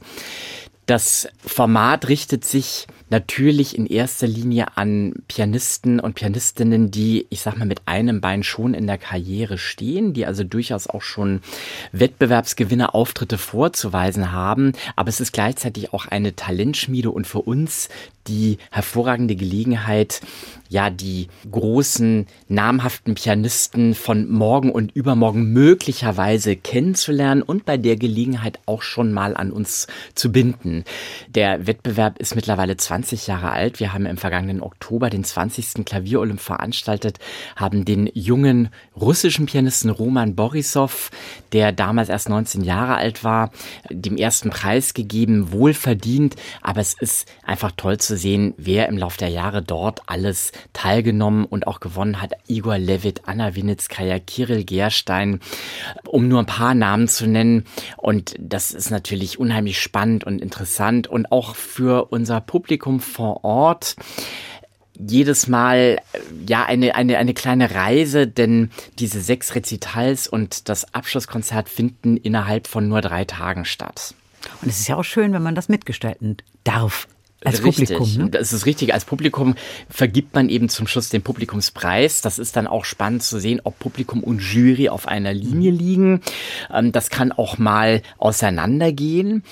Das 0.85 1.27
Format 1.43 2.07
richtet 2.09 2.45
sich 2.45 2.87
natürlich 3.09 3.77
in 3.77 3.85
erster 3.85 4.27
Linie 4.27 4.77
an 4.77 5.13
Pianisten 5.27 5.99
und 5.99 6.15
Pianistinnen, 6.15 6.91
die, 6.91 7.25
ich 7.29 7.41
sag 7.41 7.57
mal, 7.57 7.65
mit 7.65 7.81
einem 7.87 8.21
Bein 8.21 8.43
schon 8.43 8.73
in 8.73 8.85
der 8.87 8.97
Karriere 8.97 9.57
stehen, 9.57 10.13
die 10.13 10.25
also 10.25 10.43
durchaus 10.43 10.87
auch 10.87 11.01
schon 11.01 11.41
Wettbewerbsgewinner 11.91 12.93
Auftritte 12.93 13.37
vorzuweisen 13.37 14.31
haben. 14.31 14.73
Aber 14.95 15.09
es 15.09 15.19
ist 15.19 15.33
gleichzeitig 15.33 15.93
auch 15.93 16.05
eine 16.07 16.35
Talentschmiede 16.35 17.09
und 17.09 17.25
für 17.25 17.41
uns 17.41 17.89
die 18.27 18.57
hervorragende 18.71 19.35
Gelegenheit, 19.35 20.21
ja, 20.67 20.89
die 20.89 21.27
großen, 21.49 22.27
namhaften 22.47 23.15
Pianisten 23.15 23.95
von 23.95 24.29
morgen 24.29 24.71
und 24.71 24.95
übermorgen 24.95 25.53
möglicherweise 25.53 26.55
kennenzulernen 26.55 27.43
und 27.43 27.65
bei 27.65 27.77
der 27.77 27.95
Gelegenheit 27.95 28.59
auch 28.65 28.81
schon 28.81 29.13
mal 29.13 29.37
an 29.37 29.51
uns 29.51 29.87
zu 30.15 30.31
binden. 30.31 30.83
Der 31.29 31.67
Wettbewerb 31.67 32.17
ist 32.19 32.35
mittlerweile 32.35 32.77
20 32.77 33.15
20 33.15 33.27
Jahre 33.27 33.51
alt. 33.51 33.79
Wir 33.79 33.93
haben 33.93 34.05
im 34.05 34.17
vergangenen 34.17 34.61
Oktober 34.61 35.09
den 35.09 35.23
20. 35.23 35.85
Klavierolymp 35.85 36.39
veranstaltet, 36.39 37.19
haben 37.55 37.85
den 37.85 38.09
jungen 38.13 38.69
russischen 38.95 39.45
Pianisten 39.45 39.89
Roman 39.89 40.35
Borisov, 40.35 41.11
der 41.55 41.71
damals 41.71 42.09
erst 42.09 42.29
19 42.29 42.63
Jahre 42.63 42.95
alt 42.97 43.23
war, 43.23 43.49
dem 43.89 44.17
ersten 44.17 44.51
Preis 44.51 44.93
gegeben, 44.93 45.51
wohlverdient. 45.51 46.35
Aber 46.61 46.81
es 46.81 46.93
ist 46.93 47.31
einfach 47.43 47.71
toll 47.75 47.97
zu 47.97 48.17
sehen, 48.17 48.53
wer 48.57 48.87
im 48.89 48.97
Laufe 48.97 49.17
der 49.17 49.29
Jahre 49.29 49.63
dort 49.63 50.01
alles 50.05 50.51
teilgenommen 50.73 51.45
und 51.45 51.65
auch 51.65 51.79
gewonnen 51.79 52.21
hat. 52.21 52.33
Igor 52.47 52.77
Levit, 52.77 53.21
Anna 53.25 53.55
Winitskaya, 53.55 54.19
Kirill 54.19 54.63
Gerstein, 54.63 55.39
um 56.05 56.27
nur 56.27 56.39
ein 56.39 56.45
paar 56.45 56.75
Namen 56.75 57.07
zu 57.07 57.25
nennen. 57.25 57.63
Und 57.97 58.35
das 58.37 58.71
ist 58.71 58.91
natürlich 58.91 59.39
unheimlich 59.39 59.81
spannend 59.81 60.23
und 60.23 60.41
interessant 60.41 61.07
und 61.07 61.31
auch 61.31 61.55
für 61.55 62.11
unser 62.11 62.41
Publikum 62.41 62.75
Publikum 62.75 62.99
vor 62.99 63.43
Ort 63.43 63.95
jedes 64.99 65.47
Mal 65.47 65.99
ja 66.47 66.65
eine, 66.65 66.95
eine, 66.95 67.17
eine 67.17 67.33
kleine 67.33 67.73
Reise, 67.73 68.27
denn 68.27 68.71
diese 68.99 69.21
sechs 69.21 69.55
Rezitals 69.55 70.27
und 70.27 70.69
das 70.69 70.93
Abschlusskonzert 70.93 71.69
finden 71.69 72.17
innerhalb 72.17 72.67
von 72.67 72.87
nur 72.87 73.01
drei 73.01 73.25
Tagen 73.25 73.65
statt. 73.65 74.13
Und 74.61 74.69
es 74.69 74.79
ist 74.79 74.87
ja 74.87 74.95
auch 74.95 75.03
schön, 75.03 75.33
wenn 75.33 75.43
man 75.43 75.55
das 75.55 75.69
mitgestalten 75.69 76.37
darf. 76.63 77.07
Als 77.43 77.63
richtig. 77.63 77.89
Publikum. 77.89 78.23
Ne? 78.23 78.29
Das 78.31 78.53
ist 78.53 78.65
richtig. 78.65 78.93
Als 78.93 79.05
Publikum 79.05 79.55
vergibt 79.89 80.33
man 80.33 80.49
eben 80.49 80.67
zum 80.67 80.87
Schluss 80.87 81.09
den 81.09 81.21
Publikumspreis. 81.21 82.21
Das 82.21 82.39
ist 82.39 82.55
dann 82.55 82.65
auch 82.65 82.85
spannend 82.85 83.21
zu 83.21 83.39
sehen, 83.39 83.61
ob 83.63 83.77
Publikum 83.77 84.23
und 84.23 84.39
Jury 84.39 84.89
auf 84.89 85.07
einer 85.07 85.33
Linie 85.33 85.71
liegen. 85.71 86.21
Ähm, 86.73 86.91
das 86.91 87.09
kann 87.09 87.31
auch 87.31 87.57
mal 87.57 88.01
auseinandergehen. 88.17 89.43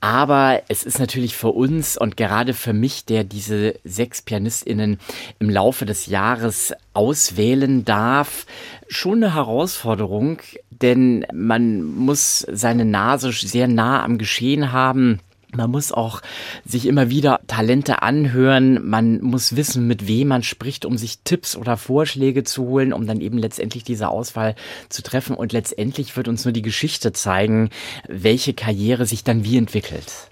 Aber 0.00 0.62
es 0.68 0.84
ist 0.84 1.00
natürlich 1.00 1.36
für 1.36 1.48
uns 1.48 1.96
und 1.96 2.16
gerade 2.16 2.54
für 2.54 2.72
mich, 2.72 3.04
der 3.04 3.24
diese 3.24 3.74
sechs 3.82 4.22
PianistInnen 4.22 4.98
im 5.40 5.50
Laufe 5.50 5.86
des 5.86 6.06
Jahres 6.06 6.72
auswählen 6.94 7.84
darf, 7.84 8.46
schon 8.88 9.24
eine 9.24 9.34
Herausforderung, 9.34 10.38
denn 10.70 11.26
man 11.32 11.82
muss 11.82 12.46
seine 12.50 12.84
Nase 12.84 13.32
sehr 13.32 13.66
nah 13.66 14.04
am 14.04 14.18
Geschehen 14.18 14.70
haben. 14.70 15.18
Man 15.58 15.72
muss 15.72 15.90
auch 15.90 16.22
sich 16.64 16.86
immer 16.86 17.10
wieder 17.10 17.40
Talente 17.48 18.00
anhören. 18.02 18.88
Man 18.88 19.20
muss 19.20 19.56
wissen, 19.56 19.88
mit 19.88 20.06
wem 20.06 20.28
man 20.28 20.44
spricht, 20.44 20.84
um 20.84 20.96
sich 20.96 21.18
Tipps 21.24 21.56
oder 21.56 21.76
Vorschläge 21.76 22.44
zu 22.44 22.64
holen, 22.64 22.92
um 22.92 23.08
dann 23.08 23.20
eben 23.20 23.38
letztendlich 23.38 23.82
diese 23.82 24.08
Auswahl 24.08 24.54
zu 24.88 25.02
treffen. 25.02 25.34
Und 25.34 25.52
letztendlich 25.52 26.16
wird 26.16 26.28
uns 26.28 26.44
nur 26.44 26.52
die 26.52 26.62
Geschichte 26.62 27.12
zeigen, 27.12 27.70
welche 28.06 28.54
Karriere 28.54 29.04
sich 29.04 29.24
dann 29.24 29.42
wie 29.42 29.56
entwickelt. 29.56 30.30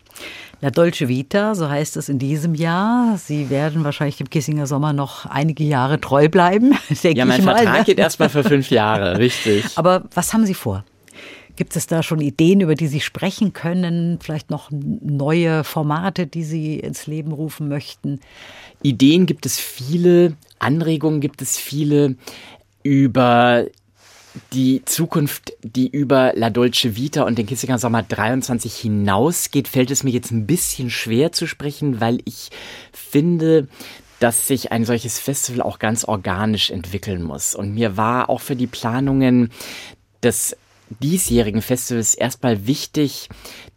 La 0.61 0.71
Dolce 0.71 1.09
Vita, 1.09 1.57
so 1.57 1.69
heißt 1.69 1.97
es 1.97 2.09
in 2.09 2.21
diesem 2.21 2.55
Jahr. 2.55 3.19
Sie 3.19 3.51
werden 3.51 3.83
wahrscheinlich 3.83 4.17
dem 4.17 4.31
Kissinger 4.31 4.69
Sommer 4.69 4.93
noch 4.93 5.27
einige 5.27 5.65
Jahre 5.65 6.01
treu 6.01 6.29
bleiben, 6.29 6.79
denke 7.03 7.19
ja, 7.19 7.25
mein 7.27 7.41
ich 7.41 7.45
mal. 7.45 7.57
Vertrag 7.57 7.79
ne? 7.81 7.85
geht 7.85 7.99
erstmal 7.99 8.29
für 8.29 8.45
fünf 8.45 8.71
Jahre, 8.71 9.19
richtig. 9.19 9.65
Aber 9.75 10.05
was 10.15 10.33
haben 10.33 10.47
Sie 10.47 10.55
vor? 10.55 10.85
Gibt 11.57 11.75
es 11.75 11.87
da 11.87 12.03
schon 12.03 12.21
Ideen, 12.21 12.61
über 12.61 12.75
die 12.75 12.87
Sie 12.87 13.01
sprechen 13.01 13.53
können? 13.53 14.19
Vielleicht 14.23 14.51
noch 14.51 14.71
neue 14.71 15.65
Formate, 15.65 16.27
die 16.27 16.45
Sie 16.45 16.79
ins 16.79 17.07
Leben 17.07 17.33
rufen 17.33 17.69
möchten? 17.69 18.21
Ideen 18.83 19.27
gibt 19.27 19.47
es 19.47 19.59
viele, 19.59 20.37
Anregungen 20.59 21.21
gibt 21.21 21.41
es 21.43 21.57
viele 21.57 22.17
über 22.83 23.67
die 24.53 24.83
Zukunft, 24.85 25.55
die 25.63 25.89
über 25.89 26.33
La 26.35 26.51
Dolce 26.51 26.95
Vita 26.95 27.23
und 27.23 27.39
den 27.39 27.47
Kissinger 27.47 27.79
Sommer 27.79 28.03
23 28.03 28.75
hinausgeht, 28.75 29.67
fällt 29.67 29.91
es 29.91 30.05
mir 30.05 30.11
jetzt 30.11 30.31
ein 30.31 30.47
bisschen 30.47 30.91
schwer 30.91 31.33
zu 31.33 31.47
sprechen, 31.47 32.01
weil 32.01 32.19
ich 32.25 32.51
finde, 32.93 33.69
dass 34.21 34.47
sich 34.47 34.73
ein 34.73 34.85
solches 34.85 35.19
Festival 35.19 35.63
auch 35.63 35.79
ganz 35.79 36.05
organisch 36.05 36.71
entwickeln 36.71 37.23
muss. 37.23 37.55
Und 37.55 37.75
mir 37.75 37.97
war 37.97 38.29
auch 38.29 38.41
für 38.41 38.57
die 38.57 38.67
Planungen 38.67 39.51
des 40.23 40.57
diesjährigen 41.01 41.63
Festivals 41.63 42.15
erstmal 42.15 42.67
wichtig, 42.67 43.29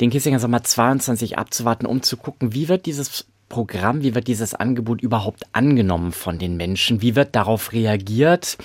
den 0.02 0.10
Kissinger 0.10 0.40
Sommer 0.40 0.64
22 0.64 1.38
abzuwarten, 1.38 1.86
um 1.86 2.02
zu 2.02 2.18
gucken, 2.18 2.54
wie 2.54 2.70
wird 2.70 2.86
dieses 2.86 3.26
Programm, 3.50 4.04
wie 4.04 4.14
wird 4.14 4.28
dieses 4.28 4.54
Angebot 4.54 5.02
überhaupt 5.02 5.44
angenommen 5.52 6.12
von 6.12 6.38
den 6.38 6.56
Menschen? 6.56 7.02
Wie 7.02 7.16
wird 7.16 7.36
darauf 7.36 7.74
reagiert? 7.74 8.58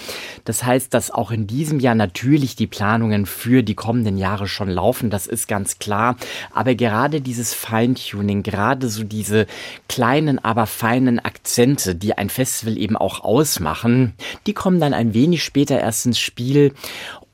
Das 0.45 0.63
heißt, 0.63 0.93
dass 0.93 1.11
auch 1.11 1.31
in 1.31 1.47
diesem 1.47 1.81
Jahr 1.81 1.95
natürlich 1.95 2.55
die 2.55 2.67
Planungen 2.67 3.25
für 3.25 3.63
die 3.63 3.75
kommenden 3.75 4.19
Jahre 4.19 4.47
schon 4.47 4.69
laufen, 4.69 5.09
das 5.09 5.27
ist 5.27 5.49
ganz 5.49 5.79
klar. 5.79 6.17
Aber 6.53 6.75
gerade 6.75 7.23
dieses 7.23 7.55
Feintuning, 7.55 8.43
gerade 8.43 8.89
so 8.89 9.03
diese 9.03 9.47
kleinen, 9.89 10.39
aber 10.39 10.67
feinen 10.67 11.19
Akzente, 11.19 11.95
die 11.95 12.17
ein 12.17 12.29
Festival 12.29 12.77
eben 12.77 12.97
auch 12.97 13.21
ausmachen, 13.25 14.13
die 14.47 14.53
kommen 14.53 14.81
dann 14.81 14.93
ein 14.93 15.15
wenig 15.15 15.43
später 15.43 15.81
erst 15.81 16.05
ins 16.07 16.19
Spiel. 16.19 16.75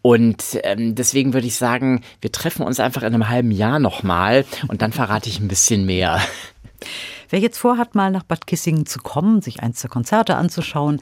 Und 0.03 0.59
ähm, 0.63 0.95
deswegen 0.95 1.35
würde 1.35 1.47
ich 1.47 1.57
sagen, 1.57 2.03
wir 2.21 2.33
treffen 2.33 2.63
uns 2.63 2.81
einfach 2.81 3.03
in 3.03 3.15
einem 3.15 3.29
halben 3.29 3.51
Jahr 3.51 3.79
nochmal 3.79 4.45
und 4.69 4.83
dann 4.83 4.93
verrate 4.93 5.29
ich 5.29 5.41
ein 5.41 5.49
bisschen 5.49 5.85
mehr. 5.85 6.21
Wer 7.29 7.39
jetzt 7.39 7.59
vorhat, 7.59 7.95
mal 7.95 8.11
nach 8.11 8.23
Bad 8.23 8.47
Kissingen 8.47 8.87
zu 8.87 8.99
kommen, 9.01 9.43
sich 9.43 9.63
eins 9.63 9.81
der 9.83 9.91
Konzerte 9.91 10.37
anzuschauen, 10.37 11.01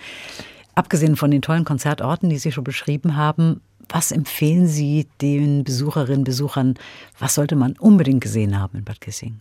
abgesehen 0.75 1.17
von 1.17 1.31
den 1.31 1.43
tollen 1.43 1.65
Konzertorten, 1.65 2.29
die 2.29 2.39
Sie 2.39 2.53
schon 2.53 2.65
beschrieben 2.65 3.17
haben, 3.17 3.61
was 3.89 4.13
empfehlen 4.13 4.67
Sie 4.67 5.09
den 5.23 5.65
Besucherinnen, 5.65 6.25
Besuchern? 6.25 6.75
Was 7.19 7.35
sollte 7.35 7.57
man 7.57 7.73
unbedingt 7.79 8.21
gesehen 8.21 8.59
haben 8.61 8.79
in 8.79 8.85
Bad 8.85 9.01
Kissingen? 9.01 9.41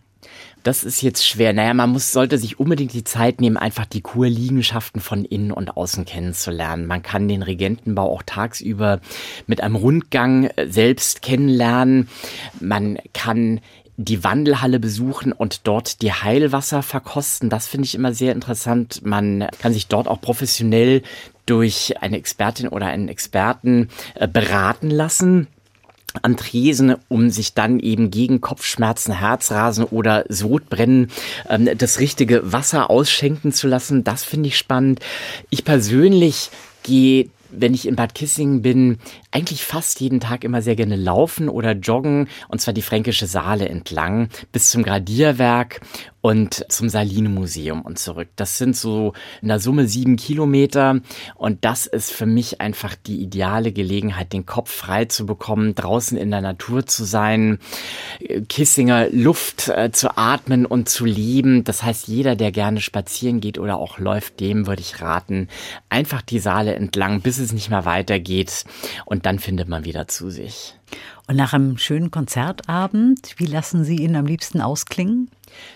Das 0.62 0.84
ist 0.84 1.02
jetzt 1.02 1.26
schwer. 1.26 1.52
Naja, 1.52 1.72
man 1.72 1.90
muss, 1.90 2.12
sollte 2.12 2.36
sich 2.36 2.58
unbedingt 2.58 2.92
die 2.92 3.04
Zeit 3.04 3.40
nehmen, 3.40 3.56
einfach 3.56 3.86
die 3.86 4.00
Kurliegenschaften 4.00 5.00
von 5.00 5.24
innen 5.24 5.52
und 5.52 5.76
außen 5.76 6.04
kennenzulernen. 6.04 6.86
Man 6.86 7.02
kann 7.02 7.28
den 7.28 7.42
Regentenbau 7.42 8.12
auch 8.12 8.22
tagsüber 8.24 9.00
mit 9.46 9.62
einem 9.62 9.76
Rundgang 9.76 10.44
äh, 10.44 10.66
selbst 10.68 11.22
kennenlernen. 11.22 12.08
Man 12.60 12.98
kann 13.14 13.60
die 13.96 14.22
Wandelhalle 14.22 14.78
besuchen 14.78 15.32
und 15.32 15.66
dort 15.66 16.02
die 16.02 16.12
Heilwasser 16.12 16.82
verkosten. 16.82 17.50
Das 17.50 17.66
finde 17.66 17.86
ich 17.86 17.94
immer 17.94 18.12
sehr 18.12 18.32
interessant. 18.32 19.04
Man 19.04 19.48
kann 19.60 19.72
sich 19.72 19.88
dort 19.88 20.06
auch 20.06 20.20
professionell 20.20 21.02
durch 21.46 22.00
eine 22.00 22.16
Expertin 22.18 22.68
oder 22.68 22.86
einen 22.86 23.08
Experten 23.08 23.88
äh, 24.14 24.28
beraten 24.28 24.90
lassen 24.90 25.48
an 26.22 26.36
Tresen, 26.36 26.96
um 27.08 27.30
sich 27.30 27.54
dann 27.54 27.80
eben 27.80 28.10
gegen 28.10 28.40
Kopfschmerzen, 28.40 29.12
Herzrasen 29.12 29.84
oder 29.84 30.24
Sodbrennen 30.28 31.10
ähm, 31.48 31.68
das 31.76 32.00
richtige 32.00 32.52
Wasser 32.52 32.90
ausschenken 32.90 33.52
zu 33.52 33.68
lassen. 33.68 34.04
Das 34.04 34.24
finde 34.24 34.48
ich 34.48 34.58
spannend. 34.58 35.00
Ich 35.50 35.64
persönlich 35.64 36.50
gehe 36.82 37.30
wenn 37.50 37.74
ich 37.74 37.88
in 37.88 37.96
Bad 37.96 38.14
Kissingen 38.14 38.62
bin, 38.62 38.98
eigentlich 39.30 39.64
fast 39.64 40.00
jeden 40.00 40.20
Tag 40.20 40.44
immer 40.44 40.62
sehr 40.62 40.76
gerne 40.76 40.96
laufen 40.96 41.48
oder 41.48 41.72
joggen, 41.72 42.28
und 42.48 42.60
zwar 42.60 42.74
die 42.74 42.82
Fränkische 42.82 43.26
Saale 43.26 43.68
entlang 43.68 44.28
bis 44.52 44.70
zum 44.70 44.82
Gradierwerk 44.82 45.80
und 46.20 46.66
zum 46.68 46.88
Saline-Museum 46.88 47.82
und 47.82 47.98
zurück. 47.98 48.28
Das 48.36 48.58
sind 48.58 48.76
so 48.76 49.12
in 49.40 49.48
der 49.48 49.60
Summe 49.60 49.86
sieben 49.86 50.16
Kilometer 50.16 51.00
und 51.36 51.64
das 51.64 51.86
ist 51.86 52.12
für 52.12 52.26
mich 52.26 52.60
einfach 52.60 52.96
die 52.96 53.22
ideale 53.22 53.72
Gelegenheit, 53.72 54.32
den 54.32 54.44
Kopf 54.44 54.70
frei 54.70 55.04
zu 55.04 55.26
bekommen, 55.26 55.74
draußen 55.74 56.18
in 56.18 56.30
der 56.30 56.40
Natur 56.40 56.86
zu 56.86 57.04
sein, 57.04 57.58
Kissinger 58.48 59.08
Luft 59.10 59.68
äh, 59.68 59.92
zu 59.92 60.16
atmen 60.16 60.66
und 60.66 60.88
zu 60.88 61.04
leben. 61.04 61.64
Das 61.64 61.82
heißt, 61.82 62.08
jeder, 62.08 62.34
der 62.34 62.50
gerne 62.50 62.80
spazieren 62.80 63.40
geht 63.40 63.58
oder 63.58 63.78
auch 63.78 63.98
läuft, 63.98 64.40
dem 64.40 64.66
würde 64.66 64.82
ich 64.82 65.00
raten, 65.00 65.48
einfach 65.88 66.22
die 66.22 66.40
Saale 66.40 66.74
entlang, 66.74 67.20
bis 67.20 67.38
es 67.38 67.52
nicht 67.52 67.70
mehr 67.70 67.84
weitergeht 67.84 68.64
und 69.04 69.17
dann 69.26 69.38
findet 69.38 69.68
man 69.68 69.84
wieder 69.84 70.08
zu 70.08 70.30
sich. 70.30 70.74
Und 71.26 71.36
nach 71.36 71.52
einem 71.52 71.78
schönen 71.78 72.10
Konzertabend, 72.10 73.34
wie 73.36 73.46
lassen 73.46 73.84
Sie 73.84 73.96
ihn 73.96 74.16
am 74.16 74.26
liebsten 74.26 74.60
ausklingen? 74.60 75.30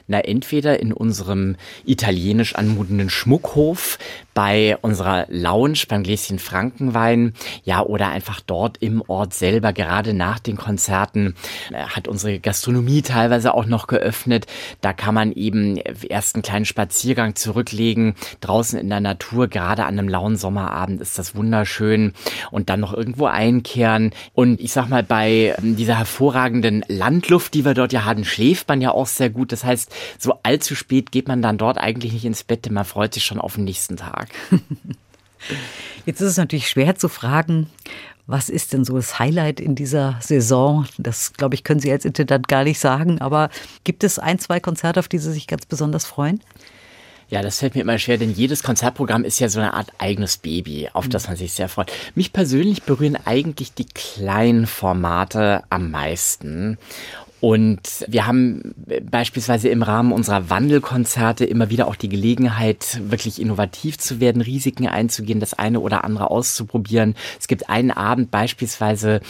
Na, 0.07 0.20
entweder 0.20 0.80
in 0.80 0.93
unserem 0.93 1.57
italienisch 1.84 2.55
anmutenden 2.55 3.11
Schmuckhof, 3.11 3.99
bei 4.34 4.76
unserer 4.80 5.26
Lounge, 5.28 5.84
beim 5.88 6.02
Gläschen 6.02 6.38
Frankenwein, 6.38 7.34
ja, 7.64 7.82
oder 7.82 8.08
einfach 8.08 8.40
dort 8.40 8.78
im 8.78 9.02
Ort 9.06 9.34
selber, 9.34 9.72
gerade 9.72 10.14
nach 10.14 10.38
den 10.38 10.56
Konzerten, 10.56 11.34
äh, 11.70 11.82
hat 11.84 12.08
unsere 12.08 12.38
Gastronomie 12.38 13.02
teilweise 13.02 13.54
auch 13.54 13.66
noch 13.66 13.86
geöffnet. 13.86 14.46
Da 14.80 14.92
kann 14.92 15.14
man 15.14 15.32
eben 15.32 15.76
erst 15.76 16.34
einen 16.34 16.42
kleinen 16.42 16.64
Spaziergang 16.64 17.34
zurücklegen, 17.34 18.14
draußen 18.40 18.78
in 18.78 18.88
der 18.88 19.00
Natur, 19.00 19.48
gerade 19.48 19.84
an 19.84 19.98
einem 19.98 20.08
lauen 20.08 20.36
Sommerabend 20.36 21.00
ist 21.00 21.18
das 21.18 21.34
wunderschön 21.34 22.12
und 22.50 22.70
dann 22.70 22.80
noch 22.80 22.92
irgendwo 22.92 23.26
einkehren. 23.26 24.12
Und 24.32 24.60
ich 24.60 24.72
sag 24.72 24.88
mal, 24.88 25.02
bei 25.02 25.54
ähm, 25.58 25.76
dieser 25.76 25.98
hervorragenden 25.98 26.84
Landluft, 26.88 27.54
die 27.54 27.64
wir 27.64 27.74
dort 27.74 27.92
ja 27.92 28.04
haben, 28.04 28.24
schläft 28.24 28.68
man 28.68 28.80
ja 28.80 28.92
auch 28.92 29.06
sehr 29.06 29.30
gut. 29.30 29.52
Das 29.52 29.64
heißt, 29.64 29.92
so 30.18 30.34
allzu 30.42 30.74
spät 30.74 31.12
geht 31.12 31.28
man 31.28 31.42
dann 31.42 31.58
dort 31.58 31.78
eigentlich 31.78 32.12
nicht 32.12 32.24
ins 32.24 32.44
Bett, 32.44 32.64
denn 32.64 32.74
man 32.74 32.84
freut 32.84 33.14
sich 33.14 33.24
schon 33.24 33.40
auf 33.40 33.54
den 33.54 33.64
nächsten 33.64 33.96
Tag. 33.96 34.21
Tag. 34.26 34.60
Jetzt 36.06 36.20
ist 36.20 36.30
es 36.30 36.36
natürlich 36.36 36.68
schwer 36.68 36.96
zu 36.96 37.08
fragen, 37.08 37.68
was 38.26 38.48
ist 38.48 38.72
denn 38.72 38.84
so 38.84 38.96
das 38.96 39.18
Highlight 39.18 39.60
in 39.60 39.74
dieser 39.74 40.16
Saison? 40.20 40.86
Das, 40.96 41.32
glaube 41.32 41.54
ich, 41.54 41.64
können 41.64 41.80
Sie 41.80 41.90
als 41.90 42.04
Intendant 42.04 42.48
gar 42.48 42.64
nicht 42.64 42.78
sagen, 42.78 43.20
aber 43.20 43.50
gibt 43.84 44.04
es 44.04 44.18
ein, 44.18 44.38
zwei 44.38 44.60
Konzerte, 44.60 45.00
auf 45.00 45.08
die 45.08 45.18
Sie 45.18 45.32
sich 45.32 45.46
ganz 45.46 45.66
besonders 45.66 46.04
freuen? 46.04 46.40
Ja, 47.28 47.40
das 47.40 47.60
fällt 47.60 47.74
mir 47.74 47.80
immer 47.80 47.98
schwer, 47.98 48.18
denn 48.18 48.30
jedes 48.30 48.62
Konzertprogramm 48.62 49.24
ist 49.24 49.40
ja 49.40 49.48
so 49.48 49.58
eine 49.58 49.72
Art 49.72 49.90
eigenes 49.96 50.36
Baby, 50.36 50.90
auf 50.92 51.08
das 51.08 51.28
man 51.28 51.36
sich 51.36 51.54
sehr 51.54 51.70
freut. 51.70 51.90
Mich 52.14 52.32
persönlich 52.32 52.82
berühren 52.82 53.16
eigentlich 53.24 53.72
die 53.72 53.86
kleinen 53.86 54.66
Formate 54.66 55.64
am 55.70 55.90
meisten. 55.90 56.76
Und 57.43 58.05
wir 58.07 58.28
haben 58.28 58.72
beispielsweise 59.11 59.68
im 59.68 59.82
Rahmen 59.82 60.12
unserer 60.12 60.49
Wandelkonzerte 60.49 61.45
immer 61.45 61.70
wieder 61.70 61.88
auch 61.88 61.97
die 61.97 62.09
Gelegenheit, 62.09 63.01
wirklich 63.09 63.43
innovativ 63.43 63.99
zu 63.99 64.20
werden, 64.20 64.43
Risiken 64.43 64.86
einzugehen, 64.86 65.40
das 65.40 65.53
eine 65.53 65.80
oder 65.80 66.05
andere 66.05 66.30
auszuprobieren. 66.30 67.16
Es 67.40 67.49
gibt 67.49 67.68
einen 67.68 67.90
Abend 67.90 68.30
beispielsweise 68.30 69.20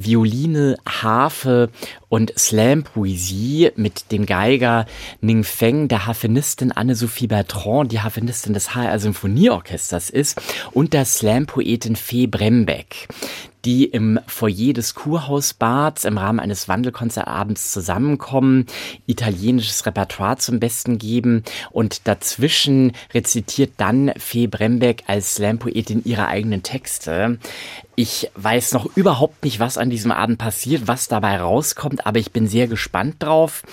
Violine, 0.00 0.78
Harfe 0.88 1.68
und 2.08 2.32
Slam-Poesie 2.38 3.72
mit 3.76 4.12
dem 4.12 4.26
Geiger 4.26 4.86
Ning 5.20 5.44
Feng, 5.44 5.88
der 5.88 6.06
Harfenistin 6.06 6.72
Anne-Sophie 6.72 7.26
Bertrand, 7.26 7.92
die 7.92 8.00
Harfenistin 8.00 8.54
des 8.54 8.74
HR 8.74 8.98
Symphonieorchesters 8.98 10.10
ist, 10.10 10.40
und 10.72 10.92
der 10.92 11.04
Slam-Poetin 11.04 11.96
Fee 11.96 12.26
Brembeck 12.26 13.08
die 13.64 13.84
im 13.84 14.20
Foyer 14.26 14.72
des 14.72 14.94
Kurhausbads 14.94 16.04
im 16.04 16.18
Rahmen 16.18 16.40
eines 16.40 16.68
Wandelkonzertabends 16.68 17.72
zusammenkommen, 17.72 18.66
italienisches 19.06 19.84
Repertoire 19.84 20.38
zum 20.38 20.60
Besten 20.60 20.98
geben 20.98 21.42
und 21.70 22.06
dazwischen 22.06 22.92
rezitiert 23.12 23.72
dann 23.76 24.12
Fee 24.16 24.46
Brembeck 24.46 25.04
als 25.06 25.34
Slam-Poetin 25.34 26.02
ihre 26.04 26.28
eigenen 26.28 26.62
Texte. 26.62 27.38
Ich 28.00 28.30
weiß 28.36 28.74
noch 28.74 28.86
überhaupt 28.94 29.42
nicht, 29.42 29.58
was 29.58 29.76
an 29.76 29.90
diesem 29.90 30.12
Abend 30.12 30.38
passiert, 30.38 30.86
was 30.86 31.08
dabei 31.08 31.40
rauskommt, 31.40 32.06
aber 32.06 32.20
ich 32.20 32.30
bin 32.30 32.46
sehr 32.46 32.68
gespannt 32.68 33.16
drauf. 33.18 33.64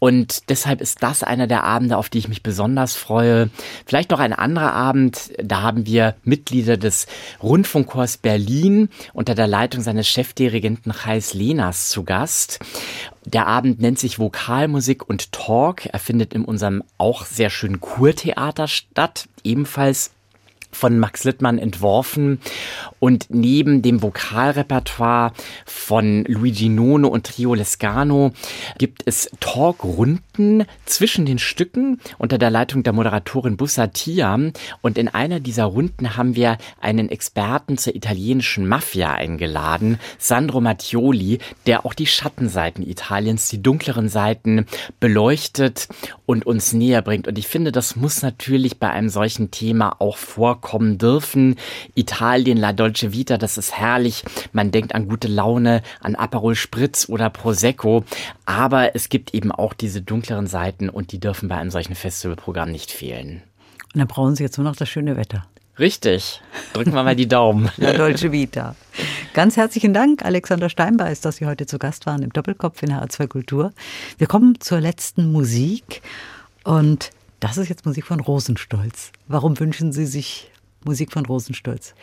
Und 0.00 0.48
deshalb 0.48 0.80
ist 0.80 1.00
das 1.04 1.22
einer 1.22 1.46
der 1.46 1.62
Abende, 1.62 1.96
auf 1.96 2.08
die 2.08 2.18
ich 2.18 2.26
mich 2.26 2.42
besonders 2.42 2.96
freue. 2.96 3.50
Vielleicht 3.86 4.10
noch 4.10 4.18
ein 4.18 4.32
anderer 4.32 4.72
Abend, 4.72 5.30
da 5.40 5.62
haben 5.62 5.86
wir 5.86 6.16
Mitglieder 6.24 6.76
des 6.76 7.06
Rundfunkchors 7.40 8.16
Berlin 8.16 8.88
unter 9.12 9.36
der 9.36 9.46
Leitung 9.46 9.80
seines 9.80 10.08
Chefdirigenten 10.08 10.92
Chais 10.92 11.34
Lenas 11.34 11.88
zu 11.88 12.02
Gast. 12.02 12.58
Der 13.26 13.46
Abend 13.46 13.80
nennt 13.80 14.00
sich 14.00 14.18
Vokalmusik 14.18 15.08
und 15.08 15.30
Talk. 15.30 15.86
Er 15.86 16.00
findet 16.00 16.34
in 16.34 16.44
unserem 16.44 16.82
auch 16.96 17.24
sehr 17.24 17.48
schönen 17.48 17.80
Kurtheater 17.80 18.66
statt, 18.66 19.28
ebenfalls 19.44 20.10
von 20.70 20.98
Max 20.98 21.24
Littmann 21.24 21.58
entworfen 21.58 22.40
und 22.98 23.26
neben 23.30 23.82
dem 23.82 24.02
Vokalrepertoire 24.02 25.32
von 25.64 26.24
Luigi 26.24 26.68
Nono 26.68 27.08
und 27.08 27.26
Trio 27.26 27.54
Lescano 27.54 28.32
gibt 28.76 29.02
es 29.06 29.30
Talkrunden 29.40 30.64
zwischen 30.84 31.26
den 31.26 31.38
Stücken 31.38 32.00
unter 32.18 32.38
der 32.38 32.50
Leitung 32.50 32.82
der 32.82 32.92
Moderatorin 32.92 33.56
Bussatia 33.56 34.38
und 34.82 34.98
in 34.98 35.08
einer 35.08 35.40
dieser 35.40 35.64
Runden 35.64 36.16
haben 36.16 36.36
wir 36.36 36.58
einen 36.80 37.08
Experten 37.08 37.78
zur 37.78 37.94
italienischen 37.94 38.68
Mafia 38.68 39.12
eingeladen, 39.12 39.98
Sandro 40.18 40.60
Mattioli, 40.60 41.38
der 41.66 41.86
auch 41.86 41.94
die 41.94 42.06
Schattenseiten 42.06 42.86
Italiens, 42.86 43.48
die 43.48 43.62
dunkleren 43.62 44.08
Seiten 44.08 44.66
beleuchtet 45.00 45.88
und 46.26 46.46
uns 46.46 46.72
näher 46.72 47.02
bringt. 47.02 47.26
Und 47.26 47.38
ich 47.38 47.48
finde, 47.48 47.72
das 47.72 47.96
muss 47.96 48.22
natürlich 48.22 48.78
bei 48.78 48.90
einem 48.90 49.08
solchen 49.08 49.50
Thema 49.50 49.96
auch 50.00 50.16
vorkommen 50.16 50.57
vorkommen 50.58 50.98
dürfen. 50.98 51.56
Italien, 51.94 52.58
La 52.58 52.72
Dolce 52.72 53.12
Vita, 53.12 53.38
das 53.38 53.58
ist 53.58 53.78
herrlich. 53.78 54.24
Man 54.52 54.70
denkt 54.70 54.94
an 54.94 55.08
gute 55.08 55.28
Laune, 55.28 55.82
an 56.00 56.16
Aperol 56.16 56.54
Spritz 56.54 57.08
oder 57.08 57.30
Prosecco. 57.30 58.04
Aber 58.44 58.94
es 58.94 59.08
gibt 59.08 59.34
eben 59.34 59.52
auch 59.52 59.72
diese 59.72 60.02
dunkleren 60.02 60.46
Seiten 60.46 60.88
und 60.88 61.12
die 61.12 61.20
dürfen 61.20 61.48
bei 61.48 61.56
einem 61.56 61.70
solchen 61.70 61.94
Festivalprogramm 61.94 62.70
nicht 62.70 62.90
fehlen. 62.90 63.42
Und 63.94 64.00
dann 64.00 64.08
brauchen 64.08 64.34
Sie 64.34 64.42
jetzt 64.42 64.58
nur 64.58 64.64
noch 64.64 64.76
das 64.76 64.88
schöne 64.88 65.16
Wetter. 65.16 65.46
Richtig. 65.78 66.42
Drücken 66.72 66.92
wir 66.92 67.04
mal 67.04 67.14
die 67.14 67.28
Daumen. 67.28 67.70
La 67.76 67.92
Dolce 67.92 68.32
Vita. 68.32 68.74
Ganz 69.32 69.56
herzlichen 69.56 69.94
Dank, 69.94 70.24
Alexander 70.24 70.68
Steinbeis, 70.68 71.20
dass 71.20 71.36
Sie 71.36 71.46
heute 71.46 71.66
zu 71.66 71.78
Gast 71.78 72.06
waren 72.06 72.22
im 72.22 72.32
Doppelkopf 72.32 72.82
in 72.82 72.92
HR2 72.92 73.28
Kultur. 73.28 73.72
Wir 74.18 74.26
kommen 74.26 74.60
zur 74.60 74.80
letzten 74.80 75.30
Musik 75.30 76.02
und 76.64 77.10
das 77.40 77.56
ist 77.56 77.68
jetzt 77.68 77.86
Musik 77.86 78.06
von 78.06 78.20
Rosenstolz. 78.20 79.12
Warum 79.26 79.58
wünschen 79.58 79.92
Sie 79.92 80.06
sich 80.06 80.50
Musik 80.84 81.12
von 81.12 81.26
Rosenstolz? 81.26 81.94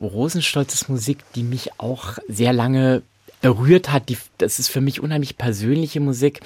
Rosenstolz 0.00 0.74
ist 0.74 0.88
Musik, 0.88 1.18
die 1.34 1.42
mich 1.42 1.78
auch 1.78 2.18
sehr 2.28 2.52
lange 2.52 3.02
berührt 3.40 3.90
hat. 3.92 4.08
Die, 4.08 4.18
das 4.38 4.58
ist 4.58 4.68
für 4.68 4.80
mich 4.80 5.00
unheimlich 5.00 5.38
persönliche 5.38 6.00
Musik. 6.00 6.40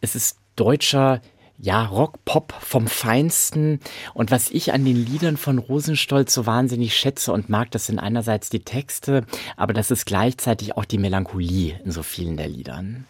Es 0.00 0.14
ist 0.14 0.38
deutscher 0.56 1.20
ja, 1.58 1.84
Rock, 1.84 2.22
Pop 2.24 2.54
vom 2.60 2.86
Feinsten. 2.86 3.80
Und 4.14 4.30
was 4.30 4.50
ich 4.50 4.72
an 4.72 4.84
den 4.84 4.96
Liedern 4.96 5.36
von 5.36 5.58
Rosenstolz 5.58 6.34
so 6.34 6.46
wahnsinnig 6.46 6.94
schätze 6.96 7.32
und 7.32 7.48
mag, 7.48 7.70
das 7.70 7.86
sind 7.86 7.98
einerseits 7.98 8.50
die 8.50 8.60
Texte, 8.60 9.24
aber 9.56 9.72
das 9.72 9.90
ist 9.90 10.04
gleichzeitig 10.04 10.76
auch 10.76 10.84
die 10.84 10.98
Melancholie 10.98 11.80
in 11.84 11.92
so 11.92 12.02
vielen 12.02 12.36
der 12.36 12.48
Liedern. 12.48 13.06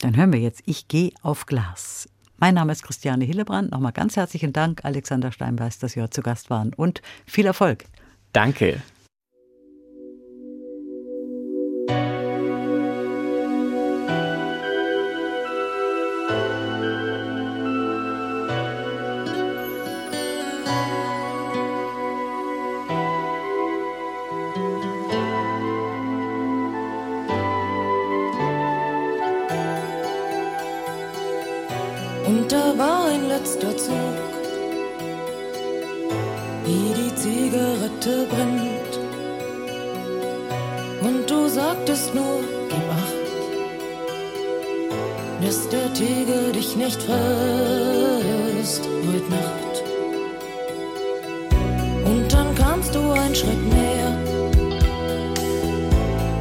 Dann 0.00 0.16
hören 0.16 0.32
wir 0.32 0.40
jetzt 0.40 0.62
Ich 0.66 0.88
gehe 0.88 1.12
auf 1.22 1.46
Glas. 1.46 2.08
Mein 2.40 2.54
Name 2.54 2.70
ist 2.70 2.84
Christiane 2.84 3.24
Hillebrand. 3.24 3.72
Nochmal 3.72 3.92
ganz 3.92 4.16
herzlichen 4.16 4.52
Dank, 4.52 4.84
Alexander 4.84 5.32
Steinbeis, 5.32 5.80
dass 5.80 5.92
Sie 5.92 6.00
heute 6.00 6.10
zu 6.10 6.22
Gast 6.22 6.50
waren 6.50 6.72
und 6.72 7.02
viel 7.26 7.46
Erfolg. 7.46 7.84
Danke. 8.32 8.80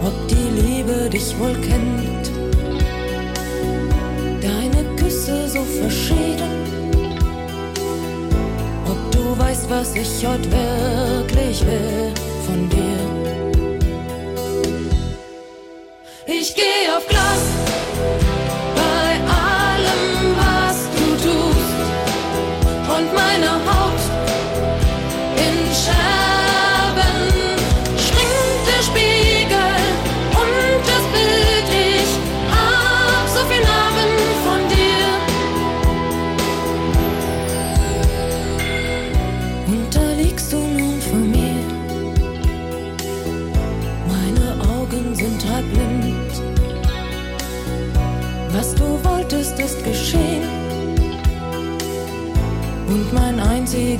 ob 0.07 0.27
die 0.27 0.49
Liebe 0.61 1.09
dich 1.09 1.37
wohl 1.37 1.53
kennt. 1.53 2.31
Deine 4.41 4.83
Küsse 4.95 5.49
so 5.49 5.61
verschieden, 5.63 6.53
ob 8.85 9.11
du 9.11 9.37
weißt, 9.37 9.69
was 9.69 9.95
ich 9.95 10.25
heute 10.25 10.49
wirklich 10.51 11.65
will 11.65 12.13
von 12.45 12.69
dir. 12.69 12.99
Ich 16.25 16.55
gehe 16.55 16.95
auf 16.95 17.05
Glas. 17.07 17.46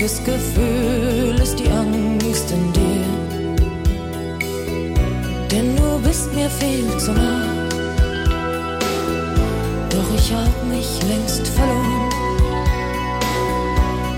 Einziges 0.07 0.23
Gefühl 0.23 1.35
ist 1.41 1.59
die 1.59 1.69
Angst 1.69 2.51
in 2.51 2.73
dir. 2.73 3.05
Denn 5.51 5.75
du 5.75 5.99
bist 6.01 6.33
mir 6.33 6.49
viel 6.49 6.97
zu 6.97 7.11
nah. 7.11 7.43
Doch 9.89 10.15
ich 10.15 10.33
hab 10.33 10.63
mich 10.65 11.01
längst 11.09 11.47
verloren. 11.47 12.09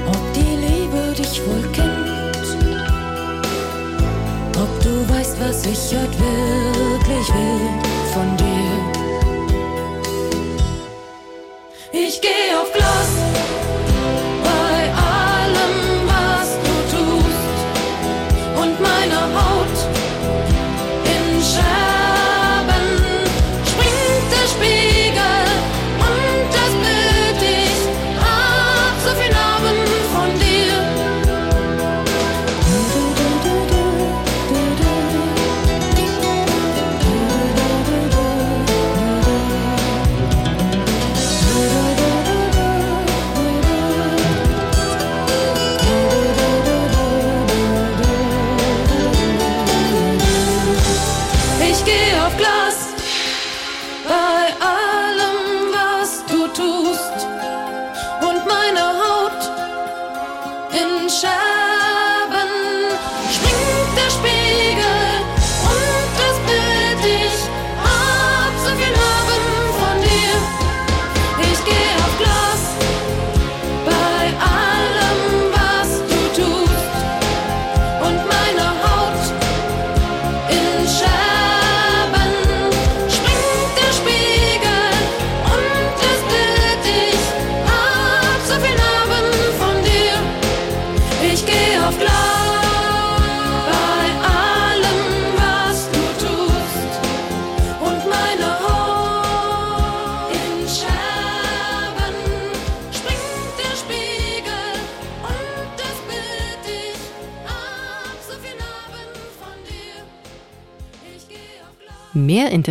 Ob 0.08 0.34
die 0.34 0.56
Liebe 0.66 1.14
dich 1.18 1.42
wohl 1.46 1.68
kennt. 1.72 2.48
Ob 4.58 4.84
du 4.84 5.14
weißt, 5.14 5.38
was 5.40 5.66
ich 5.66 5.98
heute 5.98 6.20
wirklich 6.20 7.28
will 7.34 7.70
von 8.14 8.38
dir. 8.38 8.72
Ich 11.92 12.22
geh 12.22 12.56
auf 12.56 12.72
Glas. 12.74 13.19